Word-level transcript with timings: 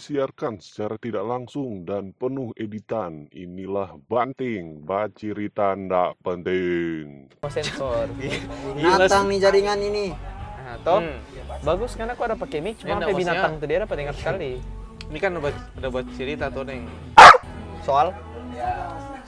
disiarkan 0.00 0.56
secara 0.64 0.96
tidak 0.96 1.20
langsung 1.28 1.84
dan 1.84 2.16
penuh 2.16 2.56
editan. 2.56 3.28
Inilah 3.36 4.00
Banting, 4.08 4.80
bacirita 4.80 5.76
ndak 5.76 6.16
penting. 6.24 7.28
Sensor. 7.44 8.08
Natang 8.80 9.28
nih 9.28 9.44
jaringan 9.44 9.76
ini. 9.84 10.08
Nah, 10.64 10.80
toh 10.80 11.04
bagus 11.60 12.00
karena 12.00 12.16
aku 12.16 12.24
ada 12.24 12.32
pakai 12.40 12.64
mic, 12.64 12.80
cuma 12.80 12.96
sampai 12.96 13.12
binatang 13.12 13.60
maksudnya- 13.60 13.60
tuh 13.60 13.68
dia 13.68 13.78
dapat 13.84 13.96
dengar 14.00 14.14
sekali. 14.16 14.52
Ini 15.12 15.18
kan 15.20 15.30
udah, 15.36 15.52
udah 15.76 15.88
buat 15.92 16.06
cerita 16.16 16.48
tuh 16.48 16.64
neng. 16.64 16.88
Soal 17.84 18.16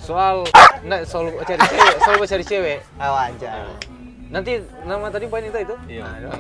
Soal, 0.02 0.42
enggak 0.82 1.06
soal 1.06 1.30
cari 1.46 1.62
cewek, 1.62 1.96
soal 2.02 2.14
buat 2.18 2.30
cari 2.32 2.44
cewek. 2.48 2.78
oh, 2.98 3.14
aja. 3.14 3.70
Nanti 4.32 4.58
nama 4.88 5.06
tadi 5.12 5.28
poin 5.28 5.44
itu 5.44 5.54
itu. 5.62 5.76
Iya. 5.86 6.08
Nah, 6.26 6.32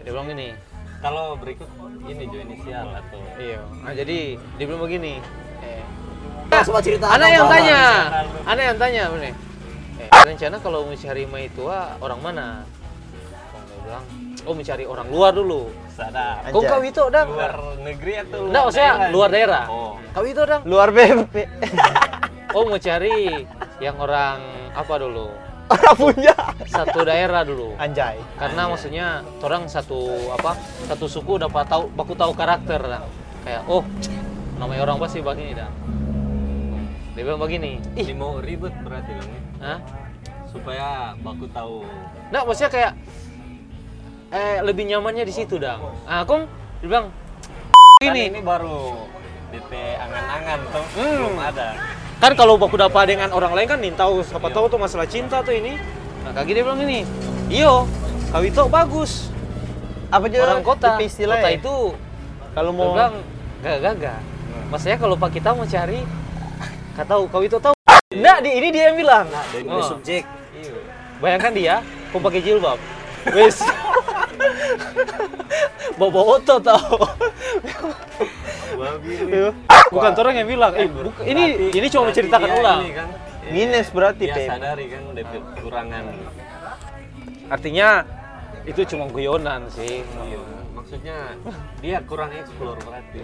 dia 0.00 0.10
bilang 0.10 0.26
gini. 0.26 0.73
Kalau 1.04 1.36
berikut 1.36 1.68
ini 2.08 2.24
jo 2.32 2.38
inisial 2.40 2.88
atau 2.96 3.20
Iya. 3.36 3.60
Nah 3.84 3.92
jadi 3.92 4.40
dia 4.40 4.64
bilang 4.64 4.80
begini. 4.80 5.20
Eh, 5.60 5.84
Coba 6.64 6.80
cerita. 6.80 7.12
Anak 7.12 7.28
yang 7.28 7.44
tanya, 7.44 7.80
anak 8.48 8.64
yang 8.72 8.78
tanya 8.80 9.02
bener. 9.12 9.34
Eh, 10.00 10.08
rencana 10.08 10.56
kalau 10.64 10.88
mencari 10.88 11.28
Mai 11.28 11.52
tua 11.52 12.00
orang 12.00 12.20
mana? 12.24 12.46
Oh, 13.52 13.60
bilang, 13.84 14.04
oh 14.48 14.54
mencari 14.56 14.84
orang 14.88 15.06
luar 15.12 15.32
dulu. 15.36 15.68
sadar 15.94 16.42
Kau 16.50 16.64
kau 16.66 16.82
itu 16.82 17.04
dang? 17.06 17.30
luar 17.30 17.54
negeri 17.78 18.18
atau 18.18 18.38
luar 18.42 18.48
Enggak, 18.50 18.62
maksudnya 18.66 18.92
luar 19.14 19.28
daerah. 19.30 19.64
Oh. 19.70 19.94
Kau 20.10 20.24
itu 20.26 20.42
dang? 20.42 20.62
Luar 20.64 20.88
BP. 20.88 21.34
Oh 22.54 22.62
mau 22.70 22.78
cari 22.78 23.42
yang 23.82 23.98
orang 23.98 24.38
apa 24.78 24.94
dulu? 24.94 25.26
Punya. 25.96 26.34
Satu 26.64 27.02
daerah 27.02 27.42
dulu. 27.42 27.74
Anjay. 27.76 28.18
Karena 28.34 28.66
maksudnya 28.66 29.06
orang 29.38 29.66
satu 29.66 30.00
apa? 30.30 30.54
Satu 30.84 31.06
suku 31.06 31.36
dapat 31.36 31.64
tahu 31.64 31.88
baku 31.90 32.12
tahu 32.12 32.32
karakter 32.32 32.80
dah. 32.80 33.02
Kayak 33.42 33.62
oh 33.66 33.82
namanya 34.56 34.82
orang 34.84 34.98
pasti 34.98 35.18
begini 35.18 35.52
dah. 35.52 35.70
Dia 37.14 37.22
bilang 37.22 37.38
begini. 37.38 37.78
Ih, 37.94 38.06
Ini 38.06 38.14
mau 38.14 38.38
ribet 38.38 38.74
berarti 38.80 39.10
dong 39.12 39.30
hah? 39.60 39.78
supaya 40.44 40.86
baku 41.18 41.46
tahu 41.48 41.82
Nah, 42.30 42.42
maksudnya 42.42 42.70
kayak 42.70 42.92
eh 44.30 44.58
lebih 44.60 44.84
nyamannya 44.84 45.22
di 45.22 45.30
situ 45.30 45.58
dah. 45.58 45.78
Ah, 46.04 46.22
Kong 46.22 46.46
dia 46.78 46.86
bilang 46.88 47.06
Kan 47.96 48.10
gini. 48.10 48.30
ini 48.30 48.38
baru 48.38 48.94
DP 49.50 49.70
angan-angan 49.96 50.58
tuh 50.68 50.84
Hmm. 50.92 51.14
belum 51.16 51.36
ada 51.38 51.68
Kan 52.22 52.32
kalau 52.38 52.56
baku 52.56 52.78
dapat 52.78 53.14
dengan 53.14 53.28
orang 53.34 53.52
lain 53.52 53.66
kan 53.68 53.78
nih 53.82 53.92
tahu 53.92 54.24
siapa 54.24 54.48
tahu 54.48 54.70
tuh 54.70 54.80
masalah 54.80 55.04
cinta 55.04 55.44
tuh 55.44 55.52
ini. 55.52 55.76
Nah, 56.24 56.32
kaki 56.32 56.56
dia 56.56 56.62
bilang 56.64 56.80
gini. 56.80 57.04
Iyo, 57.52 57.84
kau 58.32 58.40
itu 58.40 58.62
bagus. 58.70 59.28
Apa 60.08 60.30
aja 60.30 60.46
Orang 60.46 60.64
kota. 60.64 60.96
Istilah 61.02 61.42
Kota 61.42 61.50
ya? 61.50 61.58
itu 61.58 61.76
kalau 62.54 62.70
mau 62.70 62.94
bilang 62.94 63.18
gak 63.60 63.76
gagah. 63.82 64.18
Maksudnya 64.70 64.96
kalau 64.96 65.18
Pak 65.18 65.30
kita 65.34 65.50
mau 65.52 65.66
cari 65.66 66.00
kau 66.96 67.04
tahu 67.04 67.22
kau 67.28 67.42
itu 67.42 67.58
tahu. 67.60 67.74
Enggak, 68.14 68.38
di 68.46 68.50
ini 68.54 68.68
dia 68.70 68.94
yang 68.94 68.96
bilang. 68.96 69.26
dari 69.26 69.66
Oh. 69.66 69.82
Subjek. 69.82 70.22
iya 70.54 70.70
Bayangkan 71.18 71.50
dia, 71.50 71.74
kau 72.14 72.22
pakai 72.22 72.40
jilbab. 72.40 72.78
Wes. 73.34 73.58
Bawa 75.98 76.38
otot 76.38 76.62
tau. 76.62 76.94
babi 78.74 79.14
Bukan 79.88 80.12
orang 80.16 80.34
yang 80.34 80.48
bilang, 80.48 80.72
eh, 80.74 80.86
buka- 80.86 81.22
ini 81.22 81.42
ini 81.70 81.86
cuma 81.88 82.08
menceritakan 82.08 82.48
ulang. 82.52 82.80
ini 82.80 82.92
kan 82.92 83.08
minus 83.46 83.88
berarti 83.88 84.24
dia 84.24 84.34
Pep. 84.34 84.48
sadari 84.48 84.84
kan 84.88 85.02
DP 85.12 85.32
kekurangan 85.54 86.02
Artinya 87.46 87.88
itu 88.64 88.80
cuma 88.86 89.04
guyonan 89.06 89.68
sih. 89.68 90.00
Iya, 90.00 90.40
maksudnya 90.74 91.16
dia 91.78 92.00
kurang 92.02 92.32
explore 92.32 92.80
berarti 92.80 93.20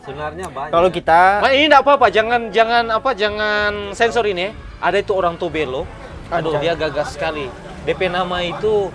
sebenarnya 0.00 0.46
banyak 0.48 0.70
Kalau 0.70 0.88
kita 0.88 1.20
Ma, 1.42 1.48
ini 1.50 1.64
enggak 1.66 1.82
apa-apa, 1.82 2.06
jangan 2.08 2.40
jangan 2.50 2.84
apa 2.88 3.10
jangan 3.12 3.72
sensor 3.90 4.24
ini. 4.24 4.54
Ada 4.78 5.00
itu 5.00 5.10
orang 5.10 5.34
Tobelo. 5.34 5.82
Aduh, 6.30 6.56
dia 6.56 6.72
gagas 6.74 7.14
sekali. 7.14 7.50
DP 7.84 8.08
nama 8.08 8.40
itu 8.40 8.88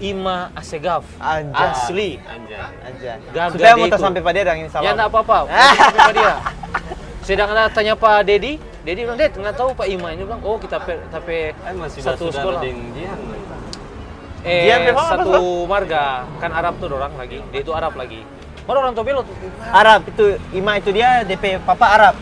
Ima 0.00 0.48
Asegaf. 0.56 1.04
Anjay. 1.20 1.68
Asli. 1.70 2.10
anjay 2.24 2.58
aja. 2.88 3.12
Gagah 3.30 3.48
Supaya 3.52 3.72
dia 3.76 3.84
mau 3.92 4.00
sampai 4.00 4.20
pada 4.24 4.38
dia 4.40 4.54
ini 4.56 4.68
salam. 4.72 4.84
Ya 4.84 4.90
enggak 4.96 5.08
apa-apa. 5.12 5.38
Sampai 5.46 5.88
sama 5.92 6.12
dia. 6.16 6.34
Sedang 7.20 7.48
ada 7.52 7.68
tanya 7.68 7.94
Pak 7.94 8.24
Dedi, 8.24 8.56
Dedi 8.80 9.00
bilang, 9.04 9.20
"Ded, 9.20 9.36
nggak 9.36 9.54
tahu 9.54 9.76
Pak 9.76 9.86
Ima." 9.92 10.08
Ini 10.16 10.24
bilang, 10.24 10.40
"Oh, 10.40 10.56
kita 10.56 10.80
pe, 10.80 10.96
tapi 11.12 11.52
kan 11.52 11.76
masih 11.76 12.00
satu 12.00 12.32
sekolah." 12.32 12.64
Jihan 12.64 13.20
Eh, 14.40 14.72
Dia 14.72 14.80
memang 14.80 15.04
apa, 15.04 15.20
satu 15.20 15.68
marga. 15.68 16.24
Kan 16.40 16.48
Arab 16.56 16.80
tuh 16.80 16.88
orang 16.88 17.12
lagi. 17.20 17.44
Dia 17.52 17.60
itu 17.60 17.76
Arab 17.76 17.92
lagi. 17.92 18.24
Baru 18.64 18.80
orang 18.80 18.96
Tobelo 18.96 19.20
tuh. 19.20 19.36
Arab 19.68 20.00
itu 20.08 20.40
Ima 20.56 20.80
itu 20.80 20.96
dia 20.96 21.20
DP 21.28 21.60
papa 21.60 21.86
Arab. 21.92 22.14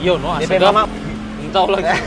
Yo, 0.00 0.16
no, 0.16 0.40
DP 0.40 0.56
Asegaf. 0.56 0.72
mama 0.72 0.88
Entah 1.44 1.68
lagi. 1.68 1.84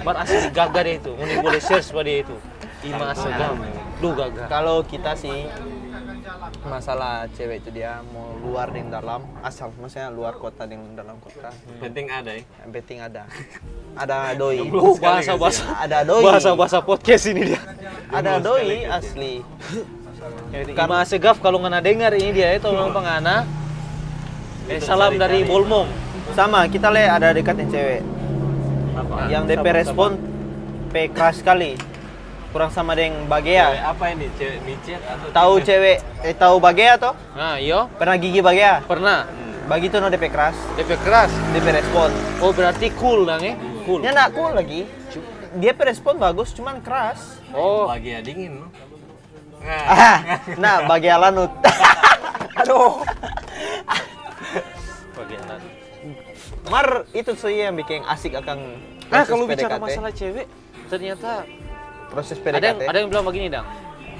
Bar 0.00 0.16
asli 0.24 0.48
gagah 0.50 0.82
dia 0.82 0.96
itu. 0.98 1.12
Mungkin 1.14 1.38
boleh 1.38 1.60
search 1.62 1.94
pada 1.94 2.08
dia 2.08 2.26
itu. 2.26 2.34
Ima 2.80 3.12
Asegaf. 3.12 3.54
Duh 4.00 4.12
gagah. 4.16 4.48
kalau 4.48 4.80
kita 4.80 5.12
sih 5.12 5.44
masalah 6.64 7.28
cewek 7.36 7.60
itu 7.60 7.68
dia 7.68 8.00
mau 8.16 8.32
luar 8.40 8.72
dan 8.72 8.88
dalam 8.88 9.20
asal 9.44 9.68
maksudnya 9.76 10.08
luar 10.08 10.40
kota 10.40 10.64
dan 10.64 10.80
dalam 10.96 11.20
kota. 11.20 11.52
Penting 11.76 12.08
ada 12.08 12.32
ya? 12.32 12.42
Yang 12.64 12.70
penting 12.80 12.98
ada. 13.04 13.22
Ada 13.92 14.32
doi. 14.40 14.64
Uh, 14.64 14.96
bahasa-bahasa 14.96 15.62
ada 15.76 15.98
doi. 16.08 16.24
bahasa-bahasa 16.24 16.78
podcast 16.80 17.28
ini 17.28 17.52
dia. 17.52 17.60
ada 18.08 18.40
doi 18.40 18.88
asli. 18.88 19.44
Ima 20.72 21.04
Asegaf 21.04 21.44
kalau 21.44 21.60
ngana 21.60 21.84
dengar 21.84 22.16
ini 22.16 22.32
dia 22.32 22.56
itu 22.56 22.64
orang 22.72 22.96
pengana. 22.96 23.44
Eh, 24.70 24.80
salam 24.80 25.20
dari 25.20 25.44
Bolmong. 25.44 25.88
sama 26.30 26.62
kita 26.70 26.94
le 26.94 27.04
ada 27.10 27.34
dekat 27.34 27.58
yang 27.58 27.70
cewek. 27.74 28.00
Yang 29.28 29.42
DP 29.50 29.66
respon 29.74 30.10
P 30.94 31.10
keras 31.10 31.42
sekali 31.42 31.89
kurang 32.50 32.68
sama 32.68 32.92
dengan 32.92 33.20
cewek 33.20 33.28
Bagea 33.30 33.66
apa 33.86 34.04
ini? 34.10 34.26
Cewek 34.34 34.58
micet 34.62 35.00
atau 35.00 35.26
tahu 35.30 35.52
cewek? 35.60 35.96
eh 36.20 36.34
tahu 36.34 36.54
Bagea 36.58 36.92
toh 36.96 37.12
Nah, 37.32 37.56
iyo, 37.56 37.86
pernah 37.94 38.16
gigi 38.16 38.40
Bagea? 38.40 38.80
Pernah. 38.84 39.24
begitu 39.62 39.96
no 39.96 40.06
DP 40.06 40.28
keras. 40.28 40.54
DP 40.74 40.98
keras. 40.98 41.30
DP 41.54 41.66
respon. 41.70 42.10
Oh, 42.38 42.50
berarti 42.50 42.90
cool 42.92 43.22
dong 43.22 43.38
ya? 43.38 43.54
Cool. 43.86 44.02
dia 44.02 44.10
nak 44.10 44.32
cool 44.32 44.50
lagi. 44.50 44.82
Dia 45.52 45.70
pe 45.70 45.84
respon 45.84 46.14
bagus 46.14 46.50
cuman 46.50 46.80
keras. 46.80 47.38
Oh, 47.50 47.86
bahagia 47.86 48.18
dingin 48.18 48.56
no? 48.56 48.66
nah, 49.62 49.84
Ah, 49.86 50.18
nah. 50.58 50.74
Bagea 50.84 51.16
lanut. 51.16 51.48
Aduh. 52.58 52.98
Bagian 55.14 55.40
Mar 56.66 57.02
itu 57.10 57.30
sih 57.34 57.56
yang 57.56 57.74
bikin 57.74 58.02
asik 58.04 58.34
akan 58.34 58.58
Nah, 59.06 59.22
kalau 59.22 59.44
bicara 59.44 59.74
PDKT. 59.74 59.82
masalah 59.82 60.10
cewek, 60.12 60.46
ternyata 60.86 61.42
proses 62.10 62.36
ada 62.36 62.58
yang 62.58 62.76
PDKT. 62.76 62.82
ada 62.84 62.96
yang 62.98 63.08
bilang 63.08 63.24
begini, 63.24 63.46
Dang. 63.48 63.66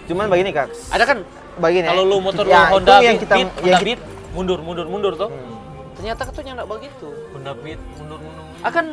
Cuman 0.07 0.27
begini 0.27 0.51
kak, 0.51 0.69
Ada 0.89 1.05
kan 1.05 1.19
begini. 1.57 1.87
kalau 1.87 2.03
lu 2.03 2.17
motor 2.19 2.45
ya, 2.45 2.67
lu 2.67 2.79
Honda 2.79 2.95
yang 2.99 3.15
Beat, 3.15 3.23
kita 3.23 3.35
Beat, 3.35 3.41
yang 3.41 3.51
Honda 3.53 3.71
kita- 3.77 3.85
Beat, 3.85 4.01
mundur 4.31 4.59
mundur 4.61 4.87
mundur 4.87 5.13
tuh. 5.15 5.29
Hmm. 5.29 5.59
Ternyata 5.93 6.23
katanya 6.25 6.53
enggak 6.57 6.69
begitu. 6.71 7.09
Honda 7.31 7.53
Beat 7.55 7.81
mundur 7.97 8.19
mundur 8.19 8.45
Akan 8.61 8.85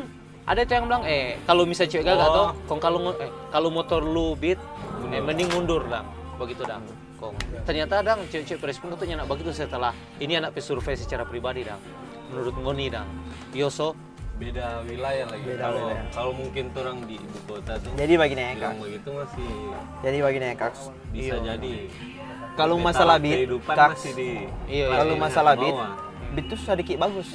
ada 0.44 0.59
itu 0.59 0.72
yang 0.72 0.85
bilang 0.85 1.03
eh 1.03 1.35
kalau 1.44 1.63
misalnya 1.63 1.91
cewek 1.91 2.06
gagah 2.06 2.24
Oh. 2.24 2.34
tuh, 2.34 2.47
kong 2.66 2.80
kalau 2.80 3.00
eh 3.16 3.30
kalau 3.50 3.69
motor 3.69 4.00
lu 4.00 4.34
beat, 4.34 4.59
eh 5.08 5.19
mending 5.19 5.50
mundur, 5.50 5.81
Dang. 5.85 6.06
Begitu, 6.38 6.64
Dang. 6.64 6.84
Kong. 7.18 7.34
Ternyata 7.66 8.00
Dang 8.00 8.22
cewek-cewek 8.28 8.62
respon 8.64 8.94
katanya 8.94 9.19
enggak 9.19 9.29
begitu 9.34 9.50
setelah 9.52 9.90
ini 10.18 10.38
anak 10.38 10.53
pesurvei 10.53 10.94
secara 10.94 11.24
pribadi, 11.24 11.66
Dang. 11.66 11.81
Menurut 12.29 12.53
Ngoni, 12.56 12.88
Dang. 12.88 13.08
Yoso, 13.52 13.97
beda 14.37 14.85
wilayah 14.85 15.25
lagi 15.25 15.43
Beda 15.43 15.63
kalau 15.65 15.81
wilayah. 15.81 16.03
kalau 16.13 16.31
mungkin 16.31 16.63
orang 16.72 16.97
di 17.03 17.16
ibu 17.17 17.39
kota 17.43 17.73
tuh 17.81 17.89
Jadi 17.97 18.13
kak, 18.13 18.29
bilang 18.29 18.78
begitu 18.78 19.09
masih 19.09 19.49
jadi 19.99 20.17
begini 20.22 20.45
ya 20.45 20.55
kak. 20.55 20.73
bisa 21.09 21.35
jadi 21.41 21.73
Kalau 22.53 22.75
masalah 22.78 23.17
beat, 23.17 23.49
kak, 23.66 23.89
masih 23.93 24.13
di 24.13 24.29
Iya, 24.66 24.85
iya. 24.85 24.85
kalau 24.93 25.13
masalah 25.16 25.53
di 25.53 25.69
beat, 25.69 25.78
beat 26.34 26.45
tuh 26.47 26.57
sedikit 26.57 26.97
bagus. 26.99 27.29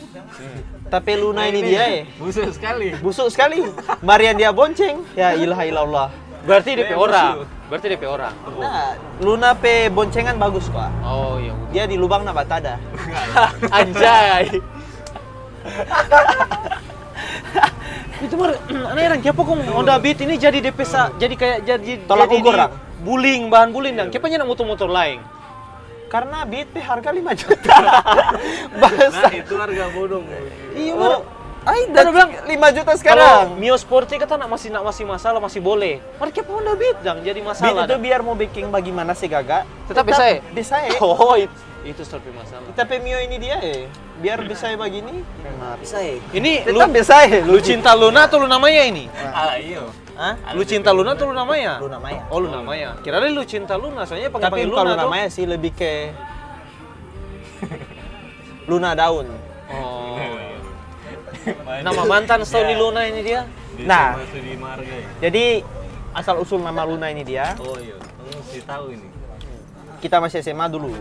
Tapi 0.87 1.12
Luna 1.14 1.46
ini 1.46 1.60
dia 1.62 1.82
ya, 1.87 2.02
busuk 2.20 2.50
sekali 2.50 2.90
busuk 2.99 3.31
sekali. 3.31 3.62
Marian 4.02 4.34
dia 4.34 4.50
bonceng, 4.50 5.02
ya 5.14 5.31
ilah 5.32 5.62
ilallah. 5.62 6.10
berarti 6.43 6.75
DP 6.75 6.90
orang. 6.93 7.46
Berarti 7.70 7.87
DP 7.88 8.02
orang. 8.02 8.34
Nah, 8.58 8.98
Luna 9.19 9.55
pe 9.55 9.87
boncengan 9.88 10.34
bagus 10.37 10.66
kok. 10.66 10.90
Oh, 11.00 11.38
iya. 11.38 11.55
Dia 11.70 11.84
di 11.87 11.94
lubang 11.94 12.26
na 12.26 12.34
batada. 12.34 12.82
Anjay. 13.78 14.58
itu 18.22 18.34
mah 18.38 18.50
aneh 18.94 19.02
orang 19.10 19.20
siapa 19.20 19.40
kok 19.42 19.54
Honda 19.70 19.94
Beat 19.98 20.19
ini 20.22 20.34
jadi 20.38 20.58
DP 20.62 20.78
sa, 20.86 21.10
jadi 21.19 21.34
kayak 21.34 21.58
jadi 21.66 21.92
Tolak 22.06 22.30
jadi 22.30 22.40
ukur. 22.40 22.54
Bullying 23.02 23.50
bahan 23.50 23.74
bullying 23.74 23.98
dan 23.98 24.06
siapa 24.14 24.30
nyana 24.30 24.46
motor-motor 24.46 24.86
lain. 24.86 25.19
Karena 26.06 26.44
beat 26.44 26.69
harga 26.76 27.08
5 27.08 27.40
juta. 27.40 27.76
Bahasa. 28.76 29.16
nah 29.26 29.32
itu 29.32 29.54
harga 29.56 29.84
bodong 29.96 30.24
Iya, 30.76 30.92
Oh, 30.92 31.24
Ay, 31.62 31.86
Kan 31.88 31.94
dan 31.94 32.06
bilang 32.10 32.30
5 32.42 32.76
juta 32.76 32.92
sekarang. 32.98 33.22
Kalau 33.22 33.54
Mio 33.54 33.78
Sporty 33.78 34.19
kata 34.19 34.34
nak 34.34 34.50
masih 34.50 34.69
nak 34.74 34.82
masih 34.82 35.04
masalah 35.06 35.38
masih 35.38 35.62
boleh. 35.62 36.02
Mari 36.19 36.30
kita 36.34 36.50
Honda 36.50 36.74
Beat 36.74 36.98
dang 37.00 37.22
jadi 37.22 37.38
Beat 37.38 37.48
masalah. 37.48 37.86
itu 37.86 37.94
dah. 37.94 38.02
biar 38.02 38.20
mau 38.20 38.34
bikin 38.34 38.66
bagaimana 38.69 39.14
sih 39.14 39.30
gagak. 39.30 39.62
Tetap 39.86 40.04
bisa 40.04 40.22
ya? 40.26 40.36
Bisa 40.52 40.76
ya. 40.82 40.90
Oh, 41.00 41.38
itu, 41.38 41.54
itu 41.82 42.02
sampai 42.06 42.31
masalah. 42.31 42.67
Kita 42.70 42.82
Mio 43.02 43.19
ini 43.19 43.37
dia 43.43 43.58
ya. 43.58 43.90
Biar 44.23 44.38
bisa 44.46 44.70
ya 44.70 44.79
begini. 44.79 45.26
Nah, 45.58 45.75
Bisa 45.76 45.99
ya? 45.99 46.14
Ini 46.31 46.70
lu 46.70 46.79
tetap 46.79 46.90
bisa 46.94 47.17
ya. 47.26 47.43
lu 47.43 47.58
cinta 47.58 47.90
Luna 47.99 48.31
atau 48.31 48.38
Luna 48.38 48.56
Maya 48.62 48.82
ini? 48.87 49.11
Ah, 49.11 49.58
iya. 49.58 49.82
Hah? 50.14 50.34
Lu 50.55 50.62
cinta 50.62 50.94
Luna 50.94 51.19
atau 51.19 51.26
Luna 51.26 51.43
Maya? 51.43 51.82
Lu 51.82 51.90
namanya. 51.90 52.23
Oh, 52.31 52.38
Luna 52.38 52.62
Maya. 52.62 52.94
Kira 53.02 53.19
lu 53.19 53.43
cinta 53.43 53.75
Luna, 53.75 54.06
soalnya 54.06 54.31
pakai 54.31 54.46
Tapi 54.46 54.55
panggil 54.62 54.70
kalau 54.70 54.84
Luna 54.87 54.94
tuh. 54.94 55.02
namanya 55.11 55.29
sih 55.32 55.44
lebih 55.49 55.73
ke 55.75 55.93
Luna 58.70 58.94
daun. 58.94 59.26
Oh. 59.73 60.19
Nama 61.87 62.02
mantan 62.06 62.46
setahun 62.46 62.67
di 62.70 62.76
Luna 62.79 63.02
ini 63.11 63.20
dia. 63.26 63.43
Nah. 63.82 64.14
Ya. 64.23 65.26
Jadi 65.29 65.67
asal 66.14 66.38
usul 66.38 66.61
nama 66.61 66.84
Luna 66.84 67.08
ini 67.08 67.25
dia, 67.25 67.56
Oh 67.56 67.73
iya, 67.81 67.96
kamu 67.96 68.31
mesti 68.37 68.61
tahu 68.69 68.84
ini. 68.93 69.08
kita 69.99 70.20
masih 70.20 70.44
SMA 70.44 70.69
dulu. 70.69 70.93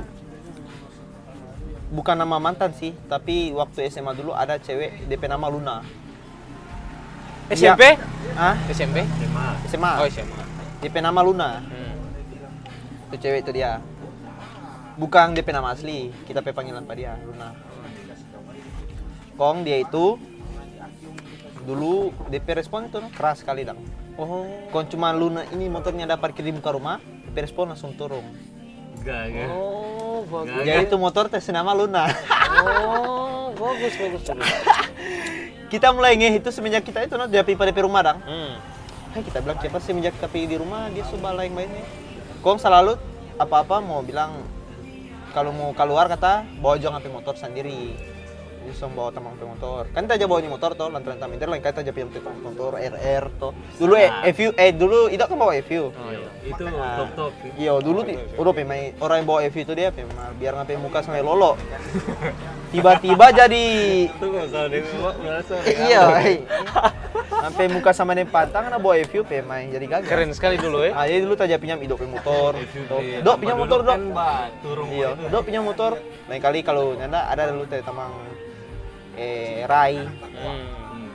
Bukan 1.92 2.16
nama 2.16 2.40
mantan 2.40 2.72
sih, 2.72 2.96
tapi 3.12 3.52
waktu 3.52 3.92
SMA 3.92 4.16
dulu 4.16 4.32
ada 4.32 4.56
cewek 4.56 5.12
DP 5.12 5.28
nama 5.28 5.52
Luna. 5.52 5.84
SMP? 7.52 8.00
Ah, 8.32 8.56
SMP? 8.72 9.04
SMA. 9.04 9.48
SMA. 9.68 9.92
Oh, 10.00 10.08
SMA. 10.08 10.44
DP 10.80 11.04
nama 11.04 11.20
Luna. 11.20 11.60
Hmm. 11.60 11.96
Itu 13.12 13.28
cewek 13.28 13.44
itu 13.44 13.52
dia. 13.52 13.84
Bukan 14.96 15.36
DP 15.36 15.52
nama 15.52 15.76
asli, 15.76 16.16
kita 16.24 16.40
pe 16.40 16.56
panggilan 16.56 16.88
pada 16.88 16.96
dia, 16.96 17.14
Luna. 17.28 17.52
Kong 19.36 19.68
dia 19.68 19.84
itu 19.84 20.16
dulu 21.68 22.16
DP 22.32 22.56
respon 22.56 22.88
itu 22.88 23.04
keras 23.12 23.44
sekali 23.44 23.68
dong. 23.68 23.84
Oh. 24.16 24.48
Kong 24.72 24.88
cuma 24.88 25.12
Luna 25.12 25.44
ini 25.52 25.68
motornya 25.68 26.08
ada 26.08 26.16
parkir 26.16 26.48
di 26.48 26.56
muka 26.56 26.72
rumah, 26.72 27.04
DP 27.04 27.52
respon 27.52 27.76
langsung 27.76 28.00
turun. 28.00 28.24
Enggak, 29.00 29.22
enggak. 29.32 29.50
Oh, 29.54 30.20
bagus. 30.28 30.52
Enggak, 30.52 30.66
Jadi 30.68 30.84
itu 30.90 30.98
motor 31.00 31.26
tes 31.32 31.46
nama 31.54 31.72
Luna. 31.72 32.06
Oh, 32.66 33.54
bagus, 33.62 33.94
bagus, 33.96 34.22
bagus. 34.28 34.52
kita 35.72 35.88
mulai 35.96 36.20
ngeh 36.20 36.44
itu 36.44 36.50
semenjak 36.52 36.84
kita 36.84 37.08
itu 37.08 37.16
no, 37.16 37.32
dia 37.32 37.48
pipa 37.48 37.64
DP 37.64 37.88
rumah 37.88 38.04
dong. 38.04 38.20
Hmm. 38.28 38.60
Hai 39.12 39.24
kita 39.24 39.44
bilang 39.44 39.60
siapa 39.60 39.80
semenjak 39.84 40.16
tapi 40.20 40.48
di 40.48 40.56
rumah 40.56 40.88
dia 40.92 41.04
suka 41.08 41.32
lain 41.32 41.52
mainnya. 41.52 41.84
Kong 42.44 42.60
selalu 42.60 42.96
apa-apa 43.36 43.84
mau 43.84 44.00
bilang 44.04 44.40
kalau 45.32 45.56
mau 45.56 45.72
keluar 45.72 46.12
kata 46.12 46.44
bawa 46.60 46.76
jangan 46.76 47.00
HP 47.00 47.08
motor 47.12 47.36
sendiri. 47.40 47.96
Sama 48.72 48.94
bawa 48.96 49.10
teman 49.12 49.30
HP 49.31 49.42
motor. 49.44 49.84
Kan 49.92 50.02
kita 50.06 50.16
aja 50.16 50.25
bawa 50.25 50.40
ini 50.40 50.50
motor 50.50 50.72
toh, 50.72 50.88
lantaran 50.88 51.18
taminter 51.18 51.46
lain 51.46 51.60
kita 51.60 51.81
aja 51.81 51.92
pilih 51.92 52.10
motor 52.40 52.72
RR 52.74 53.24
toh. 53.36 53.52
Dulu 53.75 53.94
eh, 53.96 54.10
FU 54.31 54.50
eh 54.56 54.72
dulu 54.72 55.06
itu 55.08 55.19
kan 55.19 55.36
bawa 55.36 55.54
FU. 55.62 55.90
Oh, 55.90 56.10
iya. 56.10 56.30
Itu 56.42 56.63
Nah. 56.63 56.98
top-top. 56.98 57.31
Iya 57.54 57.74
dulu 57.78 58.00
ti- 58.02 58.18
udah 58.34 58.52
pemain 58.52 58.96
orang 58.98 59.16
yang 59.19 59.28
bawa 59.28 59.40
FU 59.46 59.60
itu 59.60 59.74
dia 59.74 59.90
pemain 59.90 60.10
biar 60.34 60.56
ngapain 60.56 60.78
muka 60.78 61.00
sampai 61.00 61.19
lolo. 61.19 61.54
Tiba-tiba 62.72 63.25
jadi 63.36 63.63
usah 64.08 64.64
iya. 65.86 66.04
eh. 66.24 66.40
Sampai 67.31 67.66
muka 67.68 67.92
sama 67.92 68.14
nih 68.14 68.24
patang 68.24 68.66
nah 68.66 68.78
bawa 68.78 68.96
FU 69.04 69.22
pemain 69.22 69.68
jadi 69.68 69.86
gagal. 69.90 70.07
Keren 70.07 70.31
sekali 70.31 70.56
dulu 70.56 70.81
ya. 70.81 70.96
Ah, 70.96 71.04
jadi 71.04 71.22
dulu 71.22 71.36
tajam 71.36 71.60
pinjam 71.60 71.78
idok 71.78 72.00
punya 72.00 72.12
motor. 72.16 72.52
Dok, 72.56 73.02
Iya, 73.02 73.34
punya 73.36 73.54
dulu 73.54 73.62
motor, 73.62 73.80
dok. 73.81 73.92
Kan, 73.92 74.02
Iya, 74.88 75.10
dok 75.28 75.44
punya 75.44 75.60
motor. 75.60 75.92
Lain 76.25 76.40
kali 76.40 76.60
kalau 76.62 76.96
nyanda 76.96 77.28
ada 77.28 77.52
dulu 77.52 77.68
teh 77.68 77.81
tamang 77.81 78.14
eh 79.13 79.63
Rai, 79.63 79.96
Hmm. 79.98 80.66
Hmm. 80.92 81.12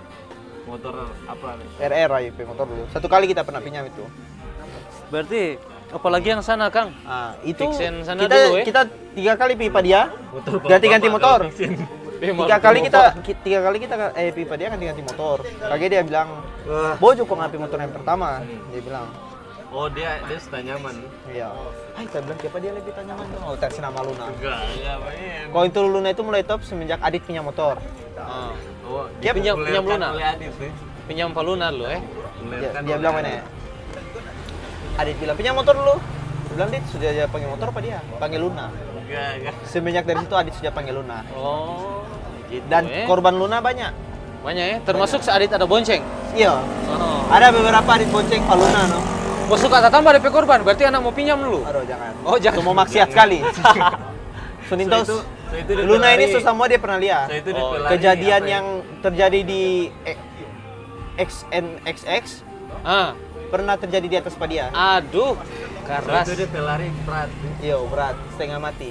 Motor 0.66 0.94
apa? 1.24 1.48
nih? 1.56 1.68
RR 1.80 2.08
Rai 2.08 2.24
motor 2.42 2.64
dulu. 2.64 2.84
Satu 2.90 3.06
kali 3.06 3.26
kita 3.26 3.42
pernah 3.42 3.60
pinjam 3.60 3.84
itu. 3.84 4.04
Berarti 5.06 5.56
apalagi 5.88 6.28
yang 6.28 6.42
sana, 6.42 6.66
Kang? 6.66 6.90
Ah, 7.02 7.38
itu 7.42 7.62
sana 8.02 8.18
kita 8.18 8.36
dulu, 8.36 8.54
ya? 8.56 8.64
kita 8.64 8.80
tiga 9.14 9.32
kali 9.34 9.54
pipa 9.54 9.78
dia, 9.80 10.10
ganti-ganti 10.64 11.08
motor. 11.08 11.40
Tiga 12.16 12.56
kali 12.58 12.78
kita 12.82 13.00
ki- 13.20 13.40
tiga 13.44 13.60
kali 13.60 13.76
kita 13.78 13.94
eh 14.16 14.32
pipa 14.32 14.54
dia 14.56 14.68
ganti-ganti 14.68 15.02
motor. 15.04 15.44
Kagak 15.60 15.88
dia 15.88 16.02
bilang, 16.02 16.28
"Bojo 16.96 17.22
kok 17.22 17.36
ngapain 17.36 17.60
motor 17.60 17.78
yang 17.78 17.92
pertama?" 17.92 18.40
Dia 18.72 18.80
bilang, 18.80 19.06
Oh 19.76 19.92
dia 19.92 20.16
dia 20.24 20.38
sudah 20.40 20.64
nyaman. 20.64 21.04
"Iya." 21.28 21.52
Hai, 21.92 22.08
kita 22.08 22.24
bilang 22.24 22.38
siapa 22.40 22.58
dia 22.58 22.72
lebih 22.72 22.92
tanya 22.96 23.12
nyaman 23.12 23.26
dong. 23.28 23.42
Oh, 23.44 23.54
tes 23.54 23.76
nama 23.76 24.00
Luna. 24.00 24.26
Enggak, 24.26 24.58
enggak 24.72 24.96
main. 24.98 25.44
Kalau 25.52 25.64
itu 25.66 25.80
Luna 25.82 26.08
itu 26.08 26.22
mulai 26.24 26.42
top 26.42 26.60
semenjak 26.64 26.96
Adit 26.98 27.20
punya 27.20 27.44
motor. 27.44 27.76
Ah. 28.16 28.56
Oh, 28.88 29.04
Dia 29.20 29.36
pinjam- 29.36 29.60
pinjam 29.60 29.84
Luna? 29.84 30.16
oleh 30.16 30.24
Adit 30.24 30.52
nih. 30.56 30.72
Pinjam 31.04 31.28
Pak 31.30 31.44
Luna 31.44 31.66
dulu 31.68 31.84
eh. 31.86 32.00
Dia, 32.00 32.08
Dipopulerkan 32.40 32.82
dia 32.82 32.96
bilang 32.96 33.14
mana 33.14 33.28
Adit. 33.28 33.36
ya? 33.36 33.42
Adit 34.96 35.16
bilang 35.20 35.36
punya 35.36 35.52
motor 35.52 35.74
dulu. 35.76 35.94
Dia 36.00 36.52
bilang 36.56 36.70
Dit 36.72 36.84
sudah 36.88 37.10
dia 37.12 37.24
panggil 37.28 37.48
motor 37.52 37.66
apa 37.68 37.80
dia? 37.84 37.98
Panggil 38.16 38.40
Luna. 38.40 38.66
Enggak, 38.96 39.30
enggak. 39.36 39.54
Semenjak 39.68 40.04
dari 40.08 40.18
situ 40.18 40.34
Adit 40.34 40.54
sudah 40.56 40.72
panggil 40.72 40.94
Luna. 40.96 41.18
Oh, 41.32 42.00
gitu 42.48 42.64
Dan 42.64 42.88
eh. 42.88 43.04
korban 43.04 43.36
Luna 43.36 43.60
banyak. 43.60 43.92
Banyak 44.40 44.64
ya, 44.64 44.76
termasuk 44.80 45.20
seadit 45.20 45.52
ada 45.52 45.68
bonceng. 45.68 46.00
Iya. 46.32 46.64
Oh. 46.88 47.28
Ada 47.28 47.52
beberapa 47.52 47.90
Adit 47.92 48.08
bonceng 48.08 48.40
Pak 48.40 48.56
Luna 48.56 48.80
no. 48.88 49.00
Oh, 49.46 49.54
suka 49.54 49.78
tak 49.78 49.94
tambah 49.94 50.10
DP 50.10 50.26
korban, 50.28 50.58
berarti 50.60 50.82
anak 50.84 51.00
mau 51.00 51.10
pinjam 51.10 51.38
dulu. 51.38 51.62
Aduh 51.62 51.86
jangan. 51.86 52.12
Oh, 52.22 52.34
jangan. 52.36 52.58
Itu 52.58 52.66
mau 52.66 52.74
maksiat 52.74 53.08
sekali. 53.08 53.38
Sunintos. 54.66 55.06
So, 55.46 55.54
itu- 55.54 55.70
so, 55.70 55.78
itu 55.78 55.86
Luna 55.86 56.10
ini 56.10 56.26
susah 56.28 56.50
semua 56.50 56.66
dia 56.66 56.74
pernah 56.76 56.98
lihat. 56.98 57.30
So, 57.30 57.38
itu 57.38 57.50
dia 57.50 57.62
Oh, 57.62 57.70
pelari 57.70 57.90
Kejadian 57.94 58.42
ya? 58.42 58.50
yang 58.50 58.66
terjadi 58.98 59.40
di 59.40 59.62
XNXX 61.16 62.42
Ah, 62.82 63.14
pernah 63.46 63.74
terjadi 63.74 64.06
di 64.06 64.16
atas 64.16 64.34
Padia. 64.34 64.70
aduh, 64.70 65.38
So, 65.38 65.86
keras. 65.86 66.26
itu 66.26 66.34
dia 66.36 66.48
pelari 66.50 66.90
berat. 67.02 67.30
Iya, 67.58 67.78
berat, 67.80 68.14
setengah 68.34 68.58
mati. 68.58 68.90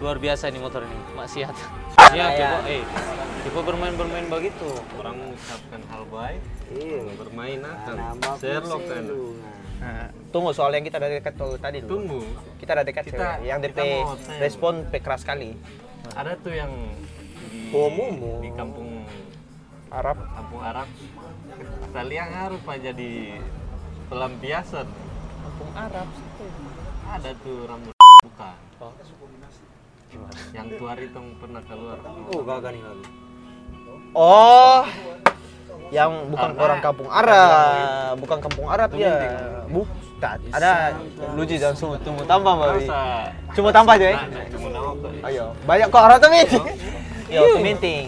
Luar 0.00 0.16
biasa 0.16 0.48
ini 0.48 0.58
motor 0.58 0.82
ini, 0.82 0.98
maksiat. 1.14 1.56
Ya. 2.10 2.26
Coba, 2.34 2.66
eh, 2.66 2.82
coba 3.46 3.60
bermain-bermain 3.70 4.26
begitu. 4.26 4.66
Orang 4.98 5.14
mengucapkan 5.14 5.78
hal 5.86 6.02
baik, 6.10 6.42
Iya. 6.74 7.06
bermain 7.14 7.60
akan. 7.62 7.94
Nambah 7.94 8.34
Sherlock 8.34 8.82
kan. 8.82 9.04
Nah, 9.78 10.06
tunggu 10.34 10.50
soal 10.50 10.74
yang 10.74 10.82
kita 10.82 10.98
ada 10.98 11.06
dekat 11.06 11.38
tuh 11.38 11.54
tadi 11.54 11.78
dulu. 11.78 11.90
Tunggu. 11.94 12.20
Kita 12.58 12.74
ada 12.74 12.82
dekat 12.82 13.04
Kita- 13.06 13.38
cewek. 13.38 13.46
yang 13.46 13.58
DP 13.62 13.78
respon 14.42 14.74
keras 14.90 15.22
sekali. 15.22 15.54
Ada 16.10 16.34
tuh 16.42 16.50
yang 16.50 16.72
di, 17.70 17.78
di 18.42 18.50
kampung 18.58 19.06
Arab. 19.94 20.18
kampung 20.34 20.60
Arab. 20.60 20.88
Kalian 21.94 22.28
harus 22.34 22.58
pak 22.66 22.76
jadi 22.82 23.38
pelampiasan. 24.10 24.88
Kampung 25.46 25.72
Arab. 25.78 26.08
Ada 27.06 27.30
tuh 27.38 27.70
rambut 27.70 27.94
bukan. 28.26 28.56
Yang 30.50 30.66
tua 30.78 30.92
itu 30.98 31.14
yang 31.14 31.28
pernah 31.38 31.62
keluar. 31.64 31.98
Oh, 32.30 32.40
gagak 32.42 32.70
nih 32.74 32.82
lagi. 32.82 33.04
Oh, 34.10 34.82
yang 35.90 36.10
bukan 36.30 36.50
Karena- 36.54 36.62
orang 36.66 36.78
kampung 36.82 37.08
Arab, 37.10 38.12
bukan 38.18 38.38
kampung 38.42 38.66
Arab 38.70 38.88
ya. 38.98 39.14
Bukan. 39.70 40.38
Ada 40.52 41.00
lucu 41.32 41.56
dan 41.56 41.72
semua 41.72 41.96
tunggu 42.02 42.26
tambah 42.28 42.52
mbak. 42.52 42.90
Cuma 43.56 43.72
tambah 43.72 43.96
aja 43.96 44.06
ya. 44.12 44.18
Nah. 44.28 45.26
Ayo, 45.30 45.44
banyak 45.64 45.88
kok 45.88 46.02
orang 46.02 46.18
tuh 46.20 46.30
minting. 46.30 46.64
Yo, 47.30 47.56
tuh 47.56 47.62
minting. 47.62 48.04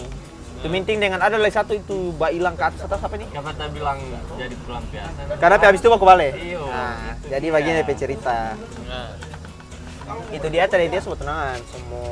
Tuh 0.62 0.70
minting 0.70 0.98
dengan 1.02 1.18
ada 1.18 1.34
lagi 1.40 1.54
satu 1.54 1.74
itu 1.74 2.14
mbak 2.14 2.30
hilang 2.36 2.54
ke 2.54 2.62
atas 2.62 2.86
atas 2.86 3.00
apa 3.02 3.14
nih? 3.18 3.26
Kenapa 3.32 3.50
kita 3.56 3.66
bilang 3.72 3.98
jadi 4.38 4.54
pelampiasan? 4.62 5.24
Karena 5.40 5.56
habis 5.58 5.80
itu 5.82 5.88
mau 5.90 5.98
ke 5.98 6.06
Bale. 6.06 6.28
Iya. 6.38 6.60
Nah, 6.62 6.98
jadi 7.26 7.46
bagian 7.50 7.74
dari 7.82 7.94
cerita. 7.98 8.54
Nah, 8.86 9.08
Itu 10.32 10.46
dia 10.48 10.64
tadi 10.68 10.88
dia 10.88 11.00
semua 11.00 11.18
tenangan 11.18 11.58
semua 11.68 12.08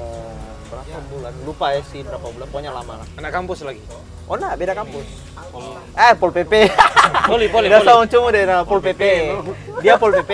berapa 0.70 0.98
bulan? 1.10 1.32
Lupa 1.42 1.66
ya 1.74 1.80
sih 1.88 2.00
berapa 2.06 2.26
bulan 2.30 2.46
pokoknya 2.48 2.72
lama 2.72 2.94
lah. 3.02 3.06
Anak 3.18 3.30
kampus 3.34 3.66
lagi. 3.66 3.82
oh 4.30 4.36
nah 4.38 4.54
beda 4.54 4.72
kampus. 4.76 5.06
Eh 5.98 6.12
pol 6.14 6.30
pp 6.30 6.52
Poli, 7.30 7.46
poli, 7.50 7.66
Dia 7.66 7.82
poli. 7.82 7.88
sama 7.90 8.04
cuma 8.06 8.28
deh 8.30 8.44
nah, 8.46 8.62
pol 8.62 8.78
pp 8.78 9.02
dia 9.82 9.98
pol 9.98 10.14
pp 10.14 10.32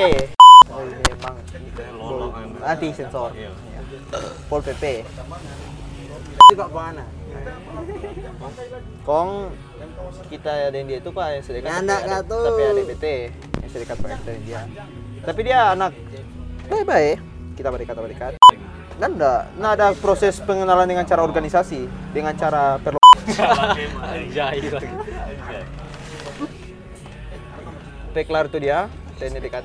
oh, 0.68 0.84
memang 0.84 1.36
kan. 2.32 2.46
nanti 2.60 2.92
sensor. 2.92 3.32
Iya. 3.32 3.50
pol 4.52 4.60
pp 4.60 5.04
Juga 6.52 6.66
mana? 6.68 7.04
kong 9.06 9.30
kita 10.30 10.74
dan 10.74 10.82
dia 10.86 10.98
itu 10.98 11.10
pak 11.14 11.26
yang 11.38 11.44
sedekat 11.46 11.70
nggak, 11.82 12.02
ada, 12.06 12.22
tapi 12.26 12.62
ada 12.66 12.82
BT 12.82 13.06
yang 13.62 13.70
sedekat 13.70 13.96
pak 14.02 14.18
dia. 14.42 14.60
Tapi 15.22 15.40
dia 15.46 15.58
anak 15.74 15.92
baik 16.66 16.86
baik 16.86 17.16
kita 17.56 17.72
berikat 17.72 17.96
berikat 17.96 18.32
dan 19.00 19.16
enggak 19.16 19.42
nah 19.56 19.72
ada 19.72 19.96
proses 19.96 20.36
pengenalan 20.44 20.84
dengan 20.84 21.08
cara 21.08 21.24
organisasi 21.24 21.88
dengan 22.12 22.36
cara 22.36 22.76
lagi. 24.70 24.88
Peklar 28.14 28.48
itu 28.48 28.58
dia 28.62 28.88
TNI 29.18 29.40
dekat. 29.42 29.64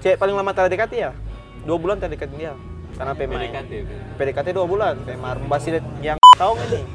Cek 0.00 0.16
paling 0.16 0.32
lama 0.32 0.52
terdekat 0.54 0.88
ya? 0.92 1.10
Dua 1.66 1.76
bulan 1.76 2.00
terdekat 2.00 2.32
dia. 2.32 2.56
Karena 2.96 3.12
PMI 3.16 3.36
PDKT. 3.36 3.72
PDKT 4.16 4.48
dua 4.56 4.66
bulan. 4.68 4.94
PMR 5.04 5.36
masih 5.44 5.80
yang 6.00 6.16
tahu 6.36 6.56
ini. 6.68 6.80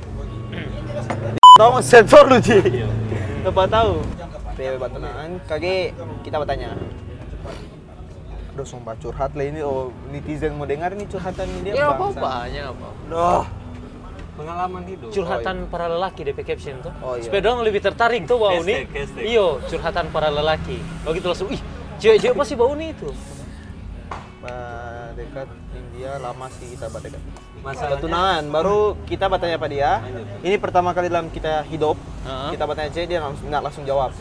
Tahu 1.55 1.79
sensor 1.79 2.27
lu 2.27 2.35
Ci 2.43 2.59
apa 3.45 3.63
tahu. 3.69 4.01
PW 4.59 4.75
Batangan 4.81 5.29
kage 5.47 5.93
kita 6.25 6.35
bertanya 6.41 6.75
Aduh 8.55 8.63
sumpah 8.63 8.95
curhat 8.95 9.35
lah 9.35 9.43
ini 9.43 9.59
oh 9.59 9.91
netizen 10.15 10.55
mau 10.55 10.63
dengar 10.63 10.95
nih 10.95 11.03
curhatan 11.11 11.43
dia 11.59 11.75
Ya 11.75 11.91
apa-apa, 11.91 12.47
hanya 12.47 12.71
apa. 12.71 12.87
Duh. 13.11 13.43
Pengalaman 14.39 14.83
hidup. 14.87 15.11
Curhatan 15.11 15.67
para 15.67 15.91
lelaki 15.91 16.23
DP 16.23 16.39
caption 16.47 16.79
tuh. 16.79 16.95
Oh, 17.03 17.19
iya. 17.19 17.27
Supaya 17.27 17.43
dong 17.43 17.67
lebih 17.67 17.83
tertarik 17.83 18.23
tuh 18.23 18.39
bau 18.39 18.63
nih. 18.63 18.87
Iyo, 19.19 19.59
curhatan 19.67 20.07
para 20.11 20.31
lelaki. 20.31 20.79
Begitu 21.03 21.27
langsung, 21.27 21.51
ih, 21.51 21.59
cewek-cewek 21.99 22.35
pasti 22.35 22.55
bau 22.55 22.71
nih 22.75 22.95
itu. 22.95 23.11
Dekat 25.15 25.47
India 25.71 26.19
lama 26.19 26.51
sih 26.51 26.75
kita 26.75 26.91
berdekat 26.91 27.23
Masalahnya 27.63 27.95
Ketunangan, 27.95 28.43
baru 28.51 28.79
kita 29.07 29.31
bertanya 29.31 29.55
pada 29.55 29.71
dia. 29.71 29.91
Ini 30.43 30.55
pertama 30.59 30.91
kali 30.91 31.07
dalam 31.07 31.31
kita 31.31 31.63
hidup, 31.71 31.95
Heeh. 32.27 32.59
kita 32.59 32.63
bertanya 32.67 32.91
cewek 32.91 33.07
dia 33.07 33.19
langsung 33.23 33.47
nggak 33.47 33.63
langsung 33.63 33.83
jawab. 33.87 34.11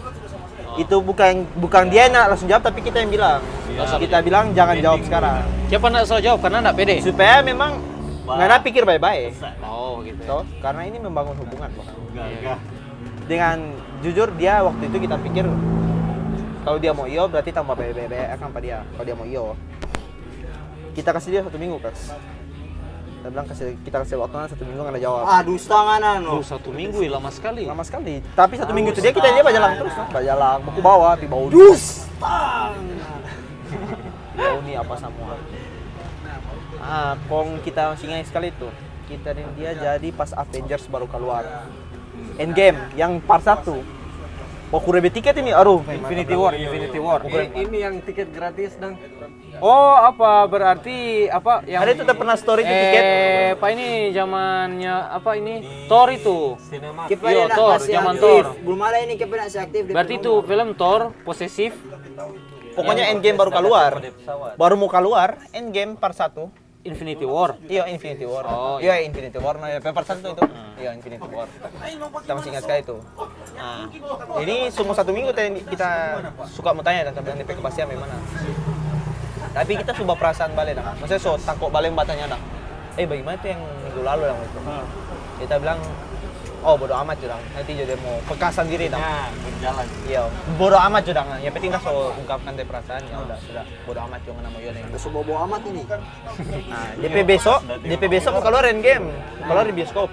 Itu 0.74 0.98
bukan 1.00 1.46
bukan 1.58 1.86
dia 1.86 2.10
nak 2.10 2.34
langsung 2.34 2.50
jawab, 2.50 2.66
tapi 2.66 2.82
kita 2.82 3.02
yang 3.02 3.10
bilang. 3.12 3.40
Kita 3.74 4.22
bilang 4.22 4.54
jangan 4.54 4.76
jawab 4.78 5.00
sekarang. 5.06 5.42
Siapa 5.70 5.86
nak 5.90 6.06
soal 6.06 6.22
jawab 6.22 6.42
karena 6.42 6.58
enggak 6.62 6.76
pede. 6.78 6.96
Supaya 7.02 7.42
memang 7.42 7.78
Nana 8.24 8.56
pikir 8.58 8.88
baik-baik. 8.88 9.36
Oh, 9.60 10.00
gitu. 10.00 10.16
Toh, 10.24 10.42
karena 10.64 10.88
ini 10.88 10.96
membangun 10.96 11.36
hubungan, 11.44 11.68
Bang. 11.76 11.88
Gagah. 12.16 12.58
Dengan 13.28 13.56
jujur 14.00 14.32
dia 14.36 14.60
waktu 14.64 14.88
itu 14.88 14.96
kita 15.00 15.16
pikir 15.20 15.44
kalau 16.64 16.80
dia 16.80 16.96
mau 16.96 17.04
iyo 17.04 17.28
berarti 17.28 17.52
tambah 17.52 17.76
baik-baik 17.76 18.40
akan 18.40 18.48
pada 18.48 18.64
dia. 18.64 18.78
Kalau 18.96 19.04
dia 19.04 19.16
mau 19.16 19.28
iyo, 19.28 19.52
kita 20.96 21.12
kasih 21.12 21.30
dia 21.36 21.40
satu 21.44 21.60
minggu 21.60 21.76
kas. 21.84 22.16
Kita 23.24 23.32
bilang 23.32 23.48
kasih 23.48 23.72
kita 23.88 23.96
kasih 24.04 24.20
waktu 24.20 24.52
satu 24.52 24.68
minggu 24.68 24.84
nggak 24.84 24.94
ada 25.00 25.00
jawab. 25.00 25.24
Ah, 25.24 25.40
dusta 25.40 25.80
mana 25.80 26.20
no. 26.20 26.36
Duh, 26.36 26.44
satu 26.44 26.68
minggu 26.68 27.00
ya, 27.00 27.16
lama 27.16 27.32
sekali. 27.32 27.64
lama 27.64 27.80
sekali 27.80 28.20
tapi 28.36 28.60
satu 28.60 28.76
minggu 28.76 28.92
itu 28.92 29.00
dia 29.00 29.16
kita 29.16 29.32
dia 29.32 29.40
bajalang 29.40 29.80
terus 29.80 29.96
nah. 29.96 30.12
bajalang 30.12 30.60
buku 30.60 30.80
bawa 30.84 31.16
pi 31.16 31.24
bau 31.24 31.48
bau 34.36 34.58
nih 34.68 34.76
apa 34.76 34.94
semua 35.00 35.40
ah 36.84 37.16
kong 37.32 37.64
kita 37.64 37.96
masih 37.96 38.12
ingat 38.12 38.28
sekali 38.28 38.52
itu 38.52 38.68
kita 39.08 39.32
dan 39.32 39.48
dia 39.56 39.72
jadi 39.72 40.08
pas 40.12 40.36
Avengers 40.36 40.84
baru 40.92 41.08
keluar 41.08 41.64
Endgame 42.36 42.76
yang 42.92 43.24
part 43.24 43.40
1 43.40 43.64
Waktu 44.72 44.90
rebe 44.90 45.06
tiket 45.06 45.38
ini, 45.38 45.54
aduh, 45.54 45.86
Infinity 45.86 46.34
War, 46.34 46.50
Infinity 46.50 46.98
War. 46.98 47.22
Ini, 47.22 47.62
ini 47.62 47.78
yang 47.78 48.02
tiket 48.02 48.34
gratis 48.34 48.74
dan 48.74 48.98
Oh, 49.62 49.94
apa 49.94 50.48
berarti 50.50 51.28
apa 51.30 51.62
yang 51.68 51.82
Ada 51.84 51.90
itu 51.94 52.02
udah 52.02 52.16
pernah 52.16 52.36
story 52.38 52.62
itu 52.66 52.74
tiket. 52.74 53.02
Eh, 53.02 53.48
Pak 53.58 53.68
ini 53.74 53.88
zamannya 54.10 54.94
apa 55.14 55.30
ini? 55.38 55.86
Thor 55.86 56.08
itu. 56.10 56.58
Iya, 56.70 57.46
nak 57.46 57.54
Thor, 57.54 57.78
zaman 57.78 58.14
aktif. 58.18 58.44
Thor. 58.44 58.44
Belum 58.64 58.80
ada 58.82 58.98
ini 59.02 59.14
kita 59.14 59.34
nak 59.34 59.48
aktif. 59.50 59.82
di 59.86 59.92
Berarti 59.94 60.14
itu 60.18 60.32
film 60.42 60.68
Thor 60.74 61.00
posesif. 61.22 61.72
Pokoknya 62.74 63.14
Endgame 63.14 63.38
baru 63.38 63.50
keluar. 63.54 64.02
Baru 64.58 64.74
mau 64.74 64.90
keluar, 64.90 65.38
Endgame 65.54 65.94
part 65.94 66.18
1 66.18 66.64
Infinity 66.84 67.24
War. 67.24 67.56
Iya 67.64 67.88
Infinity 67.88 68.28
War. 68.28 68.44
Oh, 68.44 68.76
iya 68.76 69.00
Infinity 69.00 69.40
War. 69.40 69.56
Nah, 69.56 69.80
paper 69.80 70.04
satu 70.04 70.36
itu. 70.36 70.44
Iya 70.76 70.90
Infinity 70.92 71.24
War. 71.32 71.48
Kita 72.20 72.32
masih 72.36 72.48
ingat 72.52 72.62
sekali 72.68 72.80
itu. 72.84 72.96
Nah, 73.56 73.88
ini 74.44 74.68
semua 74.68 74.92
satu 74.92 75.10
minggu 75.16 75.32
tadi 75.32 75.64
kita 75.64 76.20
suka 76.52 76.76
mau 76.76 76.84
tanya 76.84 77.08
tentang 77.08 77.40
DP 77.40 77.56
kepastian 77.56 77.88
bagaimana. 77.88 78.16
Tapi 79.54 79.72
kita 79.78 79.94
coba 79.94 80.12
perasaan 80.18 80.50
balik 80.58 80.74
dah. 80.74 80.92
Maksudnya 80.98 81.22
so 81.22 81.38
takut 81.38 81.70
balik 81.70 81.94
batanya 81.94 82.34
dah. 82.34 82.40
Eh 82.98 83.06
bagaimana 83.06 83.38
itu 83.38 83.54
yang 83.54 83.62
minggu 83.62 84.02
lalu 84.02 84.22
dah 84.26 84.36
itu. 84.42 84.60
Kita 85.46 85.54
bilang 85.62 85.78
oh 86.64 86.74
bodo 86.74 86.94
amat 86.96 87.16
jurang. 87.22 87.38
Nanti 87.54 87.72
jadi 87.76 87.94
mau 88.02 88.18
pekasan 88.26 88.66
diri 88.66 88.90
dah. 88.90 88.98
Nah, 88.98 89.28
berjalan. 89.30 89.86
Iya, 90.10 90.22
bodo 90.58 90.78
amat 90.90 91.02
jurang. 91.06 91.28
Ya 91.38 91.50
penting 91.54 91.70
dah 91.70 91.78
so 91.78 92.10
ungkapkan 92.18 92.58
deh 92.58 92.66
perasaan 92.66 93.02
ya 93.06 93.16
udah 93.22 93.38
sudah 93.46 93.64
bodo 93.86 94.00
amat 94.10 94.20
jangan 94.26 94.42
nama 94.42 94.58
yo 94.58 94.70
nih. 94.74 94.82
Besok 94.90 95.10
bobo 95.22 95.32
amat 95.46 95.62
ini. 95.70 95.82
Nah, 95.86 96.88
DP 96.98 97.16
besok, 97.22 97.62
DP 97.84 98.02
besok 98.10 98.34
mau 98.34 98.42
keluar 98.42 98.66
game, 98.66 99.06
keluar 99.44 99.64
di 99.70 99.74
bioskop. 99.76 100.10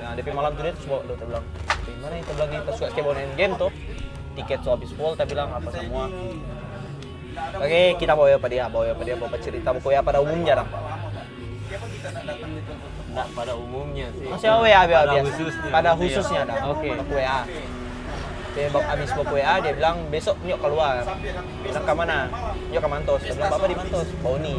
Nah, 0.00 0.12
DP 0.16 0.32
malam 0.32 0.56
tuh 0.56 0.62
dia 0.64 0.72
terus 0.72 0.86
bawa, 0.88 1.00
udah 1.04 1.14
kita 1.16 1.26
bilang, 1.26 1.44
gimana 1.84 2.14
kita 2.22 2.32
bilang 2.32 2.50
kita 2.52 2.70
suka 2.76 3.00
bawa 3.02 3.14
game 3.34 3.52
tuh, 3.58 3.70
tiket 4.38 4.60
so 4.62 4.68
habis 4.72 4.90
full, 4.94 5.12
kita 5.16 5.24
bilang 5.26 5.48
apa 5.52 5.68
semua. 5.74 6.04
Oke, 7.54 7.80
kita 8.00 8.12
bawa 8.16 8.28
ya 8.32 8.38
pada 8.40 8.52
dia, 8.52 8.66
bawa 8.68 8.84
ya 8.88 8.94
pada 8.96 9.08
dia, 9.08 9.16
bawa 9.16 9.38
cerita, 9.38 9.68
bawa 9.72 9.90
ya 9.92 10.00
pada 10.00 10.18
umumnya 10.20 10.52
dah. 10.62 10.68
Enggak 13.14 13.28
pada 13.30 13.52
umumnya 13.54 14.06
sih. 14.18 14.26
Maksudnya 14.26 14.58
WA 14.58 14.82
biasa, 14.90 15.06
Pada 15.06 15.22
khususnya. 15.22 15.70
pada 15.70 15.90
khususnya 15.94 16.40
dah. 16.46 16.58
Oke. 16.74 16.88
Bawa 16.90 17.14
WA. 17.14 17.40
Dia 18.54 18.70
bawa 18.70 18.84
habis 18.86 19.10
bawa 19.10 19.26
WA, 19.34 19.54
dia 19.62 19.72
bilang 19.74 19.96
besok 20.10 20.36
nyok 20.46 20.58
keluar. 20.62 20.94
Bilang 21.62 21.84
ke 21.86 21.92
mana? 21.94 22.18
Nyok 22.70 22.82
ke 22.82 22.88
Mantos. 22.90 23.20
Dia 23.22 23.34
bilang 23.34 23.50
bapak 23.54 23.68
di 23.70 23.76
Mantos, 23.78 24.08
bawa 24.22 24.36
nih. 24.42 24.58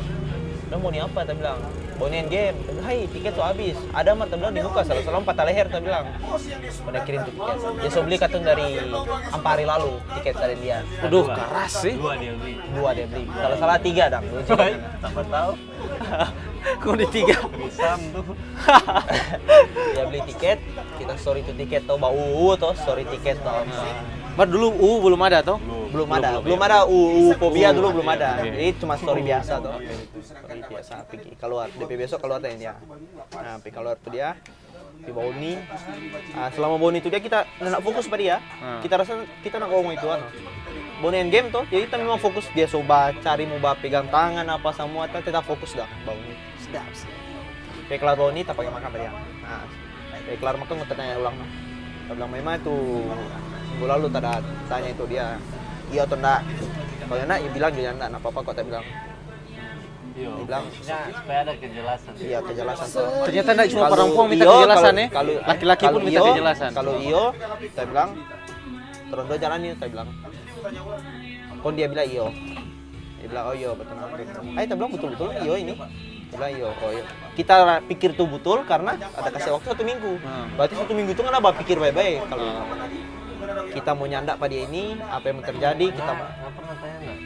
Bilang 0.67 0.79
mau 0.83 0.91
nih 0.91 1.01
apa? 1.03 1.19
Dia 1.23 1.35
bilang 1.35 1.59
nih 1.95 2.21
game. 2.27 2.57
Hai 2.83 3.07
tiket 3.07 3.33
tuh 3.33 3.45
habis. 3.45 3.77
Ada 3.95 4.11
mah 4.11 4.27
bilang 4.27 4.51
dibuka 4.51 4.83
salah 4.83 5.03
salah 5.03 5.23
patah 5.23 5.45
leher. 5.47 5.67
Dia 5.71 5.79
bilang. 5.79 6.05
Udah 6.87 7.01
kirim 7.07 7.19
tuh 7.23 7.33
tiket. 7.33 7.55
Dia 7.79 7.89
so 7.89 7.99
beli 8.03 8.17
katun 8.19 8.43
dari 8.43 8.79
empat 9.31 9.51
hari 9.55 9.65
lalu 9.65 9.95
tiket 10.19 10.35
dari 10.35 10.55
dia. 10.59 10.83
Aduh, 11.03 11.25
keras 11.31 11.71
sih. 11.79 11.95
Dua 11.95 12.19
dia 12.19 12.33
beli. 12.35 12.53
Dua 12.75 12.89
dia 12.91 13.05
beli. 13.07 13.25
Salah 13.31 13.57
salah 13.57 13.77
tiga 13.79 14.03
dong. 14.11 14.25
Tambah 14.99 15.25
tahu. 15.31 15.51
Kok 16.85 16.95
di 17.01 17.07
tiga? 17.09 17.37
Sam 17.73 17.99
tuh. 18.13 18.37
dia 19.97 20.03
beli 20.05 20.21
tiket. 20.29 20.61
Kita 21.01 21.13
story 21.17 21.41
itu 21.41 21.51
tiket 21.57 21.89
tuh 21.89 21.97
bau 21.97 22.53
tuh 22.53 22.73
story 22.77 23.09
tiket 23.09 23.41
tuh. 23.41 23.65
Bar 24.37 24.45
dulu 24.45 24.69
U 24.69 25.01
belum 25.01 25.21
ada 25.25 25.41
toh? 25.41 25.57
belum 25.95 26.09
ada 26.11 26.29
belum 26.43 26.59
ada 26.59 26.77
UU 26.83 27.39
fobia 27.39 27.71
dulu 27.71 27.95
belum 27.99 28.07
ada 28.11 28.43
Oke. 28.43 28.51
jadi 28.51 28.69
cuma 28.75 28.99
story 28.99 29.23
biasa 29.23 29.63
tuh 29.63 29.79
story 30.19 30.61
biasa 30.67 30.93
pergi 31.07 31.31
keluar 31.39 31.71
DP 31.71 31.91
besok 31.95 32.19
keluar 32.19 32.43
tanya 32.43 32.57
dia 32.59 32.73
nah 33.31 33.55
pergi 33.63 33.71
keluar 33.71 33.95
tuh 33.95 34.11
dia 34.11 34.35
di 34.95 35.11
Boni 35.11 35.55
ah, 36.35 36.51
selama 36.51 36.75
Boni 36.75 36.99
itu 36.99 37.07
dia 37.07 37.23
kita 37.23 37.47
nak 37.63 37.79
fokus 37.79 38.11
pada 38.11 38.19
dia 38.21 38.37
Hmm. 38.55 38.81
kita 38.81 38.97
rasa 38.97 39.13
kita 39.45 39.55
nak 39.61 39.69
ngomong 39.71 39.93
itu 39.95 40.07
anu 40.09 40.27
Boni 40.99 41.15
end 41.21 41.31
game 41.31 41.47
tuh 41.47 41.63
jadi 41.71 41.87
kita 41.87 41.95
memang 42.01 42.19
fokus 42.19 42.47
dia 42.51 42.67
coba 42.67 43.15
cari 43.23 43.47
mau 43.47 43.59
pegang 43.79 44.07
tangan 44.11 44.47
apa 44.47 44.69
semua 44.75 45.07
kita 45.07 45.31
tetap 45.31 45.43
fokus 45.47 45.71
dah 45.75 45.87
Boni 46.03 46.35
Sedap. 46.75 46.91
sih. 46.91 47.07
Pergi 47.85 47.97
kelar 47.97 48.15
Boni 48.15 48.41
tak 48.41 48.53
pakai 48.53 48.71
makan 48.73 48.89
dia 48.91 49.11
nah 49.41 49.61
pergi 50.19 50.37
kelar 50.37 50.55
makan 50.57 50.75
kita 50.81 50.93
tanya 50.93 51.13
ulang 51.15 51.35
kita 51.37 52.11
bilang 52.13 52.31
memang 52.33 52.53
itu 52.57 52.75
minggu 53.69 53.85
lalu 53.85 54.05
tak 54.09 54.21
ada 54.21 54.31
tanya 54.65 54.89
itu 54.89 55.03
dia 55.05 55.25
iya 55.87 56.01
atau 56.03 56.17
enggak 56.17 56.39
kalau 57.05 57.21
enggak 57.21 57.39
ya 57.39 57.49
bilang 57.51 57.71
juga 57.71 57.89
enggak 57.93 58.09
apa 58.11 58.27
apa 58.27 58.39
kok 58.41 58.55
tak 58.55 58.65
bilang 58.65 58.85
Iya. 60.15 60.31
Dia 60.31 60.45
bilang 60.47 60.63
Ya, 60.79 60.99
supaya 61.11 61.39
ada 61.43 61.53
kejelasan. 61.53 62.11
iya 62.17 62.39
kejelasan 62.39 62.87
Ternyata 63.27 63.49
enggak 63.51 63.67
cuma 63.69 63.85
perempuan 63.91 64.25
minta 64.31 64.43
iyo, 64.43 64.53
kejelasan 64.55 64.93
ya. 64.95 65.07
kalau 65.11 65.33
Laki-laki 65.43 65.85
pun 65.85 66.01
minta 66.01 66.21
kejelasan. 66.25 66.69
kalau 66.71 66.93
iyo 66.97 67.23
saya 67.69 67.85
bilang 67.85 68.09
terus 69.05 69.23
do 69.27 69.35
jalan 69.37 69.59
ini 69.61 69.75
saya 69.75 69.89
bilang 69.91 70.07
kon 71.61 71.73
dia 71.75 71.87
bilang 71.87 72.07
iyo 72.07 72.25
dia 73.19 73.27
bilang 73.27 73.45
oh 73.45 73.53
iyo 73.53 73.69
betul 73.75 73.95
Ayo 74.55 74.63
kita 74.63 74.73
bilang 74.73 74.91
betul 74.91 75.09
betul 75.13 75.29
iyo 75.37 75.53
ini 75.55 75.73
bilang 76.35 76.51
iyo 76.51 76.69
oh 76.73 76.91
iyo 76.91 77.03
kita 77.33 77.53
pikir 77.83 78.09
tuh 78.11 78.27
betul 78.27 78.63
karena 78.63 78.91
ada 78.95 79.29
kasih 79.29 79.51
waktu 79.53 79.67
satu 79.67 79.83
minggu 79.83 80.13
Hmm. 80.17 80.47
berarti 80.53 80.75
satu 80.75 80.91
minggu 80.91 81.11
itu 81.11 81.21
kenapa 81.21 81.49
pikir 81.55 81.77
baik-baik 81.77 82.23
kalau 82.25 82.47
kita 83.71 83.91
mau 83.91 84.05
nyandak 84.05 84.35
pada 84.35 84.53
ini 84.53 84.83
apa 85.01 85.25
yang 85.25 85.39
terjadi 85.41 85.85
kita 85.89 86.01
Kita 86.01 86.13
nggak 86.13 86.51
pernah 86.51 86.75
tanya 86.77 86.97
nggak 87.01 87.17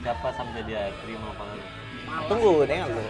siapa 0.00 0.28
sampai 0.32 0.60
dia 0.62 0.80
terima 0.98 1.26
apa 1.28 1.42
nggak? 1.42 1.68
tunggu 2.24 2.52
dengar 2.62 2.88
lu 2.88 3.04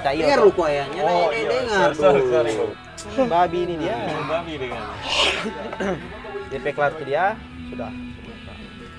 kita 0.00 0.08
Dengar 0.10 0.38
tuh. 0.38 0.44
lu 0.44 0.52
koyanya, 0.52 1.00
Oh, 1.00 1.06
nah, 1.06 1.30
iya. 1.30 1.46
dengar 1.46 1.88
Sorry, 1.92 2.18
lu. 2.18 2.30
sorry, 2.30 2.52
sorry. 2.52 3.28
babi 3.28 3.58
ini 3.62 3.74
dia 3.78 3.96
Babi 4.26 4.52
dengan. 4.56 4.84
DP 6.50 6.66
kelar 6.70 6.92
ke 6.92 7.04
dia 7.04 7.38
sudah 7.68 7.90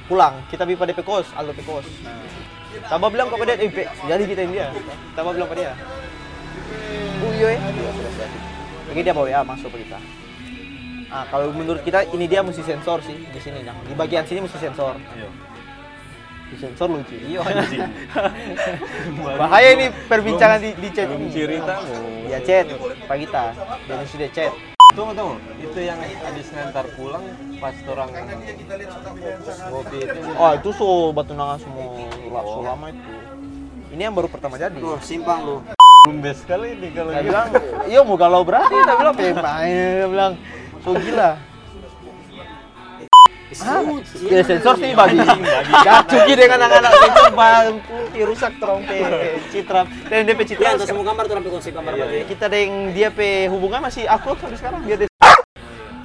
pulang 0.08 0.39
kita 0.48 0.63
pipa 0.63 0.84
DP 0.86 1.00
kos 1.01 1.27
Aldo 1.34 1.51
DP 1.51 1.67
kos 1.67 1.88
Taba 2.80 3.08
bilang 3.12 3.28
kepada 3.28 3.51
dia, 3.56 3.68
eh, 3.68 3.88
jadi 4.08 4.24
kita 4.24 4.40
yang 4.48 4.54
dia. 4.56 4.68
Taba 5.16 5.30
bilang 5.36 5.48
kepada 5.51 5.62
dia. 5.62 5.74
Iya, 7.32 7.48
ya. 7.56 7.60
Sudah, 7.60 7.94
sudah. 7.96 8.30
Oke, 8.92 9.00
dia 9.04 9.13
bawa 9.16 9.25
WA 9.28 9.42
masuk 9.44 9.70
ke 9.75 9.78
kita. 9.88 10.00
Ah, 11.12 11.28
kalau 11.28 11.51
menurut 11.51 11.84
kita 11.84 12.08
ini 12.16 12.25
dia 12.28 12.40
mesti 12.40 12.63
sensor 12.63 13.04
sih 13.04 13.16
di 13.20 13.40
sini, 13.40 13.68
nah. 13.68 13.75
Di 13.84 13.92
bagian 13.96 14.24
sini 14.24 14.48
mesti 14.48 14.60
sensor. 14.60 14.96
Iya. 14.96 15.28
Di 16.51 16.56
sensor 16.60 16.88
lucu. 16.92 17.16
Iya, 17.16 17.40
Bahaya 19.40 19.70
ini 19.75 19.92
perbincangan 20.08 20.60
di, 20.63 20.72
di 20.75 20.90
chat. 20.92 21.08
ini. 21.12 21.28
cerita 21.32 21.75
Ya 22.28 22.40
chat, 22.44 22.68
Pak 23.08 23.18
kita. 23.20 23.44
Mesti 23.88 24.16
dia 24.20 24.32
chat. 24.32 24.71
Tunggu 24.92 25.16
tunggu, 25.16 25.36
itu 25.56 25.80
yang 25.80 26.00
habis 26.04 26.48
ngantar 26.52 26.86
pulang 27.00 27.24
pas 27.64 27.76
orang 27.88 28.10
ngopi 29.72 29.98
itu. 30.04 30.20
Oh, 30.36 30.52
itu 30.52 30.70
so 30.76 30.88
batu 31.16 31.32
nangan 31.32 31.58
semua 31.64 32.44
so 32.44 32.60
lama 32.60 32.86
itu. 32.92 33.12
Ini 33.96 34.02
yang 34.08 34.16
baru 34.16 34.28
pertama 34.28 34.60
jadi. 34.60 34.76
Lu 34.76 35.00
simpang 35.00 35.40
lu. 35.44 35.56
Lumbes 36.10 36.42
sekali 36.42 36.76
nih 36.82 36.92
kalau 36.98 37.14
Saya 37.14 37.24
bilang, 37.24 37.48
iya 37.86 38.00
mau 38.02 38.18
galau 38.18 38.42
berarti. 38.42 38.74
Saya 38.74 38.98
bilang, 38.98 39.16
pengen 39.16 39.38
main. 39.38 39.70
Dia 40.02 40.08
bilang, 40.10 40.34
So 40.82 40.98
gila. 40.98 41.50
Ya 44.31 44.41
sensor 44.48 44.79
sih 44.79 44.96
babi. 44.96 45.20
Gacuki 45.84 46.34
dengan 46.39 46.58
anak-anak 46.63 46.91
sensor 46.96 47.29
bangku, 47.36 47.98
rusak 48.24 48.53
trompe 48.63 48.98
citra. 49.51 49.84
Dan 50.08 50.24
dia 50.24 50.36
pe 50.39 50.43
citra. 50.48 50.79
Ya, 50.79 50.88
semua 50.88 51.03
gambar 51.03 51.24
tuh 51.27 51.36
sampai 51.36 51.51
konsep 51.51 51.72
gambar 51.75 51.91
Iya, 52.00 52.24
kita 52.31 52.46
dengan 52.48 52.96
dia 52.96 53.10
pe 53.12 53.51
hubungan 53.51 53.84
masih 53.84 54.08
upload 54.08 54.39
sampai 54.39 54.58
sekarang 54.58 54.81
dia 54.88 54.96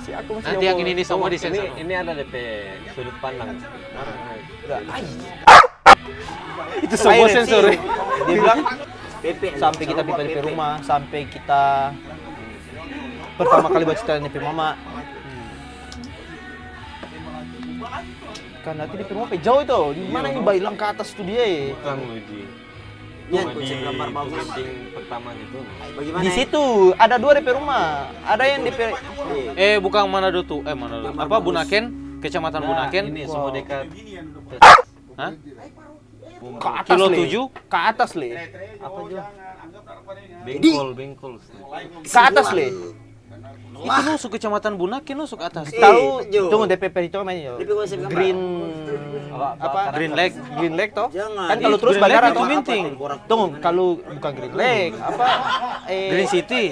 si 0.06 0.10
aku 0.14 0.30
masih 0.38 0.46
Nanti 0.54 0.64
yang 0.66 0.78
ini 0.78 0.90
ini 0.94 1.02
semua 1.02 1.26
di 1.26 1.38
sensor. 1.38 1.66
ini 1.74 1.92
ada 1.94 2.12
DP 2.14 2.34
sudut 2.94 3.16
pandang. 3.18 3.58
itu 6.76 6.94
semua 6.98 7.26
sensor, 7.26 7.62
ya? 7.70 7.78
Dia 8.26 8.34
bilang 8.38 8.60
sampai 9.58 9.84
kita 9.86 10.02
pipa 10.06 10.22
di 10.22 10.38
rumah, 10.38 10.78
sampai 10.86 11.26
kita 11.26 11.90
pertama 13.34 13.66
kali 13.70 13.84
baca 13.86 13.98
cerita 13.98 14.22
di 14.22 14.40
mama. 14.42 14.78
Karena 18.66 18.82
nanti 18.82 18.99
di 18.99 19.04
rumah 19.14 19.28
pe 19.30 19.38
jauh 19.38 19.62
itu, 19.62 19.80
di 19.94 20.11
mana 20.11 20.26
ini 20.26 20.42
bailang 20.42 20.75
ke 20.75 20.82
atas 20.82 21.14
tuh 21.14 21.23
dia. 21.23 21.38
eh. 21.46 21.70
Bukan 21.70 21.96
Uji. 22.18 22.40
Ya, 23.26 23.42
bagus. 23.46 24.38
penting 24.38 24.70
pertama 24.90 25.28
gitu. 25.35 25.58
Bagaimana? 25.94 26.23
Di 26.23 26.30
situ 26.30 26.62
ada 26.94 27.14
dua 27.18 27.32
DP 27.38 27.49
rumah, 27.58 28.11
ada 28.23 28.42
yang 28.46 28.62
DP 28.62 28.78
Eh 29.54 29.78
bukan 29.78 30.06
Manado 30.06 30.42
tuh, 30.42 30.66
eh 30.66 30.75
Manado. 30.75 31.11
Apa 31.14 31.38
Bunaken? 31.38 31.85
Kecamatan 32.23 32.62
Bunaken? 32.62 33.04
Ini 33.14 33.23
semua 33.26 33.50
dekat 33.54 33.87
Hah? 35.14 35.30
ke 36.37 36.68
atas 36.68 36.87
Kilo 36.90 37.06
tujuh? 37.11 37.44
ke 37.66 37.78
atas 37.80 38.11
le, 38.14 38.30
apa 38.78 38.99
juga? 39.08 39.25
Bengkol, 40.44 40.88
bengkol. 40.94 41.32
ke 42.06 42.18
atas 42.18 42.46
le. 42.54 42.66
Itu 43.83 44.00
nusuk 44.06 44.30
kecamatan 44.38 44.73
Bunaken 44.80 45.16
nusuk 45.21 45.40
atas. 45.45 45.68
Tahu, 45.68 46.25
Jo. 46.33 46.49
tunggu 46.49 46.64
DP 46.71 46.88
itu 46.97 47.73
konsep 47.76 47.99
gambar. 48.00 48.12
Green 48.14 48.38
Apa? 49.37 49.80
Green 49.92 50.12
Lake. 50.16 50.35
Green 50.56 50.75
Lake 50.75 50.92
toh? 50.97 51.09
Jangan. 51.12 51.49
Kan 51.52 51.56
kalau 51.61 51.78
terus 51.80 51.95
bandara 52.00 52.33
itu. 52.33 52.40
Minting. 52.40 52.85
Tunggu, 53.28 53.47
kalau 53.61 54.00
bukan 54.00 54.33
Green 54.33 54.54
Lake, 54.56 54.95
apa? 54.97 55.26
Eh, 55.90 56.09
Green 56.12 56.28
City. 56.30 56.64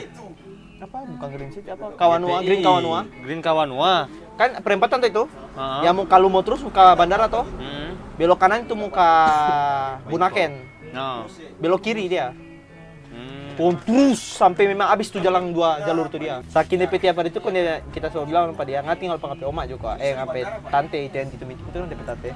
apa? 0.80 0.98
Bukan 1.00 1.28
Green 1.32 1.52
City 1.52 1.68
apa? 1.72 1.96
Kawanua, 1.96 2.36
Green 2.44 2.60
Kawanua. 2.60 3.00
Green 3.24 3.40
Kawanua. 3.40 3.92
Kan 4.34 4.60
perempatan 4.60 4.98
tuh 5.00 5.08
itu. 5.08 5.24
Heeh. 5.56 5.80
Ya 5.86 5.90
mau 5.94 6.04
kalau 6.04 6.28
mau 6.28 6.42
terus 6.44 6.60
muka 6.60 6.92
bandara 6.98 7.28
toh. 7.30 7.46
Hmm. 7.56 7.96
Belok 8.14 8.38
kanan 8.38 8.66
itu 8.66 8.74
muka 8.78 9.10
Bunaken. 10.06 10.52
No. 10.94 11.26
Belok 11.58 11.82
kiri 11.82 12.06
dia. 12.06 12.30
Hmm. 13.54 13.78
Pun 13.78 13.78
terus 13.78 14.18
sampai 14.18 14.66
memang 14.66 14.90
habis 14.90 15.06
tuh 15.08 15.22
jalan 15.22 15.54
dua 15.54 15.78
jalur 15.80 16.10
tuh 16.10 16.18
dia. 16.18 16.42
Saking 16.50 16.82
DP 16.82 16.98
tiap 16.98 17.14
hari 17.16 17.30
itu 17.30 17.38
kan 17.38 17.54
dia, 17.54 17.86
kita 17.94 18.10
selalu 18.10 18.26
bilang 18.28 18.44
sama 18.50 18.66
dia 18.66 18.82
nggak 18.82 18.98
tinggal 18.98 19.18
pangape 19.18 19.46
oma 19.46 19.62
juga. 19.64 19.94
Eh 19.96 20.10
ngape 20.12 20.40
tante 20.68 20.98
itu 20.98 21.14
yang 21.14 21.30
itu 21.30 21.44
itu 21.46 21.76
kan 21.76 21.86
DP 21.86 22.02
tante. 22.02 22.30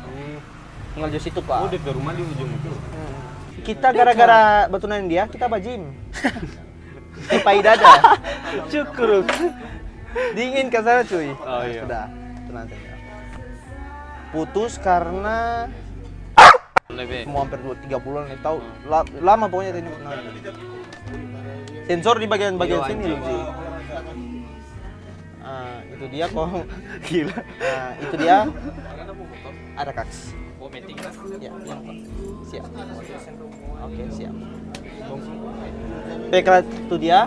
Tinggal 0.95 1.11
di 1.11 1.19
situ 1.19 1.39
Oh, 1.39 1.45
pak. 1.45 1.75
DP 1.75 1.87
rumah 1.91 2.15
di 2.15 2.23
ujung 2.23 2.47
itu. 2.49 2.71
Kita 3.61 3.91
gara-gara 3.91 4.71
betulan 4.71 5.11
dia 5.11 5.27
kita 5.27 5.51
bajim. 5.51 5.91
Tipai 7.27 7.59
dada. 7.67 8.15
Cukur. 8.71 9.27
Dingin 10.33 10.71
ke 10.71 10.79
sana 10.79 11.03
cuy. 11.03 11.35
Oh, 11.37 11.63
iya. 11.63 11.83
Sudah. 11.83 12.07
Itu 12.39 12.51
nanti. 12.55 12.75
Putus 14.29 14.79
karena 14.79 15.67
Lebih. 16.89 17.25
mau 17.27 17.43
hampir 17.43 17.61
2 17.61 17.75
3 17.85 17.97
bulan 18.01 18.29
nih 18.29 18.41
tahu 18.41 18.61
La- 18.89 19.09
lama 19.21 19.45
pokoknya 19.47 19.73
tadi 19.77 19.89
nah. 20.01 20.21
Sensor 21.89 22.21
di 22.21 22.27
bagian-bagian 22.29 22.85
Iya, 22.85 22.89
sini 22.93 23.05
loh 23.09 23.19
Ji. 23.25 23.37
Ah, 25.41 25.81
itu 25.89 26.05
dia 26.13 26.27
kok. 26.29 26.47
Gila. 27.09 27.39
Ah, 27.65 27.91
itu 27.97 28.15
dia. 28.21 28.39
Ada 29.81 29.93
kaks. 29.97 30.19
Ya, 31.41 31.49
ya 31.65 31.77
Pak. 31.81 31.97
siap. 32.45 32.65
Oke 33.89 34.03
siap. 34.13 34.35
Pekrat 36.29 36.67
itu 36.69 36.97
dia. 37.01 37.25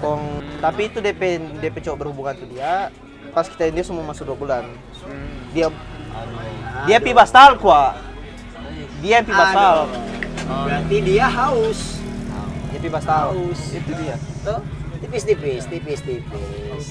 Kong, 0.00 0.40
tapi 0.64 0.88
itu 0.88 0.98
DP 1.04 1.38
DP 1.60 1.76
cowok 1.84 1.98
berhubungan 2.00 2.34
tuh 2.40 2.48
dia. 2.48 2.88
Pas 3.36 3.44
kita 3.44 3.68
dia 3.68 3.84
semua 3.84 4.00
masuk 4.08 4.32
dua 4.32 4.36
bulan. 4.40 4.64
Dia 5.52 5.68
dia 6.88 6.98
pi 7.00 7.12
bastal 7.12 7.56
kuah 7.56 7.96
dia 9.00 9.24
pi 9.24 9.32
bastal 9.32 9.88
Berarti 10.46 10.96
dia 11.00 11.26
haus. 11.30 12.01
Dia 12.82 12.90
pi 12.90 12.90
bastal 12.90 13.30
Haus. 13.30 13.60
itu 13.70 13.90
dia 13.94 14.18
Tuh, 14.42 14.58
tipis-tipis, 14.98 15.62
tipis-tipis. 15.66 16.84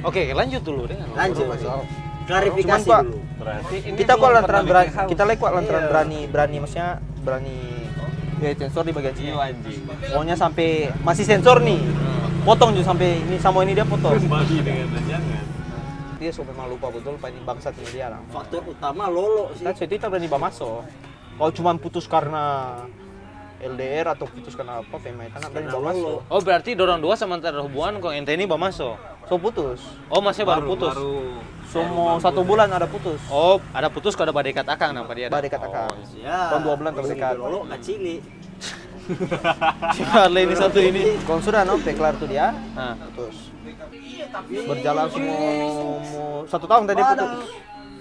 Oke, 0.00 0.32
lanjut 0.32 0.62
dulu 0.62 0.88
deh. 0.88 0.96
Lanjut. 1.10 1.44
Cuman, 1.44 1.84
Klarifikasi 2.24 2.86
Pak, 2.86 3.02
dulu. 3.04 3.18
Berarti 3.36 3.76
ini 3.82 3.96
kita 3.96 4.12
kok 4.14 4.30
lantaran 4.30 4.62
berani 4.62 4.90
kita 5.08 5.22
like 5.24 5.36
kok 5.36 5.50
lantaran 5.50 5.82
Iya. 5.82 5.90
berani 5.90 6.20
berani 6.24 6.56
maksudnya 6.58 6.88
berani 7.20 7.56
ya 8.38 8.50
sensor 8.54 8.82
di 8.82 8.92
bagian 8.92 9.12
sini 9.12 9.28
Iya, 9.28 9.40
anjing. 9.42 9.80
pokoknya 10.06 10.34
sampai 10.34 10.68
masih 11.00 11.24
sensor 11.26 11.60
nih 11.60 11.80
potong 12.40 12.72
juga 12.72 12.86
sampai 12.86 13.18
ini 13.18 13.36
sama 13.36 13.60
ini 13.60 13.72
dia 13.72 13.84
potong 13.84 14.16
Babi 14.22 14.56
dengan 14.60 14.88
jangan. 15.04 15.44
dia 16.16 16.30
suka 16.30 16.48
memang 16.48 16.68
lupa 16.68 16.88
betul 16.88 17.16
pak 17.16 17.28
ini 17.28 17.40
bangsat 17.42 17.72
ini 17.74 17.88
dia 17.90 18.06
lah 18.08 18.20
Faktor 18.28 18.62
utama 18.64 19.08
lolo 19.08 19.52
sih. 19.52 19.60
kita 19.60 19.72
cerita 19.74 19.94
kita 19.96 20.06
berani 20.08 20.28
bawa 20.28 20.48
masuk 20.48 20.84
kalau 21.34 21.50
cuma 21.50 21.70
putus 21.74 22.04
karena 22.04 22.44
LDR 23.60 24.16
atau 24.16 24.24
putus 24.24 24.56
karena 24.56 24.80
apa 24.80 24.96
pemain 24.96 25.28
tanah 25.28 25.48
berani 25.52 25.68
bawa 25.68 25.84
masuk 25.92 26.18
Oh, 26.32 26.40
berarti 26.40 26.70
dorong 26.72 27.00
dua 27.04 27.14
sama 27.14 27.36
antara 27.36 27.60
hubungan 27.60 28.00
kok 28.00 28.12
ente 28.16 28.32
ini 28.32 28.48
bawa 28.48 28.72
masuk. 28.72 28.96
so 29.28 29.36
putus 29.36 29.80
Oh, 30.08 30.24
masih 30.24 30.48
baru, 30.48 30.64
putus. 30.64 30.96
Baru 30.96 31.38
semua 31.70 32.18
satu 32.18 32.42
bulan 32.42 32.66
ada 32.72 32.88
putus 32.88 33.20
Oh, 33.30 33.60
ada 33.70 33.86
putus 33.92 34.16
kalau 34.18 34.32
ada 34.32 34.34
badekat 34.34 34.66
akang 34.66 34.90
nampak 34.90 35.14
dia. 35.14 35.28
Badekat 35.30 35.60
akang. 35.62 35.92
Ya. 36.18 36.50
Tahun 36.50 36.62
dua 36.66 36.74
bulan 36.74 36.92
terdekat. 36.98 37.38
Lolo 37.38 37.62
kacili. 37.68 38.18
Cuma 39.96 40.30
ini 40.30 40.54
satu 40.54 40.78
ini. 40.78 41.18
kalau 41.26 41.40
sudah 41.42 41.62
no 41.66 41.74
kelar 41.82 42.14
tuh 42.18 42.30
dia 42.30 42.54
Nah, 42.74 42.94
putus 43.10 43.50
berjalan 44.66 45.06
semua 45.10 45.50
satu 46.48 46.66
tahun 46.66 46.84
tadi 46.88 47.02
putus 47.02 47.30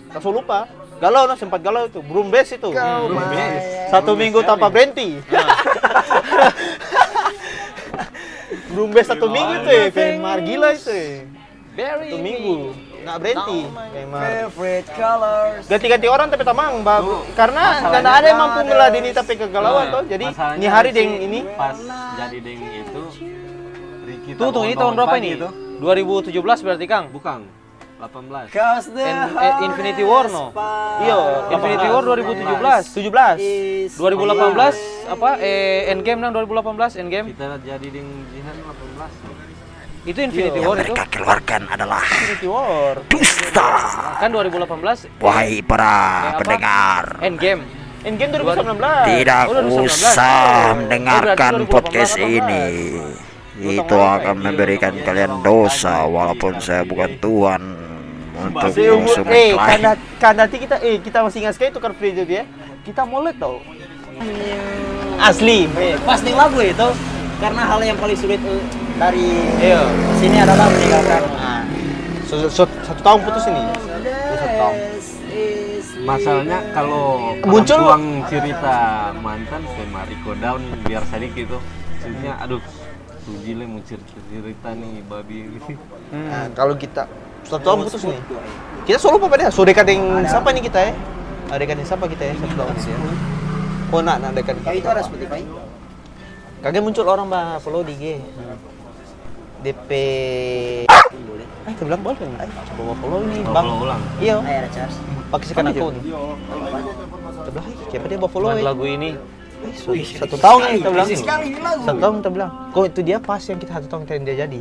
langsung 0.10 0.34
lupa. 0.34 0.66
Galau 1.00 1.32
no 1.32 1.36
sempat 1.40 1.64
galau 1.64 1.88
itu. 1.88 2.04
Belum 2.04 2.28
best 2.28 2.60
itu. 2.60 2.70
Satu 3.88 4.14
minggu 4.20 4.44
tanpa 4.44 4.68
berhenti. 4.68 5.16
Belum 8.70 8.90
best 8.94 9.10
satu 9.10 9.28
minggu 9.30 9.66
itu 9.66 9.70
ya 9.70 9.86
Femar 9.90 10.38
gila 10.46 10.70
itu 10.78 10.92
ya 10.94 11.26
satu 12.04 12.18
minggu. 12.20 12.56
Nggak 13.00 13.18
berhenti 13.24 13.60
Femar 13.96 14.22
Favorite 14.22 14.90
colors. 14.92 15.64
ganti-ganti 15.72 16.08
orang 16.12 16.28
tapi 16.28 16.44
tamang 16.44 16.84
bab. 16.84 17.06
Karena 17.34 17.64
karena 17.88 18.12
ada 18.20 18.26
yang 18.28 18.40
mampu 18.40 18.60
meladeni 18.68 19.10
tapi 19.16 19.34
kegalauan 19.40 19.88
Nah, 19.90 19.94
toh. 19.96 20.04
Jadi 20.06 20.26
ini 20.60 20.68
hari 20.68 20.90
deng 20.92 21.12
ini. 21.18 21.40
pas 21.56 21.78
jadi 22.20 22.38
deng 22.44 22.60
itu 22.60 23.04
Ricky 24.06 24.32
Tuh, 24.36 24.50
tuh 24.52 24.64
ini 24.66 24.74
tahun 24.76 24.94
berapa 24.98 25.16
ini? 25.22 25.32
2017 25.80 26.34
berarti 26.66 26.86
Kang? 26.90 27.08
Bukan. 27.14 27.59
18. 28.00 28.48
Cause 28.50 28.88
the 28.90 29.04
In- 29.04 29.36
eh, 29.36 29.54
Infinity 29.62 30.04
War, 30.04 30.26
no? 30.26 30.56
Iya, 31.00 31.20
Infinity 31.52 31.88
War 31.88 32.02
2017. 32.02 32.96
17 32.96 33.36
is 33.38 33.92
2018 33.94 34.80
apa 35.06 35.30
eh 35.38 35.92
Endgame 35.92 36.20
nang 36.20 36.32
2018 36.32 36.96
Endgame 36.96 37.28
Kita 37.30 37.60
jadi 37.60 37.88
deng 37.90 38.08
Jihan 38.30 38.56
18. 38.56 40.08
itu 40.08 40.20
Infinity 40.22 40.60
War 40.60 40.80
itu 40.80 40.94
keluarkan 41.12 41.62
adalah 41.68 42.00
Infinity 42.00 42.48
War 42.48 42.96
dusta. 43.06 43.68
kan 44.16 44.30
2018 44.32 45.12
Wahai 45.20 45.60
para 45.60 45.94
Eh, 46.26 46.34
pendengar, 46.40 47.04
Endgame 47.20 47.62
Endgame 48.00 48.32
2019 48.34 48.80
tidak 49.12 49.44
Oh, 49.46 49.54
2019. 49.60 49.92
usah 49.92 50.40
Oh, 50.40 50.80
mendengarkan 50.80 51.52
2018. 51.60 51.68
podcast 51.68 52.14
ini. 52.16 52.64
Itu 53.60 53.92
akan 53.92 54.40
memberikan 54.40 54.96
kalian 54.98 55.44
dosa 55.44 56.08
walaupun 56.08 56.64
saya 56.64 56.88
bukan 56.88 57.20
Tuhan 57.20 57.60
Seumur, 58.40 59.04
konsumen 59.06 59.34
eh, 59.36 59.52
karena, 59.54 59.92
karena 60.18 60.40
nanti 60.46 60.58
kita, 60.58 60.76
eh, 60.80 60.98
kita 61.04 61.18
masih 61.26 61.38
ingat 61.44 61.54
sekali 61.60 61.70
tukar 61.76 61.92
free 61.94 62.16
dia. 62.16 62.44
Kita 62.82 63.04
molek 63.04 63.36
tau. 63.38 63.60
Asli. 65.20 65.68
Eh, 65.76 65.96
pas 66.08 66.20
nih 66.24 66.36
lagu 66.36 66.60
itu 66.64 66.88
karena 67.40 67.62
hal 67.68 67.80
yang 67.84 67.98
paling 68.00 68.16
sulit 68.16 68.40
eh, 68.40 68.62
dari 68.96 69.28
Iya. 69.60 69.84
sini 70.20 70.38
adalah 70.40 70.68
meninggalkan. 70.72 71.22
Nah, 71.36 71.62
so, 72.28 72.36
so, 72.48 72.64
satu 72.84 73.02
tahun 73.04 73.20
putus 73.28 73.44
ini. 73.48 73.64
Satu 74.32 74.48
tahun. 74.56 74.76
Masalahnya 76.00 76.60
kalau 76.72 77.36
Muncul- 77.44 77.76
tuang 77.86 78.24
cerita 78.32 78.76
mantan 79.20 79.62
sama 79.68 80.08
Rico 80.08 80.32
Down 80.40 80.64
biar 80.88 81.04
sedikit 81.12 81.36
gitu. 81.36 81.58
Maksudnya 82.00 82.34
aduh 82.40 82.64
Suji 83.20 83.52
le 83.54 83.68
mau 83.68 83.84
cerita 83.84 84.16
cerita 84.26 84.70
nih 84.74 85.04
babi 85.06 85.52
Nah, 86.10 86.50
kalau 86.56 86.74
kita 86.74 87.06
satu 87.50 87.64
tahun 87.66 87.78
putus 87.90 88.04
nih. 88.06 88.22
Kita 88.86 88.98
solo 89.02 89.18
apa 89.18 89.36
dia? 89.36 89.50
So 89.50 89.66
dekat 89.66 89.90
dengan 89.90 90.22
siapa 90.30 90.54
nih 90.54 90.64
kita 90.70 90.80
ya? 90.80 90.94
Ada 91.50 91.58
dekat 91.66 91.76
siapa 91.82 92.06
kita 92.06 92.24
ya? 92.30 92.34
Satu 92.38 92.54
tahun 92.54 92.74
ya. 92.78 92.98
Oh, 93.90 94.02
nak, 94.06 94.22
nak 94.22 94.32
dekat. 94.38 94.56
Ya 94.62 94.78
itu 94.78 94.86
ada 94.86 95.02
Spotify. 95.02 95.42
Kagak 96.62 96.82
muncul 96.86 97.06
orang 97.10 97.26
bah 97.26 97.58
follow 97.58 97.82
di 97.82 97.98
IG. 97.98 98.06
DP 99.60 99.90
eh 101.68 101.72
kita 101.76 101.84
bilang 101.84 102.02
boleh 102.02 102.16
nggak? 102.16 102.48
Eh, 102.48 102.52
coba 102.72 102.82
bawa 102.82 102.96
follow 103.04 103.20
ini 103.28 103.38
bang. 103.44 103.54
follow 103.54 103.78
ulang. 103.84 104.02
Iya, 104.24 104.36
pakai 105.30 105.46
sekan 105.52 105.66
akun. 105.68 105.96
Kita 106.00 107.50
bilang, 107.52 107.66
"Eh, 107.68 107.76
siapa 107.92 108.06
dia 108.08 108.18
bawa 108.18 108.32
follow? 108.32 108.50
Eh?" 108.56 108.64
lagu 108.64 108.86
ini 108.88 109.12
Eh, 109.60 109.76
satu 110.16 110.40
tahun 110.40 110.80
kita 110.80 110.88
bilang. 110.88 111.08
Satu 111.84 112.00
tahun 112.00 112.14
kita 112.24 112.30
bilang. 112.32 112.52
Kok 112.72 112.84
itu 112.88 113.00
dia 113.04 113.20
pas 113.20 113.44
yang 113.44 113.60
kita 113.60 113.72
satu 113.76 113.88
tahun 113.92 114.02
kita 114.08 114.14
yang 114.16 114.26
dia 114.26 114.36
jadi. 114.48 114.60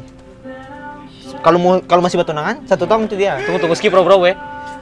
Kalau 1.38 1.58
mau 1.58 1.72
kalau 1.86 2.02
masih 2.02 2.18
batunangan 2.18 2.62
satu 2.66 2.84
tahun 2.84 3.06
itu 3.06 3.16
dia. 3.16 3.38
tunggu 3.46 3.58
tunggu 3.62 3.74
skip 3.78 3.94
bro 3.94 4.02
bro 4.02 4.18
we. 4.22 4.32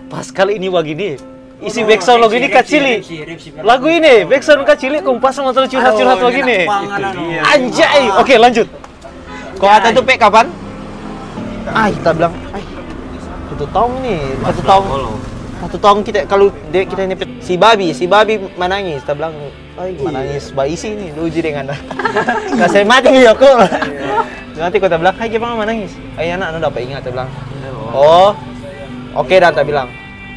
Pas 0.07 0.27
kali 0.31 0.57
ini 0.57 0.71
begini 0.71 1.37
isi 1.57 1.81
backsound 1.88 2.21
lagu 2.21 2.37
ini 2.37 2.53
kacili 2.53 3.01
lagu 3.64 3.88
ini 3.88 4.29
backsound 4.29 4.69
kacili 4.69 5.01
kumpas 5.01 5.33
sama 5.40 5.57
terus 5.57 5.73
curhat 5.73 5.97
curhat 5.97 6.21
begini 6.21 6.69
anjay. 7.40 8.12
Oke 8.21 8.37
lanjut. 8.37 8.69
Kok 9.57 9.69
kata 9.73 9.88
itu 9.88 10.03
Pek 10.05 10.21
kapan? 10.21 10.47
Ah, 11.73 11.88
kita 11.88 12.12
bilang, 12.12 12.31
"Ay, 12.53 12.62
satu 13.51 13.64
tahun 13.73 13.92
nih, 14.05 14.21
satu 14.45 14.61
tahun, 14.62 14.87
satu 15.64 15.77
tahun 15.81 15.99
kita 16.05 16.19
kalau 16.29 16.47
dia 16.71 16.85
kita 16.85 17.09
ini 17.09 17.16
si 17.40 17.57
babi, 17.57 17.88
si 17.97 18.05
babi 18.05 18.37
menangis, 18.55 19.01
kita 19.03 19.16
bilang, 19.16 19.35
ay 19.77 19.93
menangis 20.01 20.45
bayi 20.57 20.73
sih 20.73 20.97
nih, 20.97 21.12
lu 21.12 21.29
uji 21.29 21.41
dengan 21.45 21.69
nggak 22.57 22.69
saya 22.73 22.85
mati 22.89 23.12
ya 23.12 23.37
kok. 23.37 23.57
Nanti 24.57 24.81
kita 24.81 24.97
bilang, 24.97 25.12
hai 25.21 25.29
gimana 25.29 25.53
menangis? 25.53 25.93
Ay 26.17 26.33
anak, 26.33 26.57
anu 26.57 26.59
dapat 26.65 26.81
ingat, 26.89 27.05
kita 27.05 27.12
bilang, 27.12 27.29
oh, 27.93 28.33
oke 29.12 29.37
dah, 29.37 29.53
kita 29.53 29.65
bilang, 29.69 29.89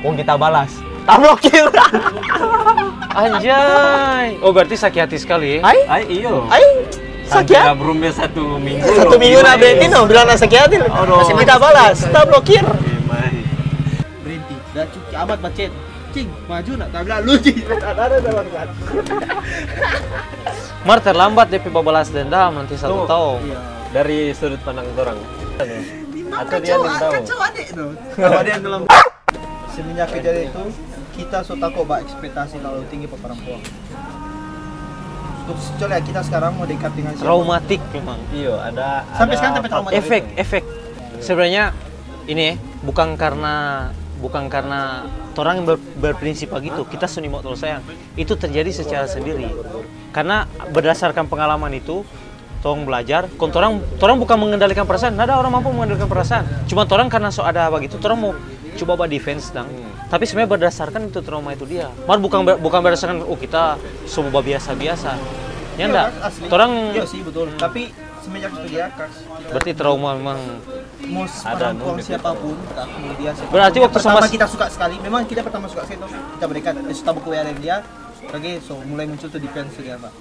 oh 0.04 0.12
kita 0.12 0.36
balas, 0.36 0.76
tak 1.08 1.24
blokir. 1.24 1.66
anjay 3.20 4.38
oh 4.40 4.54
berarti 4.54 4.78
sakit 4.78 5.02
hati 5.10 5.18
sekali 5.18 5.60
ya 5.60 5.62
Ay, 5.66 5.80
Ay, 5.90 6.04
iyo. 6.22 6.46
ay, 6.48 6.64
sakit. 7.26 7.58
Sampai 7.58 7.76
berumnya 7.76 8.12
satu 8.14 8.62
minggu. 8.62 8.86
Satu 8.86 9.18
loh. 9.18 9.20
minggu 9.20 9.40
nak 9.42 9.56
berhenti 9.60 9.86
no, 9.90 10.06
bilang 10.06 10.26
nak 10.30 10.38
sakit 10.40 10.60
hati, 10.62 10.76
masih 10.80 11.36
kita 11.36 11.56
balas, 11.58 11.98
tak 12.06 12.24
blokir. 12.30 12.64
Emang. 12.64 13.34
berhenti 14.24 14.56
dah 14.72 14.86
cuci 14.88 15.16
amat 15.18 15.38
bacet 15.42 15.72
cing 16.20 16.30
maju 16.52 16.72
nak 16.76 16.88
tak 16.92 17.02
bilang 17.08 17.22
lu 17.24 17.34
cing 17.40 17.64
ada 17.96 18.18
dalam 18.20 18.46
kan 18.52 18.68
Mar 20.88 21.00
terlambat 21.04 21.52
DP 21.52 21.72
balas 21.72 22.08
dendam 22.08 22.56
nanti 22.56 22.80
satu 22.80 23.04
Tuh. 23.04 23.08
tahun. 23.08 23.40
Dari 23.92 24.32
sudut 24.32 24.64
pandang 24.64 24.88
orang. 24.96 25.20
Atau 26.32 26.58
dia 26.64 26.76
yang 26.80 26.96
tahu. 26.96 27.14
adik 27.20 27.68
tuh 27.76 27.92
kalau 28.16 28.40
ada 28.40 28.50
yang 28.50 28.64
dalam 28.64 28.82
semenjak 29.76 30.08
kejadian 30.08 30.56
itu 30.56 30.64
kita 31.20 31.44
so 31.44 31.60
takut 31.60 31.84
bah 31.84 32.00
ekspektasi 32.00 32.64
terlalu 32.64 32.88
tinggi 32.88 33.12
per 33.12 33.20
perempuan. 33.20 33.60
Coba 35.52 35.98
ya, 35.98 36.02
kita 36.06 36.22
sekarang 36.24 36.56
mau 36.56 36.64
dekat 36.70 36.94
dengan 36.96 37.12
siapa? 37.18 37.26
Traumatik 37.26 37.82
memang. 37.92 38.22
Iyo, 38.32 38.56
ada 38.56 39.04
sampai 39.18 39.36
ada 39.36 39.40
sekarang 39.42 39.56
sampai 39.60 39.70
trauma 39.74 39.90
efek 39.92 40.24
efek. 40.40 40.64
Sebenarnya 41.20 41.76
ini 42.30 42.56
bukan 42.88 43.20
karena 43.20 43.90
bukan 44.20 44.52
karena 44.52 45.08
orang 45.40 45.64
ber- 45.64 45.80
berprinsip 45.80 46.52
begitu 46.52 46.84
kita 46.84 47.08
seni 47.08 47.32
terus 47.32 47.64
sayang 47.64 47.80
itu 48.20 48.36
terjadi 48.36 48.70
secara 48.76 49.08
sendiri. 49.08 49.48
Karena 50.12 50.44
berdasarkan 50.76 51.32
pengalaman 51.32 51.72
itu 51.72 52.04
tolong 52.60 52.84
belajar 52.84 53.32
kon 53.40 53.56
orang 53.56 53.80
orang 54.04 54.20
bukan 54.20 54.36
mengendalikan 54.36 54.84
perasaan 54.84 55.16
nggak 55.16 55.32
ada 55.32 55.36
orang 55.40 55.52
mampu 55.56 55.72
mengendalikan 55.72 56.12
perasaan. 56.12 56.44
Cuma 56.68 56.84
orang 56.84 57.08
karena 57.08 57.32
so 57.32 57.48
ada 57.48 57.72
begitu 57.72 57.96
orang 58.04 58.20
mau 58.20 58.32
coba 58.76 59.04
bah 59.04 59.10
defense 59.12 59.52
dang 59.52 59.68
tapi 60.10 60.26
sebenarnya 60.26 60.50
berdasarkan 60.56 61.08
itu 61.08 61.22
trauma 61.24 61.56
itu 61.56 61.64
dia. 61.64 61.88
Mar 62.04 62.20
bukan 62.20 62.44
ber- 62.44 62.60
bukan 62.60 62.80
berdasarkan 62.84 63.24
oh 63.24 63.40
kita 63.40 63.80
semua 64.10 64.44
biasa 64.44 64.76
biasa 64.76 65.16
ya 65.80 65.88
enggak 65.88 66.12
orang 66.52 66.72
iya 66.92 67.06
sih 67.08 67.24
betul. 67.24 67.48
Tapi 67.56 67.96
semenjak 68.20 68.52
itu 68.54 68.68
dia 68.70 68.86
Kak, 68.92 69.10
berarti 69.48 69.72
trauma 69.72 70.10
memang 70.14 70.40
mau 71.08 71.24
perempuan 71.26 71.98
siapa 72.00 72.32
pun 72.32 72.54
entah 72.54 72.86
mau 72.86 73.14
dia 73.16 73.32
siapa 73.32 73.46
pun. 73.46 73.54
Berarti 73.54 73.78
waktu 73.80 73.96
pertama 73.96 74.20
sama- 74.20 74.30
kita 74.30 74.46
suka 74.46 74.66
sekali 74.68 74.96
memang 75.00 75.22
kita 75.24 75.42
pertama 75.42 75.66
suka 75.66 75.84
sekali 75.84 76.00
tuh 76.00 76.10
kita 76.10 76.46
berikan 76.46 76.74
eh, 76.82 76.92
kita 76.92 77.12
buku 77.12 77.28
WA 77.30 77.44
dia 77.56 77.78
lagi 78.30 78.52
so 78.60 78.78
mulai 78.84 79.06
muncul 79.06 79.26
tuh 79.26 79.40
defense 79.40 79.74
dia 79.78 79.96
pak. 79.96 80.14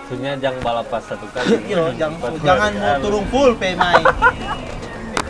Maksudnya 0.00 0.32
jangan 0.36 0.60
balapas 0.60 1.02
satu 1.06 1.26
kali. 1.30 1.54
Iya, 1.70 1.94
jangan 1.96 2.18
jangan 2.42 2.70
mau 2.74 2.94
turun 2.98 3.24
full 3.30 3.50
PMI. 3.54 4.02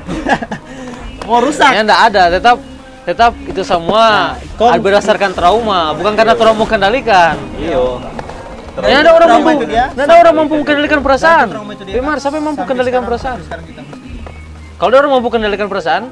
mau 1.28 1.38
rusak. 1.38 1.70
Ya 1.70 1.80
enggak 1.84 2.02
ada, 2.10 2.22
tetap 2.32 2.56
tetap 3.00 3.32
itu 3.42 3.62
semua 3.62 4.34
kon- 4.56 4.80
berdasarkan 4.80 5.30
trauma, 5.30 5.92
bukan 5.92 6.16
karena 6.16 6.34
trauma 6.34 6.64
kendalikan. 6.64 7.36
Iyo. 7.54 8.00
Ya 8.80 8.96
ada 8.98 9.10
orang 9.12 9.28
mampu, 9.34 9.50
nggak 9.66 9.98
ada 9.98 10.14
orang 10.16 10.34
mampu 10.36 10.54
kendalikan 10.62 11.00
perasaan. 11.00 11.48
Kak. 11.50 12.18
siapa 12.18 12.34
yang 12.34 12.46
mampu 12.46 12.62
kendalikan 12.64 13.02
perasaan? 13.02 13.38
sampai 13.38 13.44
Sekarang 13.44 13.64
kita 13.66 13.80
mesti 13.82 14.08
Kalau 14.72 14.88
ada 14.88 14.98
orang 14.98 15.12
mampu 15.12 15.28
kendalikan 15.28 15.66
perasaan, 15.66 16.02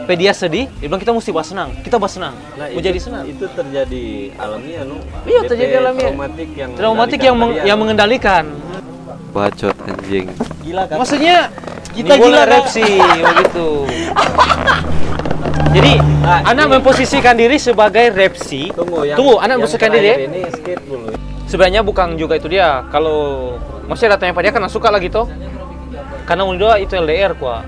pe 0.00 0.14
dia 0.14 0.32
sedih, 0.32 0.70
dia 0.70 0.86
bilang 0.86 0.98
kita 0.98 1.12
mesti 1.12 1.30
bahas 1.30 1.48
senang. 1.48 1.70
Kita 1.76 1.96
bahas 1.96 2.14
senang, 2.14 2.34
Nah, 2.54 2.64
mau 2.64 2.72
itu, 2.72 2.86
jadi 2.86 2.98
senang. 2.98 3.24
Itu 3.26 3.44
terjadi 3.46 4.04
alamiah 4.34 4.82
nu. 4.82 4.96
Iya, 5.22 5.40
terjadi 5.44 5.74
alamiah. 5.78 6.08
Traumatik 6.08 6.50
yang 6.54 6.70
Traumatik 6.72 7.20
yang 7.20 7.36
meng- 7.36 7.58
yang 7.62 7.78
mengendalikan. 7.78 8.44
bacot 9.30 9.76
anjing. 9.84 10.26
gila 10.60 10.82
kan. 10.84 10.96
Maksudnya 10.96 11.54
Kita 11.90 12.14
gila, 12.16 12.42
erupsi 12.44 12.82
begitu. 12.98 13.68
Jadi, 15.70 15.92
Nah, 16.20 16.42
anak 16.44 16.66
ini- 16.66 16.72
memposisikan 16.74 17.34
diri 17.34 17.54
sebagai 17.56 18.10
repsi. 18.10 18.70
Tunggu, 18.70 19.04
yang, 19.04 19.14
Tunggu, 19.14 19.38
anak 19.38 19.54
memposisikan 19.56 19.90
diri. 19.92 20.08
ya. 20.08 20.16
Ini 20.24 20.40
skip 20.50 20.80
dulu. 20.82 21.14
Sebenarnya 21.50 21.82
bukan 21.82 22.14
juga 22.14 22.38
itu 22.38 22.46
dia 22.46 22.86
kalau 22.94 23.58
masih 23.90 24.06
ada 24.06 24.14
tanya 24.22 24.30
pada 24.30 24.46
dia 24.46 24.54
karena 24.54 24.70
suka 24.70 24.86
lagi 24.86 25.10
toh 25.10 25.26
karena 26.22 26.46
Unido 26.46 26.70
itu 26.78 26.94
LDR 26.94 27.34
kuah 27.34 27.66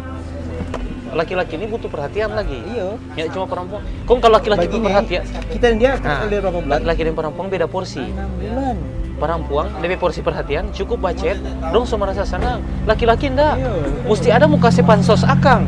laki-laki 1.13 1.61
ini 1.61 1.67
butuh 1.69 1.91
perhatian 1.91 2.33
lagi 2.33 2.63
Iya. 2.63 2.89
ya 3.19 3.25
cuma 3.29 3.45
perempuan 3.45 3.83
kok 4.07 4.17
kalau 4.23 4.39
laki-laki 4.39 4.71
itu 4.71 4.79
perhatian 4.81 5.23
kita 5.53 5.65
dan 5.75 5.77
dia 5.77 5.93
nah, 6.01 6.25
berapa 6.25 6.59
bulan? 6.63 6.69
laki-laki 6.81 7.01
dan 7.05 7.15
perempuan 7.19 7.47
beda 7.51 7.67
porsi 7.69 8.01
6 8.01 8.17
bulan. 8.41 8.77
perempuan 9.21 9.67
lebih 9.85 9.99
porsi 10.01 10.25
perhatian 10.25 10.71
cukup 10.73 11.03
bacet 11.03 11.37
dong 11.75 11.85
so 11.85 11.99
merasa 12.01 12.23
senang 12.25 12.63
laki-laki 12.87 13.29
ndak 13.29 13.59
Iya. 13.61 13.73
mesti 14.09 14.29
ada 14.31 14.47
mau 14.47 14.57
kasih 14.63 14.87
pansos 14.87 15.27
akang. 15.27 15.67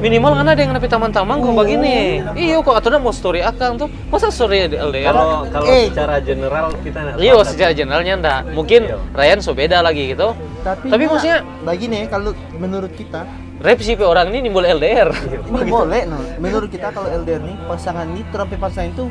Minimal 0.00 0.32
kan 0.34 0.46
ada 0.46 0.60
yang 0.60 0.72
napi 0.72 0.86
taman-taman 0.86 1.36
kok 1.36 1.52
begini 1.52 2.24
iya 2.34 2.56
kok 2.58 2.74
atau 2.74 2.98
mau 2.98 3.10
story 3.10 3.40
akang 3.40 3.76
tuh 3.76 3.88
masa 4.08 4.28
story 4.28 4.66
LDR 4.66 5.10
Kalau 5.10 5.46
kalau 5.46 5.66
Eh. 5.66 5.88
secara 5.88 6.16
general 6.18 6.66
kita 6.80 6.98
Iya, 7.16 7.34
secara 7.42 7.72
generalnya 7.72 8.14
enggak. 8.16 8.40
Mungkin 8.50 8.80
Iya. 8.84 8.96
Ryan 9.12 9.38
so 9.40 9.52
beda 9.52 9.80
lagi 9.80 10.12
gitu. 10.12 10.32
Tapi, 10.60 10.86
Tapi 10.86 11.02
nggak, 11.02 11.12
maksudnya- 11.12 11.42
bagi 11.62 11.84
nih 11.86 12.02
kalau 12.06 12.30
menurut 12.54 12.92
kita 12.92 13.24
Rap 13.60 13.76
sih 13.78 13.92
orang 13.94 14.32
ini 14.32 14.48
nimbul 14.48 14.64
LDR. 14.64 15.12
ini 15.12 15.68
boleh 15.68 16.08
no. 16.08 16.16
Menurut 16.38 16.72
kita 16.72 16.88
kalau 16.90 17.12
LDR 17.12 17.40
nih 17.40 17.56
pasangan 17.68 18.08
ini 18.08 18.24
terapi 18.28 18.56
pasangan 18.56 18.88
itu 18.88 19.04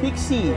fiksi. 0.00 0.56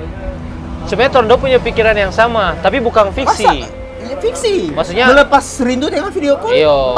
Sebenarnya 0.84 1.12
Tondo 1.12 1.36
punya 1.36 1.60
pikiran 1.60 1.96
yang 1.96 2.12
sama, 2.12 2.56
tapi 2.60 2.80
bukan 2.80 3.12
fiksi. 3.12 3.68
Iya 4.04 4.16
fiksi. 4.20 4.72
Maksudnya- 4.72 5.12
melepas 5.12 5.44
rindu 5.60 5.88
dengan 5.88 6.12
video 6.12 6.40
call. 6.40 6.56
Iyo. 6.56 6.96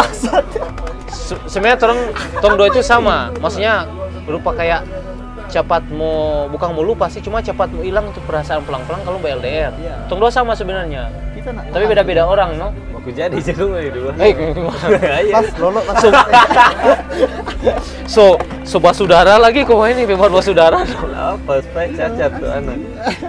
Se- 1.15 1.39
Sebenarnya 1.47 1.79
tong 1.79 1.99
tong 2.37 2.53
dua 2.53 2.67
itu 2.67 2.83
sama. 2.83 3.31
Maksudnya 3.39 3.87
berupa 4.23 4.51
kayak 4.51 4.83
cepat 5.45 5.87
mau 5.87 6.49
bukan 6.49 6.73
mau 6.73 6.81
lupa 6.81 7.05
sih, 7.05 7.21
cuma 7.21 7.39
cepat 7.39 7.69
mau 7.69 7.79
hilang 7.79 8.09
tuh 8.11 8.19
perasaan 8.21 8.59
pelang-pelang 8.61 8.99
kalau 9.01 9.15
mbak 9.15 9.39
LDR. 9.39 9.71
Iya. 9.73 9.95
Tong 10.05 10.19
dua 10.19 10.27
sama 10.27 10.51
sebenarnya. 10.51 11.07
Tapi 11.45 11.85
beda-beda 11.85 12.25
orang, 12.25 12.57
no? 12.57 12.73
Aku 12.97 13.13
jadi 13.13 13.37
jago 13.37 13.77
itu. 13.77 14.01
Eh, 14.17 14.33
Pas 15.29 15.45
lolo 15.55 15.77
langsung. 15.79 16.09
so 18.05 18.33
so 18.63 18.81
basudara 18.81 19.37
lagi 19.37 19.61
kok 19.61 19.77
ini 19.85 20.03
memang 20.03 20.33
basudara. 20.33 20.81
Apa 21.13 21.61
supaya 21.61 21.87
cacat 21.87 22.31
tuh 22.35 22.49
anak. 22.49 22.77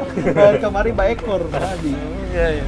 Kemarin 0.65 0.93
baik 0.97 1.21
ekor 1.21 1.45
tadi. 1.53 1.93
Iya, 2.33 2.47
iya. 2.57 2.65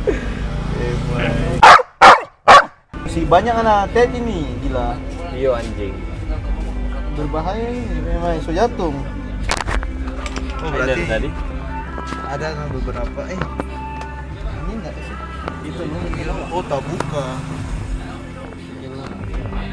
Si 3.18 3.26
banyak 3.26 3.50
anak 3.50 3.90
tet 3.90 4.14
ini 4.14 4.46
gila. 4.62 4.94
Iyo 5.34 5.58
anjing. 5.58 5.90
Berbahaya 7.18 7.66
ini 7.66 7.98
memang 8.06 8.38
so 8.46 8.54
jatuh. 8.54 8.94
Oh 10.62 10.70
Dan 10.70 11.02
tadi 11.10 11.26
ada 12.28 12.54
beberapa 12.70 13.20
eh 13.26 13.40
ini 14.68 14.72
enggak 14.78 14.94
sih 15.00 15.16
itu 15.66 15.82
bilang 16.12 16.38
oh 16.52 16.62
tak 16.64 16.80
buka 16.84 17.24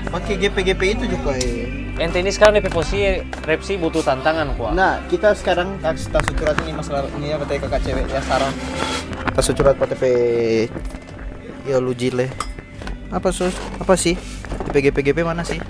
pakai 0.09 0.35
GP-GP 0.39 0.81
itu 0.95 1.05
juga 1.11 1.35
eh 1.35 1.83
Ente 1.95 2.19
ini 2.19 2.27
sekarang 2.27 2.59
DP 2.59 2.75
posisi 2.75 3.23
repsi 3.47 3.79
butuh 3.79 4.03
tantangan 4.03 4.51
kuah. 4.59 4.75
nah 4.75 4.99
kita 5.07 5.31
sekarang 5.31 5.79
kita 5.79 6.19
sucurat 6.27 6.55
ini 6.67 6.75
masalah 6.75 7.07
ini 7.15 7.31
ya 7.31 7.39
PT 7.39 7.51
kakak 7.63 7.81
cewek 7.83 8.07
ya 8.11 8.19
saran 8.23 8.51
kita 9.31 9.41
sucurat 9.43 9.75
PTP 9.79 10.03
ya 11.67 11.79
lu 11.79 11.95
jile 11.95 12.31
apa 13.13 13.29
sus? 13.29 13.53
Apa 13.77 13.93
sih? 13.93 14.17
GP 14.69 14.89
GP 14.89 14.97
GP 15.11 15.19
mana 15.21 15.45
sih? 15.45 15.61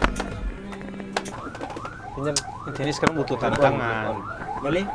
Pinjam 2.15 2.35
ini 2.79 2.91
sekarang 2.95 3.15
butuh 3.19 3.35
tantangan. 3.35 4.15
beli? 4.63 4.87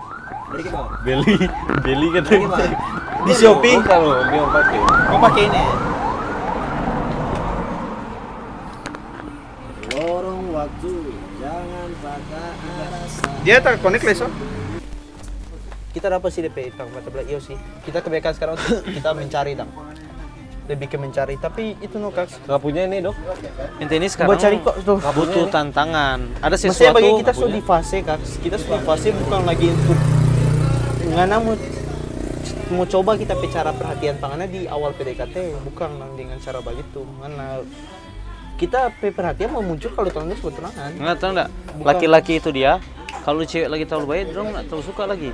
Beli 0.51 0.63
kita 0.67 0.79
beli 1.07 1.37
beli 1.85 2.07
di 3.29 3.33
Shopee? 3.37 3.77
Dia 3.77 3.99
mau 4.01 4.49
pakai. 4.51 4.79
mau 5.13 5.19
pakai 5.29 5.45
ini? 5.47 5.65
Waktu 10.51 10.93
jangan 11.41 11.89
patah 12.05 12.53
dia 13.41 13.57
tak 13.65 13.81
connect 13.81 14.05
leso 14.05 14.29
kita 15.97 16.13
dapat 16.13 16.31
sih 16.37 16.45
DP 16.45 16.69
tang. 16.77 16.87
Mata 16.93 17.09
belah 17.09 17.25
iyo 17.25 17.41
sih. 17.43 17.57
Kita 17.83 18.05
kebanyakan 18.05 18.33
sekarang 18.37 18.55
untuk 18.61 18.85
kita 18.85 19.11
mencari 19.17 19.57
dong 19.57 19.73
lebih 20.71 20.87
ke 20.87 20.97
mencari 20.97 21.35
tapi 21.35 21.75
itu 21.83 21.99
no 21.99 22.15
kaks 22.15 22.47
Nggak 22.47 22.61
punya 22.63 22.87
ini 22.87 23.03
dok. 23.03 23.17
Inti 23.83 23.95
ini 23.99 24.07
sekarang 24.07 24.39
cari 24.39 24.57
kok 24.63 24.77
tuh. 24.87 24.99
butuh 25.03 25.45
tantangan. 25.51 26.19
Ada 26.39 26.55
Maksudnya 26.55 26.71
sesuatu 26.71 26.97
bagi 26.97 27.11
kita 27.19 27.33
sudah 27.35 27.55
di 27.59 27.63
fase 27.67 27.97
kaks 28.07 28.31
kita 28.39 28.57
sudah 28.57 28.79
di 28.79 28.87
fase 28.87 29.09
bukan 29.11 29.41
lagi 29.43 29.67
untuk 29.69 29.99
ngana 31.11 31.37
mau 31.43 31.55
mau 32.71 32.87
coba 32.87 33.19
kita 33.19 33.35
pe 33.35 33.51
cara 33.51 33.75
perhatian 33.75 34.23
pangannya 34.23 34.47
di 34.47 34.61
awal 34.71 34.95
PDKT 34.95 35.59
bukan 35.67 35.91
nang 35.99 36.15
dengan 36.15 36.39
cara 36.39 36.63
begitu 36.63 37.03
mana 37.19 37.67
kita 38.55 38.95
pe 38.95 39.11
perhatian 39.11 39.51
mau 39.51 39.59
muncul 39.59 39.91
kalau 39.91 40.07
tahun 40.07 40.31
ini 40.31 40.37
sebut 40.39 40.55
tunangan 40.55 40.91
Nggak 40.95 41.17
tahu 41.19 41.31
nggak? 41.35 41.49
Laki-laki 41.83 42.39
itu 42.39 42.55
dia 42.55 42.79
kalau 43.21 43.45
cewek 43.45 43.69
lagi 43.69 43.85
terlalu 43.85 44.07
baik, 44.17 44.25
dia 44.33 44.41
nggak 44.41 44.65
terlalu 44.73 44.85
suka 44.85 45.05
lagi. 45.05 45.31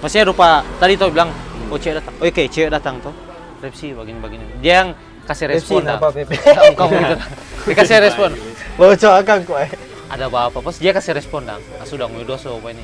Maksudnya 0.00 0.24
rupa 0.32 0.64
tadi 0.80 0.96
tuh 0.96 1.12
bilang, 1.12 1.28
oh 1.68 1.76
cewek 1.76 2.00
datang, 2.00 2.14
oke 2.16 2.42
cewek 2.48 2.70
datang 2.72 2.94
tuh, 3.04 3.12
repsi 3.60 3.92
begini-begini. 3.92 4.44
Dia 4.64 4.84
yang 4.84 4.88
kasih 5.28 5.46
respon. 5.52 5.84
dah. 5.86 6.00
apa 6.00 6.08
Pepe 6.10 6.34
Kamu 6.80 6.96
gitu. 6.96 7.16
Dia 7.68 7.74
kasih 7.76 7.96
respon. 8.02 8.30
bocor 8.80 9.12
akan 9.20 9.38
kok 9.44 9.58
eh 9.60 9.70
Ada 10.10 10.26
apa-apa, 10.26 10.58
pas 10.58 10.74
dia 10.74 10.90
kasih 10.90 11.14
respon 11.14 11.46
dah. 11.46 11.60
Ah, 11.78 11.86
sudah 11.86 12.10
ngudoso 12.10 12.58
apa 12.58 12.74
ini? 12.74 12.82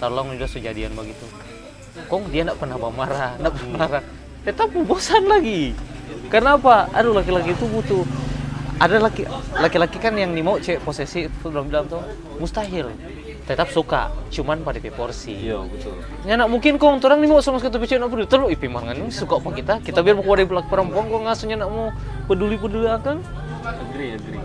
Tolong 0.00 0.32
ngudoso 0.32 0.56
jadian 0.56 0.96
begitu. 0.96 1.26
Kok 2.08 2.32
dia 2.32 2.48
nggak 2.48 2.56
pernah 2.56 2.80
marah, 2.80 3.36
nggak 3.36 3.52
pernah 3.52 3.76
marah. 3.76 4.02
Tetap 4.40 4.72
bosan 4.88 5.28
lagi. 5.28 5.76
Kenapa? 6.32 6.88
Aduh 6.96 7.12
laki-laki 7.12 7.52
itu 7.52 7.68
butuh 7.68 8.08
ada 8.80 8.98
laki 8.98 9.22
laki-laki 9.54 9.98
kan 10.02 10.14
yang 10.18 10.34
dimau 10.34 10.58
posesif 10.82 11.30
tuh 11.42 11.54
bilang 11.54 11.70
bilang 11.70 11.86
tuh 11.86 12.02
mustahil 12.42 12.90
tetap 13.44 13.68
suka 13.68 14.08
cuman 14.32 14.64
pada 14.64 14.80
porsi 14.88 15.36
Iya 15.36 15.60
betul. 15.68 16.00
ya 16.24 16.40
nak 16.40 16.48
mungkin 16.48 16.80
kong 16.80 17.04
orang 17.04 17.20
nih 17.20 17.28
mau 17.28 17.44
sama 17.44 17.60
sekali 17.60 17.84
cewek 17.84 18.00
nak 18.00 18.08
peduli 18.08 18.24
terus 18.24 18.48
ipi 18.48 18.66
mangan 18.72 18.96
ini 18.96 19.12
suka 19.12 19.36
apa 19.36 19.52
kita 19.52 19.74
kita 19.84 20.00
biar 20.00 20.16
mau 20.16 20.32
dari 20.32 20.48
belak 20.48 20.66
perempuan 20.72 21.04
kok 21.06 21.20
ngasuhnya 21.28 21.56
nak 21.60 21.68
mau 21.68 21.92
peduli 22.24 22.56
peduli 22.56 22.88
akan 22.88 23.20
Agree 23.64 24.12
agree. 24.12 24.44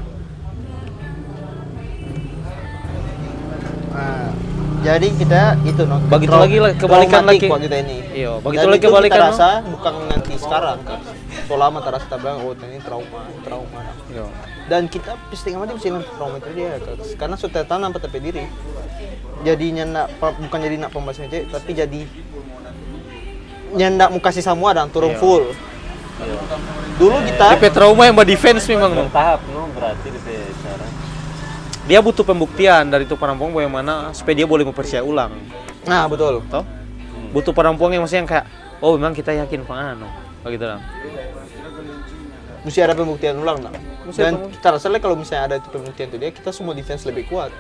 Nah, 3.90 4.32
jadi 4.80 5.08
kita 5.12 5.42
itu 5.68 5.84
no 5.84 6.00
Begitu 6.08 6.36
lagi 6.40 6.58
lah, 6.64 6.72
kebalikan 6.72 7.24
lagi. 7.28 7.52
kok 7.52 7.60
kita 7.60 7.78
ini 7.84 7.98
Iya, 8.16 8.40
begitu 8.40 8.64
lagi 8.64 8.84
kebalikan, 8.88 9.12
kita 9.12 9.20
no. 9.20 9.30
rasa 9.36 9.50
bukan 9.68 9.94
nanti 10.08 10.34
sekarang 10.40 10.80
kan 10.88 11.00
so 11.44 11.58
lama 11.58 11.80
terasa 11.82 12.06
kita 12.08 12.16
bilang 12.16 12.38
oh 12.46 12.54
ini 12.54 12.80
trauma 12.80 13.20
trauma 13.44 13.80
Iya. 14.08 14.26
Dan 14.70 14.86
kita 14.86 15.18
pasti 15.34 15.58
mati 15.58 15.74
mesti 15.74 15.90
itu 15.90 16.50
dia 16.54 16.78
karena 17.18 17.36
sudah 17.36 17.66
tanam 17.66 17.90
pada 17.90 18.06
diri. 18.08 18.46
Jadinya 19.42 19.84
nak 19.88 20.06
bukan 20.22 20.60
jadi 20.62 20.76
nak 20.78 20.92
pembahasan 20.94 21.26
aja 21.26 21.42
tapi 21.50 21.72
jadi 21.74 22.02
nyandak 23.74 24.14
mau 24.14 24.22
kasih 24.22 24.46
semua 24.46 24.78
dan 24.78 24.94
turun 24.94 25.18
Iya. 25.18 25.20
full. 25.20 25.44
Dulu 27.00 27.18
kita 27.26 27.58
DP 27.58 27.64
trauma 27.74 28.04
yang 28.06 28.16
defense 28.22 28.68
memang. 28.70 28.92
No. 28.94 29.04
Bertahap 29.10 29.42
no 29.50 29.66
berarti 29.74 30.08
di 30.14 30.20
cara. 30.62 30.86
dia 31.90 32.00
butuh 32.06 32.22
pembuktian 32.22 32.86
dari 32.86 33.10
itu 33.10 33.18
perempuan 33.18 33.50
bagaimana 33.50 34.14
supaya 34.14 34.38
dia 34.38 34.46
boleh 34.46 34.62
mempercayai 34.70 35.02
ulang. 35.02 35.34
Nah 35.90 36.06
betul. 36.06 36.46
Toh? 36.46 36.62
Butuh 37.34 37.50
perempuan 37.56 37.96
yang 37.96 38.06
maksudnya 38.06 38.22
yang 38.22 38.30
kayak 38.30 38.46
oh 38.84 38.96
memang 38.96 39.16
kita 39.16 39.32
yakin 39.36 39.64
pengano 39.68 40.08
begitu 40.44 40.66
lah 40.66 40.80
mesti 42.60 42.80
ada 42.80 42.94
pembuktian 42.94 43.40
ulang 43.40 43.64
nah. 43.64 43.72
Mesti 44.04 44.20
dan 44.20 44.34
kita 44.52 44.68
rasa 44.76 44.88
lah 44.90 45.00
kalau 45.00 45.16
misalnya 45.16 45.44
ada 45.48 45.56
itu 45.58 45.70
pembuktian 45.70 46.08
itu 46.10 46.18
dia 46.18 46.32
kita 46.32 46.52
semua 46.52 46.76
defense 46.76 47.08
lebih 47.08 47.28
kuat 47.28 47.52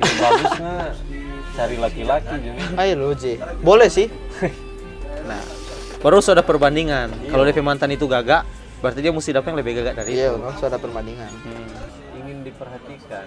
Yang 0.00 0.14
bagusnya 0.16 0.74
cari 1.50 1.76
laki-laki 1.76 2.34
jadi. 2.40 2.60
ayo 2.78 2.92
lo 2.96 3.12
J 3.12 3.36
boleh 3.60 3.88
sih 3.92 4.08
nah 5.28 5.42
baru 6.00 6.24
sudah 6.24 6.40
perbandingan 6.40 7.12
kalau 7.28 7.44
DP 7.44 7.60
mantan 7.60 7.92
itu 7.92 8.08
gagak 8.08 8.48
berarti 8.80 9.04
dia 9.04 9.12
mesti 9.12 9.36
dapat 9.36 9.52
yang 9.52 9.58
lebih 9.60 9.72
gagak 9.76 9.94
dari 10.00 10.16
iya 10.16 10.32
itu 10.32 10.40
so 10.56 10.64
ada 10.64 10.80
perbandingan 10.80 11.28
Hmm. 11.44 11.68
Ingin 12.16 12.44
diperhatikan. 12.44 13.26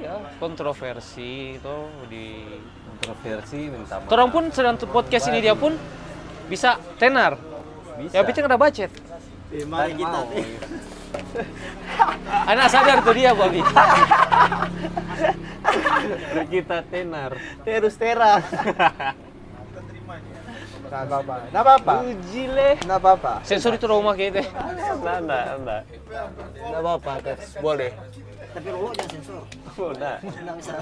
Iya, 0.00 0.14
kontroversi 0.38 1.60
itu 1.60 1.76
di 2.06 2.46
Kontroversi 3.00 3.68
minta 3.68 4.00
maaf. 4.00 4.08
Orang 4.08 4.28
pun 4.28 4.44
sedang 4.48 4.76
podcast 4.76 5.28
ini 5.28 5.40
dia 5.40 5.52
pun 5.52 5.72
bisa 6.46 6.76
tenar. 6.96 7.36
Bisa. 8.00 8.16
Ya 8.16 8.24
piteng 8.24 8.48
ada 8.48 8.56
budget. 8.56 8.88
mari 9.66 9.92
kita. 9.92 10.20
Anak 12.50 12.70
sadar 12.70 13.02
tuh 13.02 13.12
dia, 13.12 13.34
Bobby. 13.34 13.60
kita 16.48 16.80
tenar. 16.88 17.36
terus 17.62 17.94
terang 17.94 18.42
Nggak 20.80 21.06
apa-apa, 21.06 21.34
nggak 21.54 21.62
apa-apa, 21.62 21.92
Uji 22.02 22.50
leh. 22.50 22.74
nggak 22.82 22.98
apa-apa, 22.98 23.32
Sensor 23.46 23.78
itu 23.78 23.86
rumah 23.86 24.10
kayak 24.10 24.32
itu. 24.32 24.42
Enggak, 24.42 25.22
enggak, 25.22 25.44
enggak. 25.54 25.82
nggak 26.58 26.80
apa-apa, 26.82 27.12
boleh. 27.62 27.94
tapi 28.50 28.66
rokok 28.74 28.90
jangan 28.98 29.10
sensor 29.14 29.42
Oh, 29.78 29.94
enggak. 29.94 30.18
nggak 30.26 30.54
bisa. 30.58 30.74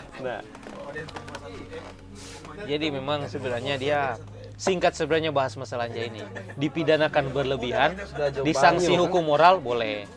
Jadi 2.64 2.86
memang 2.88 3.28
sebenarnya 3.28 3.76
dia 3.76 4.16
singkat 4.58 4.92
sebenarnya 4.98 5.30
bahas 5.30 5.54
masalahnya 5.54 6.02
ini. 6.10 6.26
Dipidanakan 6.58 7.30
berlebihan, 7.30 7.94
banget. 8.98 9.06
hukum 9.06 9.22
moral 9.22 9.62
boleh. 9.62 10.10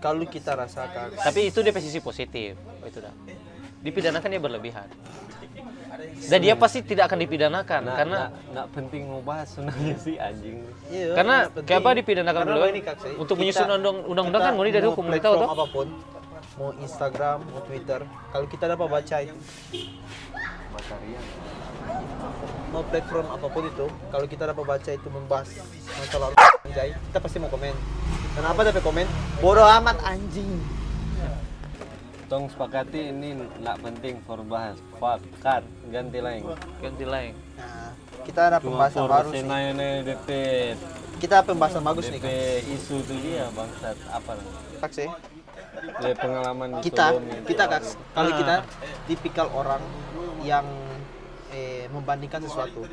Kalau 0.00 0.24
kita 0.28 0.56
rasakan, 0.56 1.16
Tapi 1.16 1.48
itu 1.48 1.58
dia 1.64 1.72
sisi 1.80 2.00
positif. 2.00 2.56
Itu 2.84 3.00
dah. 3.00 3.12
Dipidanakan 3.80 4.28
dia 4.28 4.40
berlebihan. 4.40 4.88
Dan 6.00 6.38
dia 6.40 6.54
pasti 6.56 6.80
tidak 6.80 7.12
akan 7.12 7.18
dipidanakan 7.20 7.82
Nah, 7.84 7.96
karena 7.96 8.18
nah, 8.56 8.64
penting 8.72 9.04
mau 9.04 9.20
bahas 9.20 9.52
sebenarnya 9.52 9.96
sih 10.00 10.16
anjing. 10.16 10.64
Iya, 10.88 11.12
Karena 11.12 11.36
apa 11.52 11.88
dipidanakan 11.92 12.44
Karena 12.46 12.56
Kak, 12.80 12.96
Sei. 13.04 13.12
Untuk 13.20 13.36
Kita- 13.36 13.40
menyusun 13.44 13.68
undang- 13.68 14.04
undang-undang 14.08 14.42
kan 14.42 14.54
mulai 14.56 14.72
dari 14.72 14.86
hukum 14.88 15.04
kita 15.12 15.28
toh? 15.28 15.44
apa 15.44 15.66
pun, 15.68 15.86
mau 16.56 16.70
Instagram, 16.80 17.38
mau 17.52 17.60
Twitter, 17.68 18.00
kalau 18.32 18.46
kita 18.48 18.64
dapat 18.70 18.86
baca 18.88 19.16
itu. 19.20 19.36
Mau 22.70 22.82
platform 22.86 23.26
apa 23.28 23.46
pun 23.46 23.64
itu, 23.66 23.86
kalau 24.10 24.26
kita 24.26 24.42
dapat 24.46 24.64
baca 24.64 24.90
itu 24.90 25.08
membahas 25.10 25.48
masalah 25.98 26.30
anjay, 26.62 26.94
kita 26.94 27.18
pasti 27.18 27.36
mau 27.38 27.50
komen. 27.50 27.74
Kenapa 28.30 28.60
dapat 28.62 28.82
komen? 28.82 29.06
Bodoh 29.42 29.66
amat 29.66 29.98
anjing. 30.06 30.62
Tong 32.30 32.46
sepakati 32.46 33.10
ini 33.10 33.34
enggak 33.34 33.82
penting 33.82 34.22
for 34.22 34.38
bahas. 34.46 34.78
Fakat 35.02 35.66
ganti 35.90 36.22
lain. 36.22 36.46
Ganti 36.78 37.02
lain. 37.02 37.34
Nah, 37.58 37.90
kita 38.22 38.40
ada 38.46 38.58
pembahasan 38.62 39.10
baru 39.10 39.34
sih. 39.34 39.42
DP 40.06 40.28
Kita 41.18 41.42
pembahasan 41.42 41.82
bagus 41.82 42.06
nih 42.06 42.22
kan. 42.22 42.30
isu 42.70 43.02
itu 43.02 43.14
dia 43.18 43.50
bangsat 43.50 43.98
apa? 44.08 44.38
Kak 44.78 44.92
Sei. 44.94 45.10
Dari 45.98 46.14
pengalaman 46.14 46.78
kita 46.80 47.18
kita 47.44 47.64
kak 47.66 47.82
kalau 48.14 48.30
Ah. 48.30 48.38
kita 48.38 48.54
tipikal 49.10 49.46
orang 49.50 49.82
yang 50.40 50.62
eh, 51.50 51.84
membandingkan 51.90 52.40
sesuatu 52.42 52.86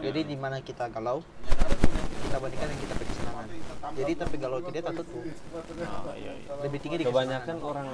jadi 0.00 0.20
di 0.22 0.36
mana 0.36 0.60
kita 0.60 0.90
galau 0.90 1.22
kita 2.26 2.36
bandingkan 2.38 2.68
yang 2.70 2.80
kita 2.80 2.92
pakai 2.94 3.08
kesenangan 3.10 3.46
jadi 3.90 4.12
tapi 4.14 4.34
galau 4.38 4.58
tak 4.62 4.92
tutup 4.94 5.22
lebih 6.62 6.78
tinggi 6.78 6.96
di 7.00 7.06
kebanyakan 7.06 7.56
orang 7.58 7.88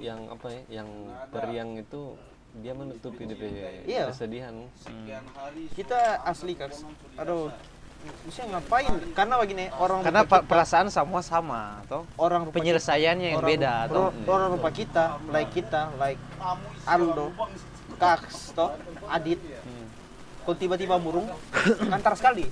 yang 0.00 0.20
apa 0.26 0.46
ya 0.50 0.60
yang 0.82 0.88
periang 1.30 1.70
itu 1.78 2.18
dia 2.56 2.72
menutupi 2.72 3.28
DP 3.28 3.42
Iya. 3.84 4.08
kesedihan. 4.08 4.54
kesenangan. 4.80 5.22
kita 5.76 6.00
asli 6.24 6.56
kak 6.56 6.72
aduh 7.20 7.52
bisa 8.22 8.46
ngapain 8.46 8.92
karena 9.18 9.34
begini 9.42 9.66
orang 9.82 9.98
Karena 10.06 10.22
kita, 10.22 10.46
perasaan 10.46 10.86
semua 10.94 11.22
sama, 11.26 11.82
toh. 11.90 12.06
orang 12.22 12.46
rupa 12.46 12.54
Penyelesaiannya 12.54 13.34
yang 13.34 13.40
orang, 13.42 13.50
beda, 13.50 13.72
toh. 13.90 14.14
orang, 14.14 14.30
orang 14.30 14.48
rupa 14.54 14.70
kita 14.70 15.04
like 15.34 15.50
kita 15.50 15.90
like 15.98 16.20
Aldo 16.86 17.34
Kaks 17.98 18.54
toh 18.54 18.78
Adit 19.10 19.40
kalau 20.46 20.56
tiba-tiba 20.56 20.94
murung 21.02 21.26
kantar 21.92 22.14
sekali. 22.14 22.46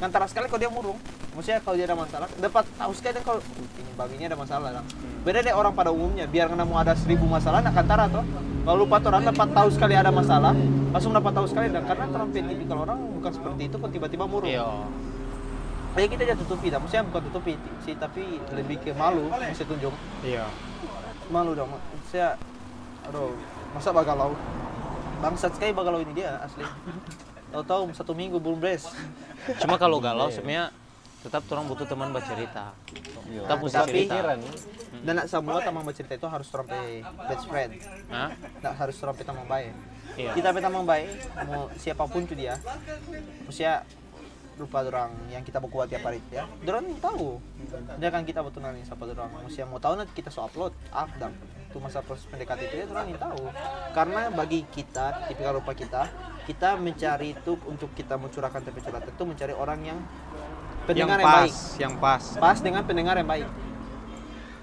Kantar 0.00 0.24
sekali 0.24 0.48
kalau 0.48 0.60
dia 0.64 0.72
murung. 0.72 0.98
Maksudnya 1.36 1.60
kalau 1.60 1.76
dia 1.76 1.86
ada 1.86 1.94
masalah 1.94 2.26
dapat 2.40 2.64
tahu 2.74 2.92
sekali 2.96 3.20
kalau 3.20 3.38
"Uh, 3.44 3.68
ini 3.78 3.92
baginya 3.94 4.26
ada 4.32 4.38
masalah 4.40 4.68
lah. 4.80 4.84
Beda 5.22 5.44
deh 5.44 5.52
orang 5.52 5.76
pada 5.76 5.92
umumnya 5.92 6.24
biar 6.24 6.48
nggak 6.48 6.66
mau 6.66 6.80
ada 6.80 6.96
seribu 6.96 7.28
masalah 7.28 7.60
nak 7.60 7.76
kantara 7.76 8.08
toh. 8.08 8.24
Kalau 8.64 8.76
lupa 8.84 8.98
orang 9.04 9.28
dapat 9.28 9.48
tahu 9.52 9.68
sekali 9.68 9.94
ada 9.94 10.08
masalah 10.08 10.56
langsung 10.90 11.12
dapat 11.12 11.32
tahu 11.36 11.46
sekali. 11.46 11.68
Dan 11.68 11.84
karena 11.84 12.08
terampil 12.08 12.42
tipikal 12.48 12.78
orang 12.88 12.98
bukan 13.20 13.32
seperti 13.36 13.62
itu 13.68 13.76
kok 13.76 13.90
tiba-tiba 13.92 14.24
murung. 14.24 14.48
Iya. 14.48 14.66
Kayak 15.92 16.08
kita 16.14 16.22
jangan 16.30 16.40
tutupi 16.46 16.66
dah, 16.70 16.78
maksudnya 16.78 17.04
bukan 17.10 17.22
tutupi 17.26 17.52
sih, 17.82 17.94
tapi 17.98 18.22
lebih 18.54 18.76
ke 18.78 18.94
malu, 18.94 19.26
mesti 19.34 19.66
tunjuk. 19.66 19.90
Iya. 20.22 20.46
malu 21.28 21.52
dong. 21.58 21.74
Saya 22.08 22.38
aduh 23.04 23.36
masa 23.76 23.92
bagalau 23.92 24.32
bangsat 25.18 25.50
sekali 25.54 25.72
bagalau 25.72 25.98
ini 25.98 26.12
dia 26.14 26.38
asli 26.38 26.62
tahu-tahu 27.50 27.90
satu 27.92 28.12
minggu 28.12 28.38
belum 28.38 28.58
beres 28.58 28.86
Cuma 29.58 29.80
kalau 29.80 29.96
galau 29.98 30.28
sebenarnya 30.28 30.68
tetap 31.18 31.42
orang 31.48 31.66
butuh 31.66 31.82
teman 31.82 32.12
bercerita. 32.12 32.70
Iya. 33.26 33.42
Kita 33.42 33.54
mesti 33.56 33.74
Tapi- 33.74 33.90
cerita. 33.90 34.14
Pikiran. 34.14 34.38
dan 34.98 35.14
nak 35.14 35.26
semua 35.30 35.62
tamang 35.62 35.86
bercerita 35.86 36.12
itu 36.12 36.26
harus 36.26 36.46
sampai 36.46 37.06
best 37.30 37.46
friend 37.46 37.70
Hah? 38.10 38.34
nak 38.58 38.74
harus 38.74 38.98
sampai 38.98 39.22
tamang 39.22 39.46
baik 39.46 39.70
Iya. 40.18 40.34
kita 40.34 40.50
sampai 40.50 40.62
tamang 40.64 40.82
baik 40.82 41.06
mau 41.46 41.70
siapa 41.78 42.02
pun 42.02 42.26
tuh 42.26 42.34
dia 42.34 42.58
maksudnya 43.46 43.86
lupa 44.58 44.82
orang 44.82 45.14
yang 45.30 45.46
kita 45.46 45.62
buat 45.62 45.86
tiap 45.86 46.02
hari 46.02 46.18
ya 46.34 46.50
orang 46.66 46.98
tahu 46.98 47.38
dia 47.94 48.10
kan 48.10 48.26
kita 48.26 48.42
betul 48.42 48.58
nih 48.58 48.82
siapa 48.82 49.06
orang 49.06 49.30
maksudnya 49.38 49.66
mau 49.70 49.78
tahu 49.78 49.94
nanti 49.94 50.12
kita 50.18 50.34
so 50.34 50.42
upload 50.42 50.74
up 50.90 51.06
dan 51.14 51.30
itu 51.68 51.76
masa 51.76 52.00
proses 52.00 52.24
pendekat 52.24 52.64
itu 52.64 52.74
ya 52.80 52.84
orang 52.88 53.12
yang 53.12 53.20
tahu. 53.20 53.44
Karena 53.92 54.32
bagi 54.32 54.64
kita 54.72 55.28
tipikal 55.28 55.60
rupa 55.60 55.76
kita 55.76 56.08
kita 56.48 56.80
mencari 56.80 57.36
itu 57.36 57.60
untuk 57.68 57.92
kita 57.92 58.16
mencurahkan 58.16 58.64
tapi 58.64 58.80
curhat 58.80 59.04
itu 59.04 59.22
mencari 59.28 59.52
orang 59.52 59.80
yang 59.84 59.98
pendengar 60.88 61.20
yang, 61.20 61.28
baik. 61.28 61.52
yang 61.76 61.94
pas. 62.00 62.24
pas 62.40 62.58
dengan 62.64 62.82
pendengar 62.88 63.20
yang 63.20 63.28
baik. 63.28 63.48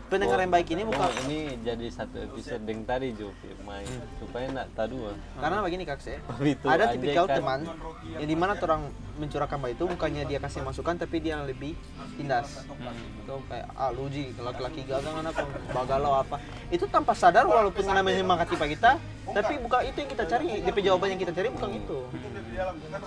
Pendengar 0.06 0.38
yang 0.38 0.54
baik 0.54 0.68
ini 0.70 0.82
bukan 0.86 1.02
Oh, 1.02 1.12
ini 1.26 1.58
jadi 1.66 1.86
satu 1.90 2.18
episode 2.22 2.62
yang 2.66 2.86
tadi 2.86 3.14
Jo 3.14 3.34
main. 3.66 3.90
Supaya 4.22 4.50
nak 4.54 4.70
tadu 4.78 5.14
karena 5.38 5.62
begini 5.66 5.84
kak 5.86 6.02
Se, 6.02 6.18
Itu 6.58 6.66
ada 6.70 6.94
tipikal 6.94 7.26
kan. 7.26 7.38
teman 7.42 7.60
yang 8.18 8.30
di 8.30 8.38
mana 8.38 8.54
orang 8.58 8.90
mencurahkan 9.16 9.58
baik 9.58 9.76
itu 9.80 9.86
bukannya 9.88 10.24
dia 10.28 10.40
kasih 10.44 10.62
masukan 10.62 10.96
tapi 11.00 11.24
dia 11.24 11.40
yang 11.40 11.48
lebih 11.48 11.74
tindas. 12.20 12.68
Itu 13.24 13.40
kayak 13.48 13.68
ah 13.76 13.90
lu 13.96 14.12
ji 14.12 14.36
laki-laki 14.36 14.84
gagal 14.84 15.12
mana 15.12 15.32
pun 15.32 15.48
bagalau 15.72 16.20
apa. 16.20 16.38
Itu 16.68 16.86
tanpa 16.92 17.16
sadar 17.16 17.48
walaupun 17.48 17.84
namanya 17.88 18.20
menyemangati 18.20 18.54
pak 18.60 18.70
kita 18.76 18.92
tapi 19.26 19.54
bukan 19.58 19.80
itu 19.88 19.98
yang 20.04 20.12
kita 20.12 20.24
cari. 20.28 20.48
DP 20.62 20.78
jawaban 20.86 21.08
yang 21.16 21.20
kita 21.20 21.34
cari 21.34 21.48
bukan 21.50 21.70
itu. 21.74 22.00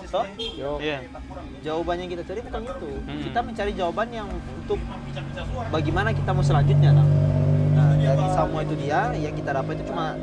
So 0.09 0.19
Iya. 0.37 0.97
jawaban 1.61 1.95
yang 2.01 2.09
kita 2.09 2.23
cari 2.25 2.39
bukan 2.43 2.61
itu. 2.65 2.89
Kita 3.29 3.39
mencari 3.45 3.71
jawaban 3.77 4.07
yang 4.09 4.27
untuk 4.29 4.79
bagaimana 5.69 6.09
kita 6.13 6.31
mau 6.33 6.45
selanjutnya 6.45 6.91
nah, 6.93 7.07
nah 7.77 7.91
dari 7.97 8.25
semua 8.33 8.61
itu 8.65 8.75
dia 8.77 8.99
yang 9.15 9.33
kita 9.37 9.51
dapat 9.53 9.77
itu 9.77 9.85
cuma 9.89 10.17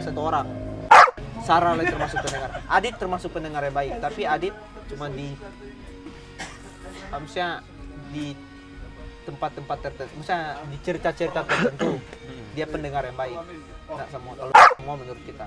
satu 0.00 0.20
orang. 0.20 0.46
Sarah 1.40 1.72
lagi 1.72 1.88
termasuk 1.88 2.20
pendengar. 2.20 2.50
Adit 2.68 2.94
termasuk 3.00 3.30
pendengar 3.32 3.62
yang 3.64 3.74
baik 3.74 3.92
tapi 3.98 4.22
Adit 4.28 4.54
cuma 4.90 5.06
di 5.08 5.28
harusnya 7.10 7.62
di 8.10 8.34
tempat-tempat 9.26 9.78
tertentu 9.78 10.12
misalnya 10.18 10.58
di 10.66 10.76
cerita-cerita 10.82 11.40
tertentu 11.46 12.02
dia 12.58 12.66
pendengar 12.66 13.06
yang 13.06 13.14
baik 13.14 13.38
nggak 13.86 14.08
semua 14.10 14.32
kalau 14.34 14.52
semua 14.78 14.94
menurut 14.98 15.22
kita 15.22 15.46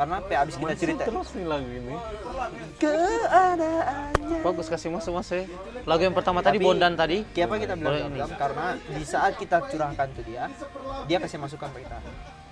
karena 0.00 0.16
pe 0.22 0.32
abis 0.32 0.54
kita 0.56 0.74
cerita 0.78 1.02
terus 1.04 1.28
nih 1.36 1.44
lagu 1.44 1.66
ini. 1.66 1.92
keadaannya 2.80 3.74
Bagus 4.40 4.72
kasih 4.72 4.88
masuk 4.88 5.18
masuk. 5.20 5.44
Lagu 5.84 6.00
yang 6.00 6.16
pertama 6.16 6.40
tadi 6.40 6.56
Bondan 6.56 6.96
tadi. 6.96 7.20
Kenapa 7.36 7.60
kita 7.60 7.76
bilang 7.76 8.08
ini. 8.08 8.22
Karena 8.38 8.80
di 8.80 9.04
saat 9.04 9.36
kita 9.36 9.60
curahkan 9.60 10.08
ke 10.16 10.22
dia, 10.24 10.48
dia 11.04 11.18
kasih 11.20 11.36
masukan 11.42 11.68
ke 11.74 11.84
kita. 11.84 11.98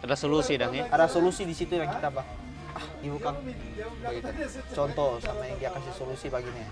Ada 0.05 0.17
solusi 0.19 0.61
dong 0.61 0.77
ya. 0.77 0.93
Ada 0.93 1.07
solusi 1.09 1.49
di 1.49 1.57
situ 1.57 1.73
yang 1.79 1.89
kita 1.89 2.13
bah, 2.13 2.27
ah 2.79 2.85
ibu 3.03 3.19
kan 3.19 3.35
begitu. 3.43 4.29
Contoh 4.71 5.19
sama 5.19 5.43
yang 5.51 5.59
dia 5.59 5.71
kasih 5.75 5.93
solusi 5.99 6.27
begini. 6.31 6.63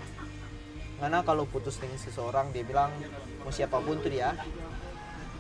Karena 0.96 1.20
kalau 1.26 1.44
putus 1.44 1.76
dengan 1.76 1.98
seseorang 1.98 2.54
dia 2.54 2.62
bilang 2.62 2.88
mau 3.42 3.52
siapa 3.52 3.82
pun 3.82 3.98
tuh 4.00 4.08
dia, 4.08 4.32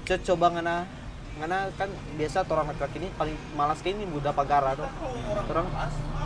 "Cek, 0.04 0.26
coba 0.26 0.52
ngana. 0.52 0.84
Ngana 1.36 1.68
kan 1.76 1.88
biasa 2.16 2.48
orang 2.48 2.72
laki 2.76 2.96
ini 2.98 3.08
paling 3.14 3.36
malas 3.54 3.80
kayak 3.84 4.00
ini 4.00 4.04
budak 4.08 4.34
pagara 4.34 4.74
tuh. 4.74 4.88
Orang 5.52 5.68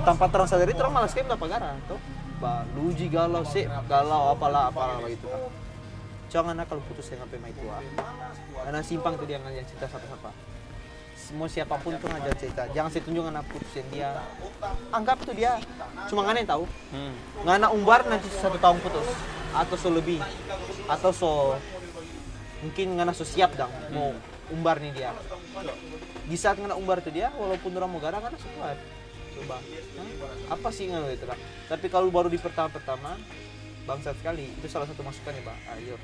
tanpa 0.07 0.25
terang 0.33 0.49
sadari 0.49 0.73
orang 0.75 0.95
malas 1.03 1.13
kayak 1.13 1.29
budak 1.31 1.41
pagara 1.45 1.71
tuh. 1.87 2.01
Bah 2.41 2.65
luji 2.73 3.13
galau 3.13 3.45
sih. 3.45 3.69
Galau 3.87 4.33
apalah 4.33 4.73
apalah 4.73 4.99
begitu 5.05 5.29
kan 5.29 5.43
jangan 6.31 6.63
kalau 6.63 6.79
putus 6.87 7.11
dengan 7.11 7.27
pemain 7.27 7.51
tua. 7.59 7.83
Karena 8.63 8.81
simpang 8.87 9.19
tuh 9.19 9.27
dia 9.27 9.43
ngajak 9.43 9.67
cerita 9.67 9.91
siapa-siapa 9.91 10.31
mau 11.37 11.47
siapa 11.47 11.79
pun 11.79 11.95
tuh 11.99 12.09
ngajak 12.11 12.35
cerita. 12.39 12.63
Jangan 12.75 12.91
saya 12.91 13.03
tunjuk 13.07 13.25
anak 13.27 13.45
putusin 13.51 13.87
dia 13.95 14.19
anggap 14.91 15.23
tuh 15.23 15.35
dia 15.35 15.59
cuma 16.11 16.27
ngana 16.27 16.43
yang 16.43 16.51
tahu 16.51 16.65
Hmm. 16.91 17.15
ngana 17.47 17.67
umbar 17.71 18.03
nanti 18.07 18.27
satu 18.31 18.59
tahun 18.59 18.79
putus. 18.83 19.07
Atau 19.55 19.77
so 19.79 19.89
lebih. 19.91 20.19
Atau 20.91 21.11
so 21.15 21.31
mungkin 22.61 22.99
ngana 22.99 23.15
so 23.15 23.23
siap 23.23 23.55
dong 23.55 23.71
mau 23.95 24.15
umbar 24.51 24.83
nih 24.83 24.91
dia. 24.95 25.11
Di 26.27 26.37
saat 26.39 26.59
ngana 26.59 26.75
umbar 26.75 27.03
tuh 27.03 27.15
dia 27.15 27.31
walaupun 27.39 27.71
orang 27.79 27.91
mau 27.91 28.01
garang 28.03 28.23
ngana 28.23 28.37
so 28.39 28.49
kuat. 28.59 28.79
Coba. 29.31 29.57
Hah? 29.63 30.55
apa 30.59 30.69
sih 30.75 30.91
ngana 30.91 31.07
itu 31.15 31.25
tapi 31.71 31.87
kalau 31.87 32.11
baru 32.11 32.27
di 32.27 32.39
pertama-pertama 32.43 33.15
bangsat 33.87 34.19
sekali. 34.19 34.51
Itu 34.59 34.67
salah 34.67 34.87
satu 34.91 35.07
masukan 35.07 35.33
ya 35.35 35.43
bang. 35.47 35.59
Ayo 35.79 35.95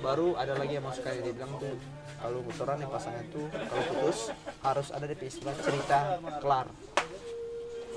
baru 0.00 0.38
ada 0.38 0.54
lagi 0.56 0.78
yang 0.78 0.86
masukan 0.86 1.12
dia 1.20 1.34
bilang 1.34 1.52
tuh 1.60 1.74
kalau 2.20 2.38
motoran 2.44 2.76
yang 2.76 2.92
pasangan 2.92 3.24
tuh 3.32 3.48
kalau 3.48 3.84
putus 3.88 4.18
harus 4.60 4.88
ada 4.92 5.04
di 5.08 5.16
istilah 5.24 5.56
cerita 5.56 5.98
kelar. 6.44 6.66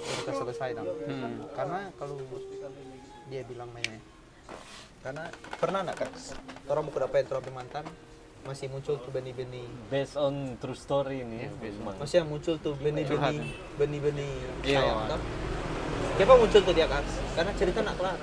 Cerita 0.04 0.32
selesai 0.32 0.70
dong. 0.80 0.88
Karena 1.52 1.92
kalau 2.00 2.16
dia 3.28 3.44
bilang 3.48 3.68
mainnya 3.72 4.00
karena 5.04 5.28
pernah 5.60 5.84
nggak 5.84 5.98
kak? 6.00 6.12
Orang 6.72 6.88
buku 6.88 7.04
dapat 7.04 7.28
yang 7.28 7.44
mantan 7.52 7.84
masih 8.48 8.72
muncul 8.72 8.96
tuh 8.96 9.12
benih-benih. 9.12 9.68
Based 9.92 10.16
on 10.16 10.56
true 10.64 10.76
story 10.76 11.28
ini. 11.28 11.52
Cuma. 11.76 11.92
maksudnya 12.00 12.24
muncul 12.24 12.56
tuh 12.60 12.76
benih-benih 12.80 13.52
benih-benih 13.76 14.32
Iya. 14.64 14.80
sayang 14.80 15.00
kan 15.12 15.22
kenapa 16.16 16.34
muncul 16.40 16.62
tuh 16.64 16.74
dia 16.76 16.88
kan 16.88 17.04
karena 17.36 17.52
cerita 17.60 17.80
nak 17.84 17.96
kelar. 18.00 18.20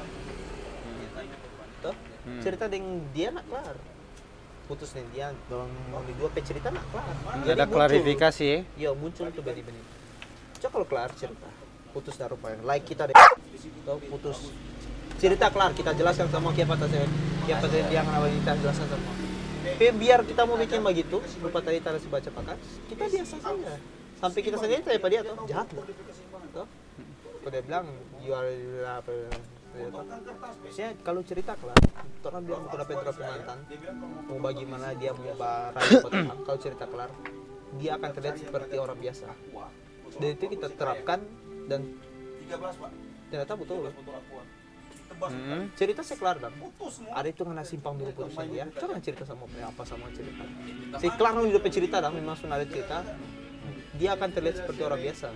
Tuh, 1.81 1.97
cerita 2.45 2.65
dengan 2.69 3.01
dia 3.13 3.29
nak 3.33 3.45
kelar 3.49 3.77
putus 4.71 4.95
dengan 4.95 5.09
dia 5.11 5.27
dorong 5.51 5.67
mau 5.91 5.99
di 6.07 6.15
dua 6.15 6.31
pe 6.31 6.39
cerita 6.47 6.71
nak 6.71 6.87
kelar 6.95 7.11
Jadi 7.43 7.51
Ada 7.51 7.67
muncul. 7.67 7.75
klarifikasi 7.75 8.45
ya. 8.47 8.59
Iya 8.79 8.91
muncul 8.95 9.27
tuh 9.35 9.43
benih-benih. 9.43 9.85
Coba 10.63 10.71
kalau 10.71 10.87
kelar 10.87 11.11
cerita, 11.19 11.49
putus 11.91 12.15
dari 12.15 12.37
yang 12.39 12.63
like 12.63 12.87
kita 12.87 13.11
deh, 13.11 13.17
atau 13.19 13.99
putus 13.99 14.55
cerita 15.19 15.51
kelar 15.51 15.75
kita 15.75 15.91
jelaskan 15.99 16.31
sama 16.31 16.55
siapa 16.55 16.79
tadi 16.79 17.03
siapa 17.51 17.67
tadi 17.67 17.83
yang 17.91 18.07
kenapa 18.07 18.31
kita 18.31 18.53
jelaskan 18.63 18.87
semua. 18.95 19.15
Tapi 19.61 19.87
biar 19.99 20.21
kita 20.23 20.43
mau 20.47 20.57
bikin 20.57 20.81
begitu, 20.81 21.19
rupa 21.43 21.59
tadi 21.61 21.83
tadi 21.83 21.99
baca 22.07 22.31
pakas, 22.31 22.61
kita 22.87 23.05
biasa 23.11 23.37
saja. 23.43 23.73
Sampai 24.21 24.41
kita 24.45 24.57
sendiri 24.61 24.81
tanya 24.85 25.01
pada 25.01 25.13
dia 25.13 25.23
tuh 25.25 25.37
jahat 25.51 25.69
loh. 25.75 25.85
Tuh. 26.55 26.67
Kalau 27.41 27.51
dia 27.51 27.63
bilang 27.65 27.87
you 28.21 28.37
are 28.37 28.53
apa 29.01 29.11
Maksudnya 29.71 30.91
kalau 31.07 31.23
cerita 31.23 31.55
kelar, 31.55 31.79
orang 32.27 32.43
bilang 32.43 32.63
mau 32.67 32.75
dapat 32.75 32.97
drop 33.07 33.17
mantan, 33.23 33.59
mau 34.27 34.39
bagaimana 34.43 34.87
dia 34.99 35.15
mau 35.15 35.31
barang 35.35 35.89
kalau 36.47 36.59
cerita 36.59 36.85
kelar, 36.91 37.11
dia 37.79 37.91
akan 37.95 38.11
terlihat 38.11 38.37
seperti 38.43 38.75
orang 38.83 38.99
biasa. 38.99 39.31
Dan 40.19 40.29
itu 40.35 40.45
kita 40.51 40.67
terapkan 40.75 41.23
dan 41.71 41.81
ternyata 43.31 43.55
betul. 43.55 43.95
Cerita 45.77 46.01
saya 46.01 46.17
kelar 46.19 46.37
dan 46.43 46.53
ada 47.13 47.29
itu 47.29 47.43
kena 47.45 47.63
simpang 47.63 47.95
dulu 47.95 48.11
putusan 48.11 48.51
dia. 48.51 48.67
Coba 48.75 48.99
cerita 48.99 49.23
sama 49.23 49.47
apa 49.47 49.83
sama 49.87 50.11
cerita. 50.11 50.43
Si 50.99 51.07
kelar 51.15 51.33
dulu 51.39 51.55
dapat 51.55 51.71
cerita 51.71 52.03
dan 52.03 52.11
memang 52.11 52.35
sudah 52.35 52.59
ada 52.59 52.67
cerita, 52.67 53.07
dia 53.95 54.19
akan 54.19 54.29
terlihat 54.35 54.67
seperti 54.67 54.81
orang 54.83 54.99
biasa. 54.99 55.29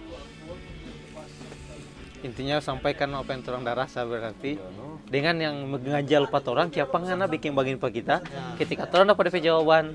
Intinya 2.25 2.57
sampaikan 2.57 3.13
apa 3.13 3.37
yang 3.37 3.45
orang 3.53 3.63
dah 3.69 3.77
rasa 3.77 4.09
berarti. 4.09 4.57
Dengan 5.05 5.37
yang 5.37 5.57
mengajal 5.69 6.25
empat 6.25 6.45
orang 6.49 6.73
siapa 6.73 6.97
ngana 6.97 7.29
bikin 7.29 7.53
bagian 7.53 7.77
pak 7.77 7.93
kita? 7.93 8.17
Ketika 8.57 8.89
orang 8.97 9.13
dapat 9.13 9.29
DP 9.29 9.45
jawaban. 9.45 9.93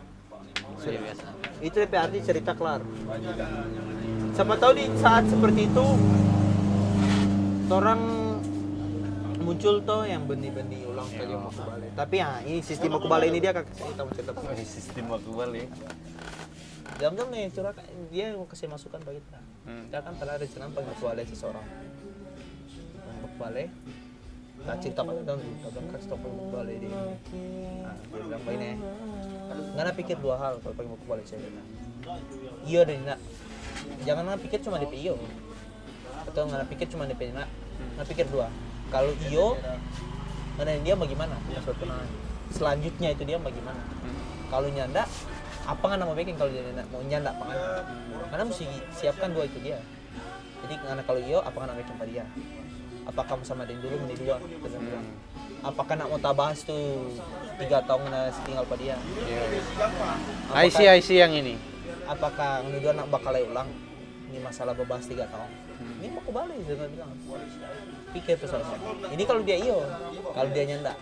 Sudah 0.78 1.02
biasa. 1.02 1.26
itu 1.60 1.76
DP 1.76 1.94
arti 1.98 2.20
cerita 2.22 2.54
kelar. 2.54 2.86
Siapa 4.38 4.54
tahu 4.62 4.72
di 4.78 4.86
saat 5.02 5.26
seperti 5.26 5.68
itu 5.68 5.86
orang 7.74 8.02
muncul 9.50 9.82
tuh 9.82 10.06
yang 10.06 10.30
benih-benih 10.30 10.86
ulang 10.86 11.10
kali 11.10 11.34
mau 11.34 11.50
kembali 11.50 11.88
tapi 11.98 12.16
ya 12.22 12.38
ini 12.46 12.62
sistem 12.62 12.94
mau 12.94 13.02
kembali 13.02 13.26
ini 13.34 13.40
dia 13.42 13.50
kakak 13.50 13.74
kita 13.74 14.02
mau 14.06 14.14
cerita 14.14 14.32
sistem 14.62 15.06
aku 15.10 15.30
balik. 15.34 15.70
jam-jam 17.02 17.28
nih 17.34 17.50
curah 17.50 17.74
dia 18.14 18.38
mau 18.38 18.46
kasih 18.46 18.70
masukan 18.70 19.02
bagi 19.02 19.18
kita 19.26 19.40
kita 19.66 19.98
kan 20.00 20.14
telah 20.20 20.36
rencana 20.40 20.66
kembali 20.72 21.24
seseorang. 21.28 21.66
Kembali 23.20 23.66
kita 24.60 24.74
cerita 24.84 25.02
pada 25.08 25.24
tahun 25.24 25.40
kasih 25.96 26.08
tau 26.12 26.20
pengen 26.20 26.38
kembali 26.52 26.76
dia. 26.84 26.92
Nah 26.92 27.96
dia 27.96 28.20
bilang 28.20 28.44
begini 28.44 28.72
nggak 29.50 29.96
pikir 29.96 30.16
dua 30.20 30.36
hal 30.36 30.54
kalau 30.60 31.00
kembali 31.00 31.24
saya. 31.24 31.40
Bilang 31.40 31.68
iya 32.68 32.84
deh 32.84 33.00
nak. 33.04 33.20
Jangan 34.04 34.24
nggak 34.28 34.42
pikir 34.44 34.60
cuma 34.68 34.76
DP 34.84 34.94
iyo 35.00 35.16
atau 36.28 36.44
nggak 36.46 36.68
pikir 36.76 36.88
cuma 36.92 37.08
DP 37.08 37.32
nak. 37.32 37.48
Nggak 37.96 38.08
pikir 38.12 38.26
dua. 38.28 38.52
Kalau 38.92 39.16
iyo 39.32 39.56
mana 40.60 40.76
dia 40.84 40.96
bagaimana? 41.00 41.40
Tunangan 41.64 42.10
selanjutnya 42.52 43.16
itu 43.16 43.24
dia 43.24 43.40
bagaimana? 43.40 43.80
Kalau 44.52 44.68
nyanda 44.68 45.08
apa 45.70 45.86
nggak 45.86 46.08
mau 46.10 46.18
bikin 46.18 46.34
kalau 46.34 46.50
dia 46.50 46.66
mau 46.90 47.02
nyanda 47.06 47.30
apa 47.30 47.44
nggak? 47.46 47.62
Karena 48.34 48.44
mesti 48.50 48.66
siapkan 48.98 49.30
dua 49.30 49.46
itu 49.46 49.62
dia. 49.62 49.78
Jadi 50.66 50.76
karena 50.82 51.02
kalau 51.06 51.22
iyo 51.22 51.40
apa 51.46 51.58
nggak 51.62 51.78
bikin 51.86 51.96
pada 52.02 52.10
dia? 52.10 52.26
Apakah 53.06 53.42
sama 53.46 53.66
dengan 53.66 53.86
dulu 53.86 53.96
menjadi 54.06 54.22
dua 54.26 54.38
kita 54.42 54.78
bilang 54.78 55.06
apakah 55.60 55.94
nak 56.00 56.08
mau 56.08 56.22
tabahas 56.22 56.64
tuh 56.64 57.12
tiga 57.60 57.84
tahun 57.84 58.06
na 58.10 58.32
tinggal 58.46 58.66
pada 58.66 58.82
dia? 58.82 58.98
I 60.56 60.68
see, 60.72 60.88
I 60.88 61.02
see 61.04 61.20
yang 61.20 61.34
ini. 61.36 61.58
apakah 62.10 62.66
ini 62.66 62.82
dua 62.82 62.94
nak 62.98 63.10
bakal 63.14 63.34
ulang? 63.38 63.70
Ini 64.30 64.42
masalah 64.46 64.74
bebas 64.78 65.06
tiga 65.10 65.26
tahun. 65.30 65.50
Ini 66.02 66.08
mau 66.14 66.22
kembali 66.22 66.56
saya 66.66 66.90
bilang. 66.90 67.12
Pikir 68.14 68.36
tuh 68.42 68.50
sama. 68.50 68.78
Ini 69.14 69.24
kalau 69.26 69.42
dia 69.46 69.58
iyo 69.58 69.86
kalau 70.34 70.50
dia 70.50 70.66
nyanda 70.66 70.94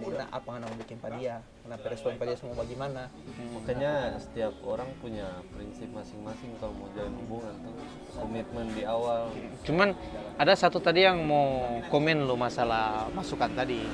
dia 0.00 0.24
apa 0.32 0.48
nggak 0.48 0.68
mau 0.70 0.78
bikin 0.80 0.96
pada 1.02 1.16
dia 1.20 1.34
kenapa 1.70 1.86
respon 1.94 2.18
pada 2.18 2.34
semua 2.34 2.58
bagaimana 2.58 3.06
makanya 3.54 4.18
setiap 4.18 4.50
orang 4.66 4.90
punya 4.98 5.38
prinsip 5.54 5.86
masing-masing 5.94 6.50
kalau 6.58 6.74
mau 6.74 6.90
jalin 6.98 7.14
hubungan 7.14 7.54
tuh 7.62 7.74
komitmen 8.10 8.66
di 8.74 8.82
awal 8.82 9.30
Cuman 9.62 9.94
ada 10.34 10.50
satu 10.58 10.82
tadi 10.82 11.06
yang 11.06 11.22
mau 11.22 11.62
komen 11.86 12.26
lo 12.26 12.34
masalah 12.34 13.06
masukan 13.14 13.54
tadi. 13.54 13.86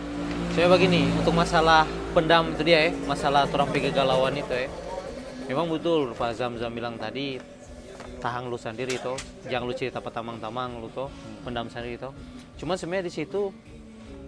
Saya 0.56 0.72
begini, 0.72 1.04
untuk 1.20 1.36
masalah 1.36 1.84
pendam 2.16 2.56
itu 2.56 2.64
dia 2.64 2.88
ya, 2.88 2.96
masalah 3.04 3.44
orang 3.44 3.68
kegalauan 3.68 4.32
itu 4.40 4.56
ya. 4.56 4.72
Memang 5.52 5.68
betul 5.68 6.16
Pak 6.16 6.32
Zam 6.32 6.56
Zam 6.56 6.72
bilang 6.72 6.96
tadi 6.96 7.36
tahang 8.24 8.48
lu 8.48 8.56
sendiri 8.56 8.96
itu, 8.96 9.12
jangan 9.52 9.68
lu 9.68 9.76
cerita 9.76 10.00
tamang-tamang 10.00 10.80
lu 10.80 10.88
tuh, 10.96 11.12
pendam 11.44 11.68
sendiri 11.68 12.00
itu. 12.00 12.08
Cuman 12.56 12.80
sebenarnya 12.80 13.04
di 13.04 13.12
situ 13.12 13.52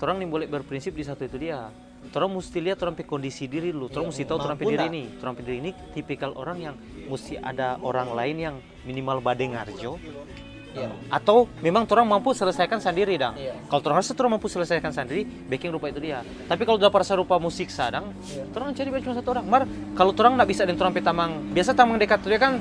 orang 0.05 0.20
nih 0.20 0.28
boleh 0.28 0.46
berprinsip 0.53 0.92
di 0.92 1.01
satu 1.01 1.24
itu 1.24 1.40
dia. 1.40 1.88
Orang 2.14 2.30
mesti 2.34 2.59
lihat 2.59 2.80
orang 2.80 2.96
pe 2.96 3.04
kondisi 3.04 3.44
diri 3.46 3.68
lu, 3.68 3.88
orang 3.92 4.09
mesti 4.09 4.24
tahu 4.24 4.36
orang 4.40 4.56
mampu 4.56 4.72
diri 4.72 4.86
ini. 4.88 5.04
Orang 5.20 5.34
pe 5.36 5.42
diri 5.44 5.59
ini 5.61 5.70
tipikal 5.92 6.32
orang 6.34 6.59
yang 6.59 6.74
mesti 7.06 7.36
ada 7.36 7.76
orang 7.84 8.12
lain 8.16 8.36
yang 8.36 8.56
minimal 8.88 9.20
badengarjo, 9.20 10.00
Iya. 10.76 10.90
atau 11.09 11.48
memang 11.64 11.88
orang 11.88 12.06
mampu 12.06 12.36
selesaikan 12.36 12.76
sendiri 12.78 13.16
dang 13.16 13.34
Iya. 13.40 13.56
kalau 13.72 13.80
orang 13.88 14.04
rasa 14.04 14.12
orang 14.12 14.32
mampu 14.36 14.52
selesaikan 14.52 14.92
sendiri 14.92 15.24
baking 15.48 15.72
rupa 15.72 15.88
itu 15.88 15.96
dia 15.96 16.20
tapi 16.44 16.68
kalau 16.68 16.76
udah 16.76 16.92
rasa 16.92 17.16
rupa 17.16 17.40
musik 17.40 17.72
sadang 17.72 18.12
Iya. 18.28 18.44
orang 18.52 18.76
cari 18.76 18.88
cuma 19.00 19.14
satu 19.16 19.28
orang 19.32 19.46
mar 19.48 19.62
kalau 19.96 20.12
orang 20.12 20.36
nggak 20.36 20.48
bisa 20.52 20.62
dengan 20.68 20.86
orang 20.86 20.94
tamang 21.00 21.32
biasa 21.56 21.70
tamang 21.72 21.96
dekat 21.96 22.20
tuh 22.20 22.30
dia 22.30 22.40
kan 22.40 22.61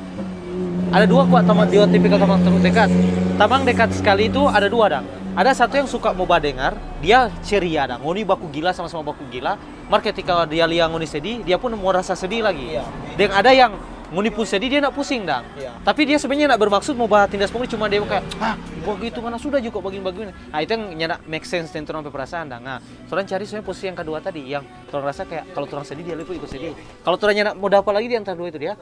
ada 0.88 1.04
dua 1.04 1.28
kuat 1.28 1.44
tamang 1.44 1.68
dua 1.68 1.86
tipikal 1.86 2.16
tamang 2.16 2.40
terus 2.42 2.62
dekat 2.64 2.90
tamang 3.36 3.62
dekat 3.68 3.90
sekali 3.92 4.32
itu 4.32 4.42
ada 4.48 4.72
dua 4.72 4.86
dang 4.88 5.06
ada 5.38 5.54
satu 5.54 5.78
yang 5.78 5.86
suka 5.86 6.18
mau 6.18 6.26
badengar 6.26 6.74
dia 6.98 7.30
ceria 7.46 7.86
dang 7.86 8.02
ngoni 8.02 8.26
baku 8.26 8.50
gila 8.50 8.74
sama-sama 8.74 9.14
baku 9.14 9.22
gila. 9.30 9.54
Mar 9.86 10.02
ketika 10.02 10.50
dia 10.50 10.66
lihat 10.66 10.90
ngoni 10.90 11.06
sedih 11.06 11.46
dia 11.46 11.62
pun 11.62 11.70
mau 11.78 11.94
rasa 11.94 12.18
sedih 12.18 12.42
lagi. 12.42 12.74
Iya. 12.74 12.84
dan 13.22 13.30
ada 13.30 13.54
yang 13.54 13.78
ngoni 14.10 14.34
pun 14.34 14.50
sedih 14.50 14.66
dia 14.66 14.80
nak 14.82 14.98
pusing 14.98 15.30
dang 15.30 15.46
Iya. 15.54 15.78
tapi 15.86 16.10
dia 16.10 16.18
sebenarnya 16.18 16.50
nak 16.50 16.58
bermaksud 16.58 16.98
mau 16.98 17.06
bahas 17.06 17.30
tindas 17.30 17.54
pungli 17.54 17.70
cuma 17.70 17.86
dia 17.86 18.02
kayak 18.02 18.26
ah 18.42 18.58
begitu 18.82 19.22
mana 19.22 19.38
sudah 19.38 19.62
juga 19.62 19.78
begini-begini 19.78 20.32
nah 20.50 20.58
itu 20.58 20.74
yang 20.74 20.84
nyana 20.98 21.16
make 21.30 21.46
sense 21.46 21.70
dan 21.70 21.86
orang 21.86 22.10
perasaan 22.10 22.50
dah. 22.50 22.58
Nah 22.58 22.82
orang 23.14 23.30
cari 23.30 23.46
sebenarnya 23.46 23.68
posisi 23.70 23.86
yang 23.94 23.98
kedua 24.02 24.18
tadi 24.18 24.42
yang 24.42 24.66
orang 24.90 25.06
rasa 25.06 25.22
kayak 25.30 25.54
kalau 25.54 25.70
orang 25.70 25.86
sedih 25.86 26.02
dia 26.02 26.16
lebih 26.18 26.42
ikut 26.42 26.50
sedih. 26.50 26.74
Kalau 27.06 27.14
orang 27.22 27.36
nyana 27.38 27.52
mau 27.54 27.70
dapat 27.70 27.94
lagi 27.94 28.08
di 28.10 28.18
antara 28.18 28.34
dua 28.34 28.50
itu 28.50 28.58
dia 28.58 28.74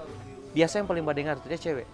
biasa 0.56 0.80
yang 0.80 0.88
paling 0.88 1.04
badengar 1.04 1.36
itu 1.36 1.52
dia 1.52 1.60
cewek. 1.60 1.88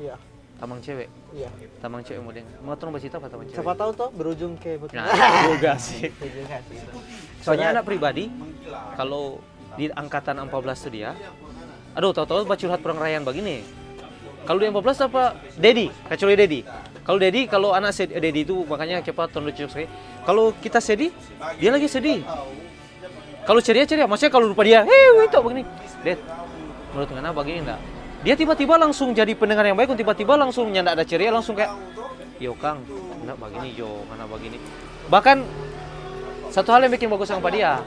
Iya 0.00 0.37
tamang 0.58 0.80
cewek? 0.82 1.08
Iya. 1.30 1.48
Tamang 1.78 2.02
cewek 2.02 2.20
mau 2.20 2.34
dengar 2.34 2.58
mau 2.60 2.74
orang 2.74 2.92
bercerita 2.98 3.16
apa 3.22 3.26
tamang 3.30 3.46
cewek? 3.46 3.56
siapa 3.62 3.72
tahu 3.78 3.90
tuh 3.94 4.08
berujung 4.10 4.52
ke 4.58 4.74
betul. 4.74 4.98
Nah 4.98 5.06
juga 5.54 5.72
sih. 5.78 6.10
Soalnya 7.40 7.78
anak 7.78 7.86
pribadi 7.86 8.26
kalau 8.98 9.38
di 9.78 9.86
angkatan 9.94 10.42
14 10.42 10.50
itu 10.50 10.88
dia 10.90 11.14
aduh 11.94 12.10
tahu-tahu 12.10 12.42
baca 12.44 12.58
curhat 12.58 12.80
perang 12.82 12.98
rayan 12.98 13.22
begini. 13.22 13.62
Kalau 14.46 14.58
di 14.58 14.66
14 14.70 15.06
apa? 15.06 15.38
Dedi 15.54 15.86
kecuali 16.10 16.34
Dedi 16.34 16.60
kalau 17.06 17.18
Dedi 17.22 17.46
kalau 17.46 17.70
anak 17.72 17.94
Dedi 17.94 18.42
itu 18.42 18.66
makanya 18.66 18.98
cepat 19.00 19.30
tahun 19.30 19.54
lucu 19.54 19.64
sekali. 19.70 19.86
Kalau 20.26 20.50
kita 20.58 20.82
sedih 20.82 21.14
dia 21.62 21.70
lagi 21.70 21.86
sedih. 21.86 22.26
Kalau 23.46 23.64
ceria 23.64 23.88
ceria 23.88 24.04
maksudnya 24.04 24.34
kalau 24.34 24.50
lupa 24.50 24.66
dia 24.66 24.82
hei 24.82 25.22
itu 25.22 25.38
begini. 25.38 25.62
Ded 26.02 26.18
menurut 26.92 27.08
ngana 27.14 27.30
begini 27.30 27.62
enggak 27.62 27.80
dia 28.28 28.36
tiba-tiba 28.36 28.76
langsung 28.76 29.16
jadi 29.16 29.32
pendengar 29.32 29.64
yang 29.64 29.72
baik 29.72 29.96
tiba-tiba 29.96 30.36
langsung 30.36 30.68
nyanda 30.68 30.92
ada 30.92 31.00
ceria 31.00 31.32
langsung 31.32 31.56
kayak 31.56 31.72
yo 32.36 32.52
Kang 32.60 32.84
enggak 33.24 33.40
begini 33.40 33.72
yo 33.72 34.04
ngana 34.04 34.28
begini. 34.28 34.60
Bahkan 35.08 35.40
satu 36.52 36.76
hal 36.76 36.84
yang 36.84 36.92
bikin 36.92 37.08
bagus 37.08 37.32
sama 37.32 37.48
dia 37.48 37.80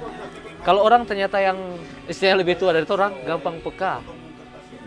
kalau 0.65 0.81
orang 0.81 1.05
ternyata 1.05 1.37
yang 1.37 1.61
istilahnya 2.09 2.41
lebih 2.41 2.57
tua 2.57 2.73
dari 2.73 2.89
itu 2.89 2.93
orang 2.97 3.13
gampang 3.21 3.61
peka. 3.61 4.01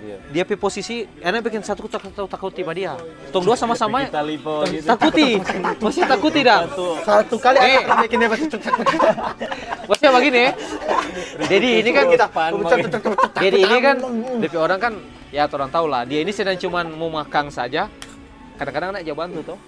Iya. 0.05 0.19
dia 0.37 0.45
pi 0.45 0.53
posisi 0.59 1.07
enak 1.23 1.49
bikin 1.49 1.65
satu 1.65 1.89
takut 1.89 2.13
takut 2.13 2.29
takut 2.29 2.53
tiba 2.53 2.77
dia 2.77 2.93
tong 3.33 3.41
dua 3.41 3.57
sama-sama 3.57 4.05
gitu. 4.05 4.13
takuti. 4.85 5.41
Masih 5.81 6.03
takuti 6.05 6.41
dah. 6.45 6.69
Satu. 7.07 7.41
Kali 7.41 7.57
Eh. 7.63 7.81
bikin 8.05 8.21
dia 8.21 8.29
pasti 8.29 8.45
maksudnya 9.85 10.11
begini 10.17 10.45
jadi 11.47 11.69
ini 11.85 11.91
kan 11.93 12.05
kita 12.09 12.27
jadi 13.39 13.59
ini 13.65 13.77
kan 13.81 13.97
DP 14.41 14.55
orang 14.57 14.79
kan 14.81 14.93
ya 15.35 15.51
orang 15.51 15.71
tahu 15.75 15.91
lah 15.91 16.07
dia 16.07 16.23
ini 16.23 16.31
sedang 16.31 16.55
cuman 16.55 16.87
mau 16.95 17.11
makan 17.11 17.51
saja. 17.51 17.91
Kadang-kadang 18.55 18.95
anak 18.95 19.03
jawab 19.03 19.27
bantu 19.27 19.43
tuh 19.43 19.59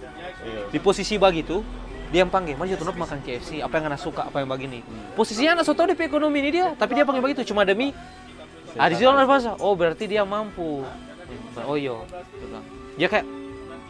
Iya. 0.47 0.63
di 0.71 0.79
posisi 0.79 1.19
begitu 1.19 1.67
dia 2.15 2.23
yang 2.23 2.31
panggil 2.31 2.55
mari 2.55 2.79
tuh 2.79 2.87
makan 2.87 3.19
KFC 3.19 3.59
apa 3.59 3.83
yang 3.83 3.91
anak 3.91 3.99
suka 3.99 4.31
apa 4.31 4.39
yang 4.39 4.47
begini 4.47 4.79
posisinya 5.19 5.59
anak 5.59 5.65
so 5.67 5.75
tau 5.75 5.91
DP 5.91 6.07
ekonomi 6.07 6.39
ini 6.39 6.51
dia 6.55 6.71
tapi 6.79 6.95
dia 6.95 7.03
panggil 7.03 7.19
begitu 7.19 7.51
cuma 7.51 7.67
demi 7.67 7.91
ah 8.79 8.87
di 8.87 8.95
situ 8.95 9.11
orang 9.11 9.27
bahasa 9.27 9.59
oh 9.59 9.75
berarti 9.75 10.07
dia 10.07 10.23
mampu. 10.23 10.87
Oh 11.67 11.75
iya. 11.75 11.97
Dia 12.95 13.09
kayak 13.11 13.27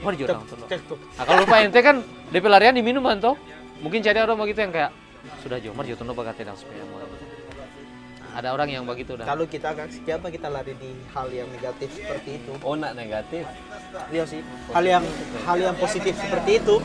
mari 0.01 0.16
jual 0.16 0.29
tuh 0.33 0.37
nah, 0.37 1.24
kalau 1.24 1.41
lupa 1.45 1.57
ente 1.61 1.81
kan 1.81 2.01
DP 2.33 2.45
larian 2.49 2.72
di 2.77 2.85
minuman 2.85 3.16
tuh 3.20 3.37
mungkin 3.85 4.01
cari 4.01 4.18
orang 4.20 4.37
begitu 4.41 4.64
yang 4.64 4.72
kayak 4.72 4.93
sudah 5.43 5.57
jo 5.61 5.72
mari 5.77 5.93
jual 5.93 5.99
tuh 6.01 6.07
dan 6.09 6.57
supaya 6.57 6.83
mau 6.89 7.01
ada 8.37 8.53
orang 8.53 8.68
yang 8.68 8.84
begitu 8.84 9.16
dah 9.16 9.24
kalau 9.24 9.49
kita 9.49 9.72
kan 9.72 9.89
siapa 9.89 10.28
kita 10.28 10.53
lari 10.53 10.76
di 10.76 10.93
hal 11.16 11.32
yang 11.32 11.49
negatif 11.49 11.89
seperti 11.97 12.45
itu 12.45 12.53
oh 12.61 12.76
nak 12.76 12.93
negatif 12.93 13.49
Iya 14.12 14.24
sih. 14.28 14.41
Hal 14.72 14.84
yang 14.84 15.05
hal 15.47 15.59
yang 15.59 15.76
positif 15.78 16.14
seperti 16.18 16.61
itu, 16.61 16.76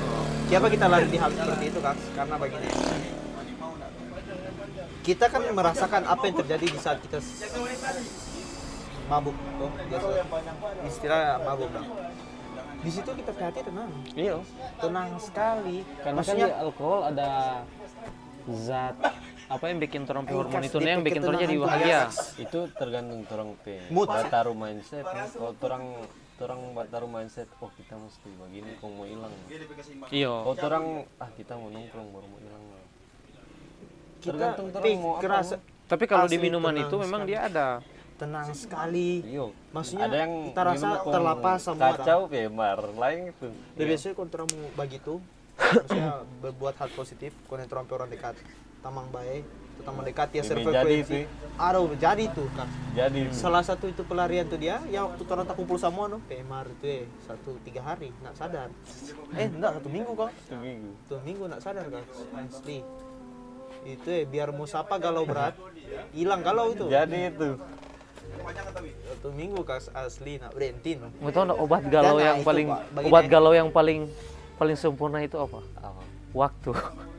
siapa 0.48 0.68
kita 0.72 0.86
lari 0.88 1.08
di 1.12 1.18
hal 1.20 1.32
seperti 1.34 1.66
itu 1.70 1.80
kan? 1.84 1.96
Karena 2.16 2.36
begini. 2.40 2.68
Kita 5.02 5.26
kan 5.34 5.42
merasakan 5.50 6.02
apa 6.06 6.24
yang 6.30 6.36
terjadi 6.46 6.66
di 6.70 6.80
saat 6.80 6.98
kita 7.02 7.18
mabuk 9.10 9.36
tuh 9.60 9.68
biasa 9.92 10.08
istilah 10.88 11.22
mabuk 11.44 11.68
bang. 11.74 11.88
Di 12.82 12.90
situ 12.90 13.12
kita 13.12 13.32
hati 13.36 13.62
tenang, 13.62 13.92
iya 14.16 14.40
tenang 14.80 15.10
sekali. 15.20 15.84
karena 16.00 16.18
Maksudnya 16.18 16.48
kan 16.48 16.54
di 16.56 16.62
alkohol 16.64 17.02
ada 17.12 17.30
zat 18.50 18.96
apa 19.52 19.66
yang 19.68 19.78
bikin 19.84 20.02
orang 20.08 20.26
hormon 20.32 20.64
itu? 20.64 20.78
Yang 20.80 21.04
bikin 21.04 21.22
orang 21.28 21.40
jadi 21.44 21.56
bahagia 21.60 22.02
itu 22.40 22.60
tergantung 22.80 23.22
orang 23.28 23.50
pe 23.60 23.76
taruh 24.32 24.56
mindset 24.56 25.04
kalau 25.04 25.54
orang 25.60 25.84
orang 26.42 26.60
taruh 26.90 27.10
mindset 27.12 27.48
oh 27.60 27.70
kita 27.76 28.00
mesti 28.00 28.30
begini 28.40 28.72
kok 28.80 28.90
mau 28.90 29.06
hilang. 29.06 29.34
Iya. 30.10 30.34
Oh 30.48 30.56
orang 30.56 31.06
ah 31.20 31.30
kita 31.36 31.54
mau 31.60 31.70
nongkrong 31.70 32.08
baru 32.16 32.28
mau 32.32 32.40
hilang. 32.40 32.64
Tergantung 34.22 34.68
orang 34.72 34.96
mau 34.98 35.14
apa, 35.18 35.22
kerasa 35.22 35.56
tapi 35.92 36.08
kalau 36.08 36.24
di 36.24 36.40
minuman 36.40 36.72
itu 36.80 36.96
memang 36.96 37.28
sekali. 37.28 37.32
dia 37.36 37.40
ada. 37.52 37.68
Tenang 38.16 38.48
sekali. 38.56 39.20
Iyo. 39.28 39.52
Maksudnya 39.76 40.08
ada 40.08 40.18
yang 40.24 40.34
kita 40.48 40.62
rasa 40.64 40.88
terlepas 41.04 41.60
sama 41.60 42.00
kacau 42.00 42.20
pe 42.32 42.48
mar. 42.48 42.80
Lain 42.96 43.36
itu. 43.36 43.52
Dan 43.76 43.84
biasanya 43.92 44.14
kalau 44.16 44.30
orang 44.32 44.50
mau 44.56 44.72
begitu, 44.80 45.14
maksudnya 45.60 46.12
berbuat 46.40 46.76
hal 46.80 46.90
positif, 46.96 47.36
kalau 47.44 47.60
orang 47.60 47.88
orang 47.92 48.08
dekat, 48.08 48.40
tamang 48.82 49.08
baik, 49.10 49.46
atau 49.46 49.84
tamang 49.86 50.04
dekat 50.04 50.30
ya 50.34 50.42
server 50.42 50.74
jadi 50.74 50.98
frekuensi. 51.02 51.22
itu. 51.24 51.40
Aduh, 51.62 51.94
jadi 51.94 52.24
tuh 52.34 52.48
kan. 52.58 52.66
jadi 52.92 53.22
Salah 53.30 53.62
satu 53.62 53.86
itu 53.86 54.02
pelarian 54.02 54.50
tuh 54.50 54.58
dia, 54.58 54.82
ya 54.90 55.06
waktu 55.06 55.22
orang 55.30 55.46
tak 55.46 55.56
kumpul 55.56 55.78
sama 55.78 56.10
no, 56.10 56.18
PMR 56.26 56.66
itu 56.74 56.86
eh 56.90 57.04
satu 57.24 57.62
tiga 57.62 57.86
hari, 57.86 58.10
nak 58.22 58.34
sadar. 58.34 58.74
Eh 59.38 59.46
enggak 59.46 59.78
satu 59.78 59.88
minggu 59.90 60.12
kok, 60.12 60.30
seminggu 60.50 60.90
satu 61.06 61.22
minggu 61.22 61.44
nak 61.46 61.60
sadar 61.62 61.86
kan, 61.88 62.04
asli. 62.42 62.82
Itu 63.82 64.08
eh 64.10 64.26
biar 64.26 64.50
mau 64.54 64.66
sapa 64.66 64.98
galau 64.98 65.26
berat, 65.26 65.54
hilang 66.14 66.42
galau 66.42 66.74
itu. 66.74 66.86
jadi 66.90 67.30
itu 67.30 67.58
Satu 69.12 69.30
minggu 69.36 69.62
kas 69.62 69.92
asli 69.92 70.40
nak 70.40 70.56
berhenti 70.56 70.96
no. 70.96 71.12
mau 71.20 71.30
tahu 71.30 71.52
nggak 71.52 71.60
obat 71.60 71.84
galau 71.92 72.16
Dan, 72.16 72.24
nah, 72.24 72.28
yang 72.32 72.40
itu, 72.40 72.48
paling 72.48 72.68
obat 73.06 73.26
galau 73.28 73.52
yang 73.52 73.70
paling 73.70 74.00
paling 74.56 74.78
sempurna 74.80 75.20
itu 75.20 75.36
apa 75.36 75.60
apa 75.78 76.02
waktu 76.32 76.72
Iya. 76.72 77.11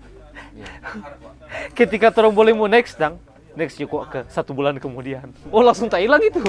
ketika 1.78 2.12
orang 2.16 2.34
boleh 2.34 2.52
mau 2.52 2.68
next 2.68 2.96
dang 2.96 3.16
next 3.56 3.76
juga 3.76 4.08
ke 4.08 4.20
satu 4.32 4.56
bulan 4.56 4.80
kemudian. 4.80 5.28
Oh 5.52 5.60
langsung 5.60 5.88
tak 5.88 6.00
hilang 6.04 6.20
itu. 6.24 6.40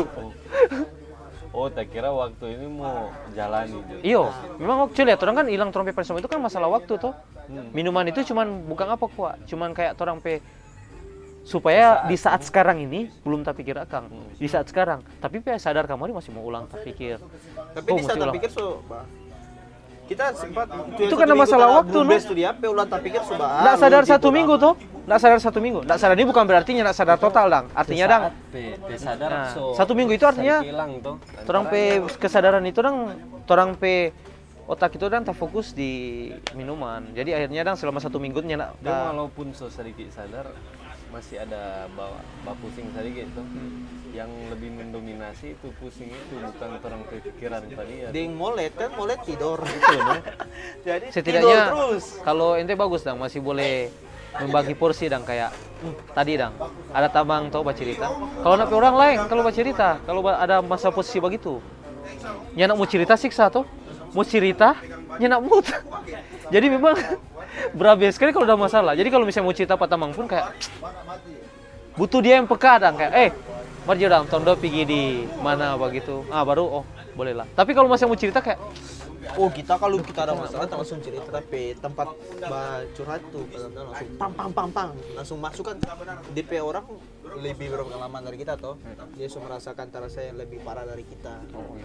Oh. 1.53 1.69
Tak 1.69 1.93
kira 1.93 2.09
waktu 2.09 2.57
ini 2.57 2.65
mau 2.65 3.13
jalani 3.37 3.77
gitu 3.85 4.01
iyo 4.01 4.23
memang 4.57 4.89
waktu 4.89 5.05
lihat 5.05 5.21
orang 5.21 5.45
kan 5.45 5.47
hilang 5.53 5.69
pe 5.69 6.01
sama 6.01 6.17
itu 6.17 6.25
kan 6.25 6.41
masalah 6.41 6.65
waktu 6.71 6.97
toh. 6.97 7.13
Minuman 7.75 8.09
itu 8.09 8.25
cuman 8.25 8.65
bukan 8.65 8.87
apa 8.89 9.05
kuat 9.05 9.37
cuman 9.45 9.69
kayak 9.77 9.93
orang 10.01 10.17
pe 10.17 10.41
supaya 11.43 12.07
di 12.07 12.15
saat 12.15 12.41
sekarang 12.47 12.87
ini 12.87 13.11
belum 13.21 13.43
tak 13.43 13.59
pikir 13.59 13.75
akang 13.77 14.09
di 14.39 14.47
saat 14.49 14.65
sekarang. 14.65 15.05
Tapi 15.21 15.43
pe 15.45 15.53
sadar 15.61 15.85
kamu 15.85 16.15
masih 16.15 16.33
mau 16.33 16.41
ulang 16.41 16.65
tak 16.65 16.81
pikir. 16.87 17.21
Tapi 17.75 17.87
Oh, 17.91 17.97
di 17.99 18.03
saat 18.07 18.17
tak 18.17 18.33
pikir 18.33 18.49
so, 18.49 18.81
bah, 18.89 19.05
kita 20.13 20.25
sempat 20.37 20.67
Itu 21.01 21.15
karena 21.17 21.35
masalah 21.35 21.67
waktu, 21.81 21.97
no? 22.05 22.13
tuh 22.13 22.35
dia 22.37 22.53
pe 22.53 22.65
ulang 22.69 22.85
tak 22.85 23.01
pikir 23.01 23.21
sudah 23.25 23.65
Nggak 23.65 23.75
sadar 23.81 24.03
satu 24.05 24.29
minggu 24.29 24.53
tuh. 24.61 24.73
Nggak 25.03 25.19
sadar 25.19 25.39
satu 25.41 25.59
minggu. 25.59 25.79
Nggak 25.83 25.99
sadar 25.99 26.15
ini 26.15 26.27
bukan 26.29 26.43
berarti 26.45 26.69
nggak 26.77 26.95
sadar 26.95 27.17
total, 27.17 27.45
Dang. 27.49 27.65
Artinya, 27.73 28.05
Dang, 28.07 28.23
Pe, 28.53 28.77
pe 28.77 28.95
sadar 28.95 29.29
Nah, 29.33 29.49
so. 29.51 29.73
satu 29.73 29.97
minggu 29.97 30.13
itu 30.15 30.23
artinya 30.23 30.61
hilang 30.61 31.01
tuh. 31.01 31.17
orang 31.49 31.65
pe 31.67 31.81
kesadaran 32.21 32.63
itu 32.63 32.79
dang 32.79 33.11
orang 33.49 33.75
pe 33.75 34.13
otak 34.63 34.95
itu 34.95 35.05
dang 35.11 35.27
tak 35.27 35.35
fokus 35.35 35.75
di 35.75 36.31
minuman 36.55 37.03
jadi 37.11 37.35
akhirnya 37.35 37.67
dang 37.67 37.75
selama 37.75 37.99
satu 37.99 38.15
minggu 38.15 38.39
nyana 38.39 38.71
walaupun 38.79 39.51
so 39.51 39.67
sedikit 39.67 40.07
sadar 40.07 40.47
masih 41.13 41.37
ada 41.45 41.85
bawa 41.93 42.17
bawa 42.41 42.55
pusing 42.57 42.89
sedikit 42.89 43.29
tuh. 43.37 43.45
Hmm. 43.45 43.85
Yang 44.13 44.29
lebih 44.53 44.69
mendominasi 44.77 45.57
itu 45.57 45.67
pusing 45.77 46.09
itu 46.09 46.33
bukan 46.37 46.69
orang 46.81 47.01
pikiran 47.09 47.61
tadi 47.69 47.93
ya. 48.01 48.07
Ding 48.09 48.33
molet 48.33 48.73
kan 48.73 48.89
molet 48.97 49.21
tidur. 49.21 49.61
Jadi 50.85 51.05
setidaknya 51.13 51.69
tidur 51.69 51.93
terus. 51.93 52.05
kalau 52.25 52.57
ente 52.57 52.73
bagus 52.73 53.05
dang 53.05 53.21
masih 53.21 53.41
boleh 53.41 53.93
membagi 54.41 54.73
porsi 54.73 55.05
dang 55.05 55.21
kayak 55.21 55.53
hmm, 55.53 56.17
tadi 56.17 56.33
dang 56.41 56.53
ada 56.89 57.05
tabang 57.05 57.53
tau 57.53 57.61
baca 57.61 57.77
cerita 57.77 58.09
kalau 58.41 58.55
nak 58.57 58.65
pe 58.65 58.73
orang 58.73 58.95
lain 58.97 59.17
kalau 59.29 59.41
baca 59.45 59.53
cerita 59.53 60.01
kalau 60.09 60.25
ada 60.25 60.57
masa 60.65 60.89
posisi 60.89 61.21
begitu 61.21 61.61
nyana 62.57 62.73
mau 62.73 62.89
cerita 62.89 63.13
siksa 63.13 63.53
tuh 63.53 63.65
mau 64.13 64.25
cerita 64.25 64.73
nyana 65.21 65.37
mood 65.37 65.65
jadi 66.53 66.69
memang 66.69 66.93
berabe 67.77 68.05
sekali 68.13 68.29
kalau 68.29 68.45
ada 68.45 68.53
masalah. 68.53 68.93
Jadi 68.93 69.09
kalau 69.09 69.25
misalnya 69.25 69.49
mau 69.49 69.57
cerita 69.57 69.73
pak 69.73 69.89
tamang 69.89 70.13
pun 70.13 70.29
kayak 70.29 70.53
butuh 71.97 72.21
dia 72.21 72.37
yang 72.37 72.45
peka 72.45 72.77
dang. 72.77 72.93
Kayak 72.93 73.13
eh 73.17 73.29
mari 73.89 74.05
dang. 74.05 74.29
Tondo 74.29 74.53
pergi 74.53 74.85
di 74.85 75.01
mana 75.41 75.73
begitu 75.73 76.21
ah 76.29 76.45
baru 76.45 76.81
oh 76.81 76.83
boleh 77.17 77.33
lah. 77.33 77.49
Tapi 77.57 77.73
kalau 77.73 77.89
masih 77.89 78.05
mau 78.05 78.17
cerita 78.17 78.37
kayak 78.37 78.61
Oh 79.39 79.47
kita 79.47 79.79
kalau 79.79 79.97
kita 80.03 80.27
ada 80.27 80.35
masalah 80.35 80.67
tak 80.67 80.83
langsung 80.83 80.99
cerita 80.99 81.25
tapi 81.31 81.73
tempat 81.79 82.11
curhat 82.91 83.23
tuh 83.31 83.47
langsung 83.55 84.09
pam 84.19 84.31
pam 84.35 84.51
pam 84.51 84.69
pam 84.69 84.89
langsung 85.15 85.39
masuk 85.39 85.63
kan 85.71 85.79
DP 86.35 86.59
orang 86.59 86.83
lebih 87.39 87.67
berpengalaman 87.73 88.21
dari 88.25 88.37
kita 88.41 88.53
toh. 88.59 88.77
Dia 89.17 89.27
sudah 89.29 89.53
merasakan 89.53 89.87
terasa 89.89 90.19
yang 90.21 90.37
lebih 90.37 90.61
parah 90.61 90.85
dari 90.85 91.05
kita. 91.07 91.41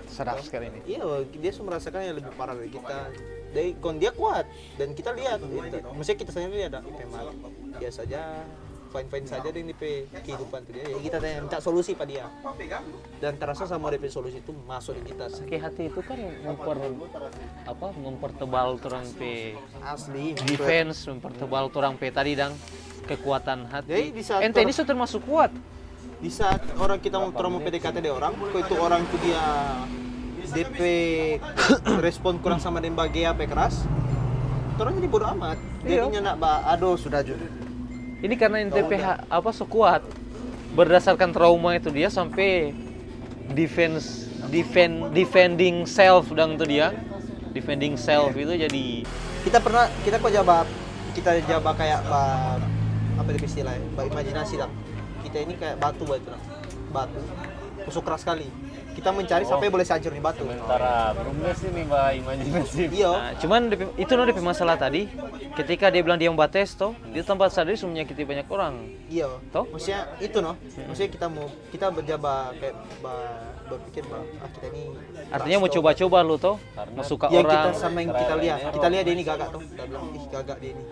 Sedap 0.08 0.40
sekali 0.44 0.68
ini. 0.68 0.80
Iya 0.98 1.24
dia 1.28 1.50
sudah 1.54 1.76
merasakan 1.76 2.00
yang 2.04 2.16
lebih 2.20 2.32
parah 2.36 2.54
dari 2.56 2.70
kita. 2.72 2.98
Dari 3.48 3.70
kon 3.80 3.96
dia 3.96 4.12
kuat 4.12 4.44
dan 4.76 4.92
kita 4.92 5.16
lihat 5.16 5.40
gitu. 5.40 5.80
maksudnya 5.96 6.18
kita 6.20 6.30
sendiri 6.36 6.68
ada 6.68 6.84
memang 6.84 7.32
dia 7.80 7.88
saja 7.88 8.44
fine 8.88 9.08
fine 9.12 9.26
saja 9.28 9.48
dengan 9.52 9.76
DP 9.76 10.08
kehidupan 10.24 10.60
tuh 10.64 10.72
dia. 10.72 10.84
Ya 10.88 10.98
kita 10.98 11.16
tanya 11.20 11.36
minta 11.44 11.58
solusi 11.60 11.92
pada 11.92 12.10
dia. 12.10 12.26
Dan 13.20 13.32
terasa 13.36 13.64
sama 13.68 13.92
DP 13.92 14.08
solusi 14.08 14.40
itu 14.40 14.52
masuk 14.64 14.96
di 14.98 15.12
kita. 15.12 15.28
Sakit 15.28 15.60
hati 15.60 15.92
itu 15.92 16.00
kan 16.00 16.18
memper 16.18 16.76
apa 17.68 17.86
mempertebal 17.94 18.80
orang 18.80 19.06
pe 19.14 19.54
asli 19.84 20.34
defense 20.48 21.04
mempertebal 21.06 21.68
orang 21.72 21.94
pe 22.00 22.08
tadi 22.08 22.32
dang. 22.34 22.52
Kekuatan 23.08 23.68
hati. 23.72 23.88
Jadi 23.88 24.06
di 24.12 24.22
saat 24.24 24.40
ente 24.44 24.60
ini 24.60 24.72
sudah 24.72 24.88
termasuk 24.92 25.24
kuat. 25.24 25.52
Di 26.18 26.28
saat 26.32 26.60
orang 26.76 26.98
kita 26.98 27.16
mau 27.20 27.30
mau 27.30 27.60
PDKT 27.62 28.02
di 28.02 28.10
orang 28.10 28.34
kok 28.34 28.58
itu 28.58 28.74
orang 28.74 29.00
itu 29.06 29.16
dia 29.22 29.44
DP 30.48 30.80
respon 32.06 32.40
kurang 32.40 32.60
sama 32.60 32.80
dengan 32.80 33.04
bahagia 33.04 33.36
apa 33.36 33.44
keras 33.44 33.84
orang 34.78 34.94
jadi 35.02 35.08
bodoh 35.10 35.28
amat. 35.34 35.58
Iya. 35.82 36.06
jadinya 36.06 36.20
nak 36.32 36.36
ba 36.42 36.52
aduh 36.70 36.94
sudah 36.94 37.22
jujur 37.22 37.67
ini 38.18 38.34
karena 38.34 38.62
ente 38.62 38.82
PH 38.82 39.30
apa 39.30 39.50
so 39.54 39.62
kuat 39.62 40.02
berdasarkan 40.74 41.30
trauma 41.30 41.78
itu 41.78 41.90
dia 41.94 42.10
sampai 42.10 42.74
defense 43.54 44.26
defend 44.50 45.14
defending 45.14 45.86
self 45.86 46.30
dang 46.34 46.58
tuh 46.58 46.66
dia. 46.66 46.94
Defending 47.54 47.96
self 47.96 48.36
itu 48.36 48.54
jadi 48.54 48.84
kita 49.42 49.58
pernah 49.62 49.88
kita 50.04 50.20
kok 50.20 50.32
jawab 50.34 50.66
kita 51.16 51.30
jawab 51.48 51.74
kayak 51.74 52.04
ba, 52.06 52.54
apa 53.18 53.28
itu 53.34 53.46
istilahnya? 53.48 53.82
Imajinasi 53.96 54.54
lah. 54.60 54.70
Kita 55.24 55.36
ini 55.42 55.54
kayak 55.58 55.80
batu 55.82 56.04
lah. 56.06 56.20
batu. 56.94 57.20
Tusuk 57.86 58.04
keras 58.04 58.22
sekali 58.22 58.67
kita 58.98 59.14
mencari 59.14 59.44
sampai 59.46 59.70
boleh 59.70 59.86
hancur 59.86 60.10
di 60.10 60.18
batu. 60.18 60.42
Sementara 60.42 61.14
berubah 61.14 61.54
sih 61.54 61.70
nih 61.70 61.84
mbak 61.86 62.08
imajinasi. 62.18 62.82
iya. 62.98 63.12
Nah, 63.14 63.32
cuman 63.38 63.60
itu 63.94 64.12
no 64.18 64.22
DP 64.26 64.38
masalah 64.42 64.74
tadi. 64.74 65.06
Ketika 65.54 65.86
dia 65.94 66.02
bilang 66.02 66.18
dia 66.18 66.26
membates 66.34 66.74
toh 66.74 66.98
dia 67.14 67.22
tempat 67.22 67.54
sadar 67.54 67.78
sudah 67.78 67.94
menyakiti 67.94 68.26
banyak 68.26 68.46
orang. 68.50 68.74
Iya. 69.06 69.30
Toh? 69.54 69.70
maksudnya 69.70 70.10
itu 70.18 70.42
no 70.42 70.58
maksudnya 70.58 71.10
kita 71.14 71.26
mau 71.30 71.46
kita 71.70 71.86
berjaba 71.94 72.50
kayak 72.58 72.74
ba, 72.98 73.14
berpikir 73.70 74.02
bahwa 74.10 74.26
ah, 74.42 74.50
kita 74.50 74.66
ini 74.74 74.82
artinya 75.30 75.56
mau 75.62 75.70
toh. 75.70 75.74
coba-coba 75.78 76.18
lu 76.26 76.36
toh. 76.42 76.56
Mau 76.98 77.04
suka 77.06 77.26
yang 77.30 77.46
orang. 77.46 77.70
kita 77.70 77.78
sama 77.78 77.98
yang 78.02 78.10
kita 78.10 78.34
lihat. 78.34 78.58
Kita 78.74 78.86
lihat 78.90 79.04
dia 79.06 79.14
ini 79.14 79.22
gagak 79.22 79.48
tuh 79.54 79.62
kita 79.62 79.82
bilang 79.86 80.06
ih 80.10 80.24
gagak 80.26 80.58
dia 80.58 80.70
ini. 80.74 80.84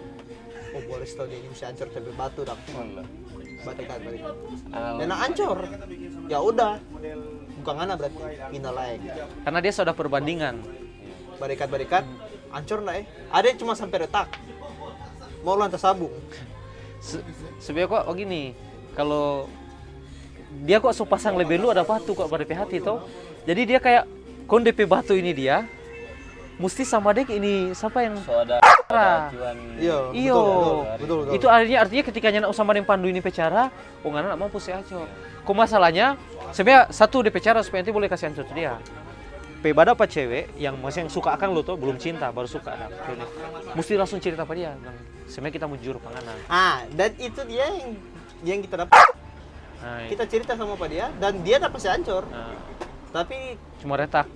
Oh 0.78 0.82
boleh 0.86 1.08
tau 1.10 1.26
dia 1.26 1.38
ini 1.42 1.48
bisa 1.50 1.64
hancur 1.74 1.86
sampai 1.90 2.14
batu 2.14 2.40
dah. 2.46 2.58
Batikan 3.66 3.98
batikan 3.98 4.34
dan 4.70 5.06
nak 5.10 5.18
hancur. 5.26 5.58
Ya 6.30 6.38
udah 6.38 6.78
bukan 7.66 7.82
ngana 7.82 7.98
berarti 7.98 8.22
pindah 8.54 8.70
lain 8.70 8.98
karena 9.42 9.58
dia 9.58 9.72
sudah 9.74 9.90
perbandingan. 9.90 10.62
Barikat 11.42 11.66
barikat 11.66 12.06
hancur 12.54 12.86
lah 12.86 13.02
eh 13.02 13.04
ada 13.34 13.50
yang 13.50 13.58
cuma 13.58 13.74
sampai 13.74 14.06
retak. 14.06 14.30
Mau 15.42 15.58
lantas 15.58 15.82
sabung 15.82 16.14
Se 17.02 17.18
sebenarnya 17.58 17.90
kok 17.90 18.04
begini 18.06 18.54
kalau 18.94 19.50
dia 20.62 20.78
kok 20.78 20.94
so 20.94 21.02
pasang 21.02 21.34
lebih 21.34 21.58
lu 21.58 21.74
ada 21.74 21.82
batu 21.82 22.14
kok 22.14 22.30
pada 22.30 22.46
hati 22.46 22.78
toh. 22.78 23.02
Jadi 23.42 23.62
dia 23.66 23.82
kayak 23.82 24.06
kon 24.46 24.62
DP 24.62 24.86
batu 24.86 25.18
ini 25.18 25.34
dia 25.34 25.66
mesti 26.56 26.82
sama 26.88 27.12
dek 27.12 27.28
ini 27.32 27.76
siapa 27.76 28.04
yang 28.04 28.16
So 28.24 28.32
ada 28.32 28.60
Ah. 28.86 29.34
iya 29.82 30.14
iyo. 30.14 30.38
betul 30.38 30.54
betul, 30.54 30.76
betul, 31.02 31.16
betul. 31.26 31.34
itu 31.34 31.46
artinya 31.50 31.78
artinya 31.82 32.04
ketika 32.06 32.26
nyana 32.30 32.46
sama 32.54 32.70
dengan 32.70 32.86
pandu 32.86 33.10
ini 33.10 33.18
pecara 33.18 33.66
oh 34.06 34.08
ngana 34.14 34.30
nak 34.30 34.38
mampu 34.46 34.62
sih 34.62 34.70
aco 34.70 35.10
kok 35.42 35.56
masalahnya 35.58 36.14
sebenarnya 36.54 36.94
satu 36.94 37.26
DP 37.26 37.42
cara 37.42 37.66
supaya 37.66 37.82
nanti 37.82 37.90
boleh 37.90 38.06
kasih 38.06 38.30
hancur 38.30 38.46
dia. 38.54 38.78
Pe 39.58 39.74
bada 39.74 39.98
apa 39.98 40.06
cewek 40.06 40.54
yang 40.54 40.78
masih 40.78 41.02
yang 41.02 41.10
suka 41.10 41.34
akan 41.34 41.50
lo 41.50 41.66
tuh 41.66 41.74
belum 41.74 41.98
cinta 41.98 42.30
baru 42.30 42.46
suka. 42.46 42.78
Nah, 42.78 42.86
ini. 43.10 43.26
mesti 43.74 43.98
langsung 43.98 44.22
cerita 44.22 44.46
apa 44.46 44.54
dia 44.54 44.78
sebenarnya 45.26 45.54
kita 45.58 45.64
mau 45.66 45.76
jujur 45.78 45.98
pangana 45.98 46.32
ah 46.46 46.86
dan 46.94 47.10
itu 47.18 47.40
dia 47.50 47.66
yang 47.66 47.78
yang 48.46 48.58
kita 48.62 48.86
dapat 48.86 49.06
nah, 49.82 50.06
kita 50.06 50.24
cerita 50.30 50.52
sama 50.54 50.78
apa 50.78 50.86
dia 50.86 51.06
dan 51.18 51.32
dia 51.42 51.56
dapat 51.58 51.76
pasti 51.78 51.88
hancur 51.90 52.22
nah, 52.30 52.54
tapi 53.10 53.58
cuma 53.82 53.98
retak 53.98 54.26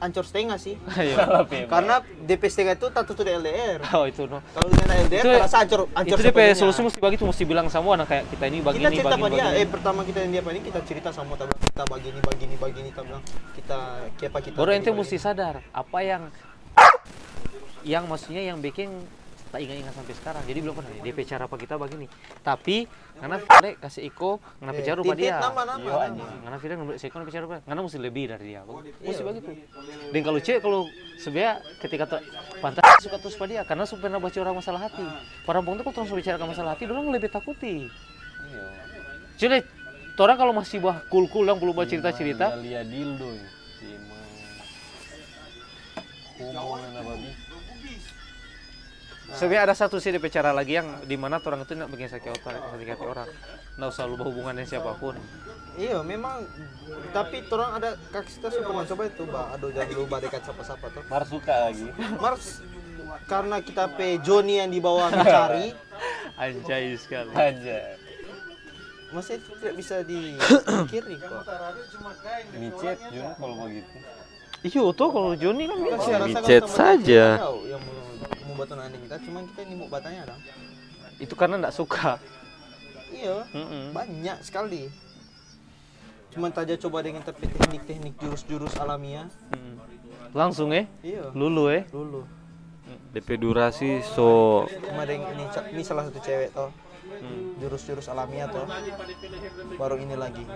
an- 0.00 0.10
hancur 0.10 0.24
setengah 0.24 0.56
sih. 0.56 0.80
Ayo. 0.96 1.16
karena 1.68 2.00
DP 2.24 2.42
setengah 2.48 2.74
itu 2.74 2.88
tak 2.88 3.04
tutup 3.04 3.28
di 3.28 3.36
LDR 3.36 3.84
oh 3.92 4.08
itu 4.08 4.24
no. 4.24 4.40
Kalau 4.56 4.68
dengan 4.72 4.96
LDR 5.06 5.22
Itu- 5.22 5.36
terasa 5.36 5.56
hancur 5.60 5.80
hancur 5.92 6.16
itu 6.16 6.24
DP 6.24 6.38
solusi 6.56 6.80
mesti 6.80 6.98
begitu 6.98 7.22
mesti 7.28 7.44
bilang 7.44 7.68
sama 7.68 8.00
anak 8.00 8.08
kayak 8.08 8.24
kita 8.32 8.44
ini 8.48 8.58
begini 8.64 8.80
kita 8.80 8.90
cerita 8.96 9.14
begini, 9.14 9.36
sama 9.36 9.52
dia. 9.52 9.60
eh 9.60 9.66
pertama 9.68 10.00
kita 10.02 10.18
yang 10.24 10.30
dia 10.32 10.40
apa 10.40 10.50
ini 10.50 10.60
kita 10.64 10.80
cerita 10.88 11.08
sama 11.12 11.36
kita 11.36 11.44
bilang 11.46 11.60
kita 11.60 11.84
begini 11.84 12.18
begini 12.24 12.54
begini 12.56 12.88
kita 12.90 13.02
bilang 13.04 13.22
kita 13.52 13.78
siapa 14.16 14.38
kita 14.40 14.54
baru 14.56 14.70
ente 14.72 14.90
mesti 14.90 15.16
sadar 15.20 15.54
apa 15.70 15.98
yang 16.00 16.22
yang 17.84 18.04
maksudnya 18.04 18.42
yang 18.42 18.58
bikin 18.58 18.88
tak 19.50 19.60
ingat-ingat 19.66 19.94
sampai 19.94 20.14
sekarang. 20.14 20.42
Jadi 20.46 20.58
belum 20.62 20.74
pernah 20.78 20.90
DP 21.02 21.18
cara 21.26 21.44
apa 21.50 21.56
kita 21.58 21.74
begini 21.76 22.06
tapi 22.40 22.86
karena 23.18 23.36
Fide 23.36 23.70
kasih 23.82 24.02
Iko 24.08 24.40
karena 24.62 24.72
bicara 24.72 24.96
rupa 25.02 25.14
dia. 25.18 25.36
Iya, 25.36 26.08
karena 26.46 26.56
Fide 26.56 26.74
ngambil 26.78 26.94
Iko 26.96 27.16
bicara 27.26 27.42
rupa 27.44 27.56
karena 27.66 27.80
mesti 27.82 27.98
lebih 27.98 28.24
dari 28.30 28.44
dia. 28.54 28.60
Mesti 29.02 29.22
begitu. 29.26 29.50
Dan 30.14 30.20
kalau 30.22 30.38
cewek 30.38 30.60
kalau 30.62 30.80
sebenarnya 31.18 31.52
ketika 31.82 32.04
pantas 32.62 32.82
suka 33.02 33.16
terus 33.18 33.36
pada 33.36 33.50
dia 33.50 33.62
karena 33.66 33.84
suka 33.84 34.06
pernah 34.06 34.22
baca 34.22 34.38
orang 34.40 34.56
masalah 34.56 34.80
hati. 34.86 35.04
Para 35.44 35.60
perempuan 35.60 35.76
itu 35.76 35.84
kalau 35.84 35.94
terus 36.06 36.14
bicarakan 36.14 36.46
masalah 36.54 36.70
hati 36.78 36.88
orang 36.88 37.10
lebih 37.10 37.28
takuti. 37.28 37.90
Jadi 39.36 39.64
orang 40.20 40.36
kalau 40.36 40.52
masih 40.52 40.84
bah 40.84 41.00
cool-cool 41.08 41.48
yang 41.48 41.56
belum 41.56 41.72
baca 41.72 41.88
cerita-cerita 41.88 42.60
Lihat 42.60 42.92
dildo 42.92 43.40
Kumo 46.36 46.76
mana 46.76 47.00
babi. 47.00 47.49
Sebenarnya 49.30 49.62
ada 49.70 49.74
satu 49.78 50.02
sih 50.02 50.10
DP 50.10 50.26
cara 50.28 50.50
lagi 50.50 50.74
yang 50.74 51.06
di 51.06 51.14
mana 51.14 51.38
orang 51.38 51.62
itu 51.62 51.72
tidak 51.78 51.88
bikin 51.94 52.08
sakit 52.10 52.30
otak, 52.34 52.58
sakit 52.58 52.88
hati 52.90 53.06
orang. 53.06 53.28
Nggak 53.78 53.88
usah 53.94 54.04
lu 54.04 54.14
berhubungan 54.18 54.52
dengan 54.58 54.68
siapa 54.68 54.92
pun. 54.98 55.14
iya 55.78 56.02
memang 56.02 56.42
tapi 57.14 57.46
orang 57.46 57.78
ada 57.78 57.94
kaki 58.10 58.42
kita 58.42 58.50
suka 58.52 58.70
mencoba 58.74 59.06
itu 59.06 59.22
mbak 59.22 59.46
aduh 59.54 59.70
jangan 59.70 59.96
lupa 59.96 60.16
dekat 60.18 60.42
siapa-siapa 60.42 60.86
tuh 60.90 61.02
Mar 61.06 61.22
suka 61.24 61.54
lagi. 61.70 61.88
Mars 62.18 62.60
karena 63.30 63.56
kita 63.62 63.86
pe 63.94 64.18
Joni 64.18 64.58
yang 64.58 64.68
di 64.68 64.82
bawah 64.82 65.08
mencari 65.08 65.70
Anjay 66.42 66.98
sekali. 66.98 67.30
Aja. 67.32 67.96
masih 69.10 69.38
itu 69.42 69.50
tidak 69.62 69.74
bisa 69.78 69.94
dipikiri 70.02 71.14
kok 71.18 71.42
Micet 72.54 72.98
juga 73.10 73.30
kalau 73.38 73.56
begitu. 73.66 73.96
Iya 74.60 74.84
tuh 74.92 75.08
kalau 75.14 75.32
Joni 75.38 75.64
kan 75.70 75.78
rasakan 75.86 76.20
Micet 76.34 76.64
saja. 76.66 77.24
yang 77.64 77.82
batu 78.60 78.76
nani 78.76 79.00
kita 79.00 79.16
cuman 79.24 79.42
kita 79.48 79.60
ini 79.64 79.74
mau 79.74 79.88
batanya 79.88 80.28
dong 80.28 80.40
Itu 81.16 81.32
karena 81.34 81.56
nggak 81.58 81.74
suka. 81.74 82.16
iya 83.10 83.42
Mm-mm. 83.50 83.90
banyak 83.90 84.38
sekali 84.40 84.92
cuman 86.30 86.54
saja 86.54 86.78
coba 86.78 87.02
dengan 87.02 87.24
tapi 87.24 87.42
teknik-teknik 87.44 88.14
jurus-jurus 88.16 88.76
alamiah 88.76 89.26
Mm. 89.50 89.76
Langsung 90.30 90.70
eh? 90.70 90.86
Iya. 91.02 91.34
Lulu 91.34 91.74
eh? 91.74 91.82
Dulu. 91.90 92.22
DP 93.10 93.34
durasi 93.34 93.98
so 93.98 94.62
yang 95.02 95.26
ini, 95.34 95.42
ini 95.74 95.82
salah 95.82 96.06
satu 96.06 96.22
cewek 96.22 96.54
toh. 96.54 96.70
Jurus-jurus 97.58 98.06
alamiah 98.06 98.46
toh. 98.46 98.62
Baru 99.74 99.98
ini 99.98 100.14
lagi. 100.14 100.46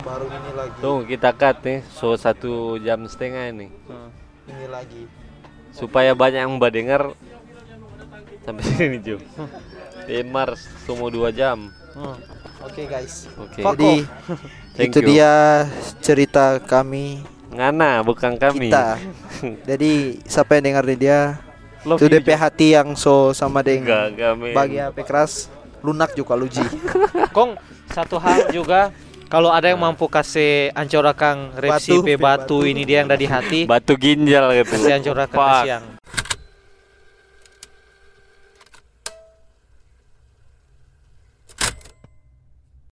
Baru 0.00 0.24
ini 0.24 0.50
lagi. 0.56 0.78
tuh 0.80 1.04
kita 1.04 1.36
cut 1.36 1.60
nih 1.60 1.84
so 1.90 2.16
satu 2.16 2.80
jam 2.80 3.04
setengah 3.04 3.52
ini 3.52 3.68
Ini 4.46 4.66
lagi. 4.70 5.02
supaya 5.70 6.16
banyak 6.16 6.40
yang 6.40 6.56
mendengar 6.56 7.12
sampai 8.42 8.64
sini 8.72 8.98
Ju. 8.98 9.16
Demar 10.06 10.54
semua 10.86 11.10
dua 11.10 11.28
jam. 11.28 11.68
Oke 12.62 12.86
guys. 12.86 13.26
Oke. 13.36 13.60
Jadi 13.60 14.06
Thank 14.72 14.88
itu 14.92 14.98
you. 15.02 15.08
dia 15.12 15.32
cerita 16.00 16.56
kami 16.60 17.20
Ngana 17.52 18.00
bukan 18.00 18.36
kami. 18.36 18.68
kita. 18.70 18.96
Jadi 19.68 20.22
siapa 20.24 20.56
yang 20.56 20.64
dengar 20.72 20.84
dia 20.96 21.18
Love 21.86 22.02
itu 22.02 22.06
DP 22.10 22.28
hati 22.34 22.66
yang 22.74 22.98
so 22.98 23.30
sama 23.30 23.62
dengan 23.62 24.10
bagi 24.54 24.80
HP 24.80 25.06
keras 25.06 25.46
lunak 25.84 26.16
juga 26.16 26.34
luji. 26.34 26.64
Kong 27.30 27.54
satu 27.92 28.18
hal 28.18 28.50
juga 28.50 28.90
kalau 29.26 29.50
ada 29.50 29.66
yang 29.74 29.82
mampu 29.82 30.06
kasih 30.06 30.70
ancorakan 30.70 31.50
repsi 31.58 31.98
Batu, 31.98 32.02
batu, 32.06 32.22
batu. 32.22 32.58
ini 32.62 32.86
dia 32.86 33.02
yang 33.02 33.10
dari 33.10 33.26
hati 33.26 33.60
Batu 33.66 33.98
ginjal 33.98 34.54
gitu. 34.54 34.70
kasih 34.78 34.92
ancorakan 35.02 35.34
Fuck. 35.36 35.64
siang 35.66 35.84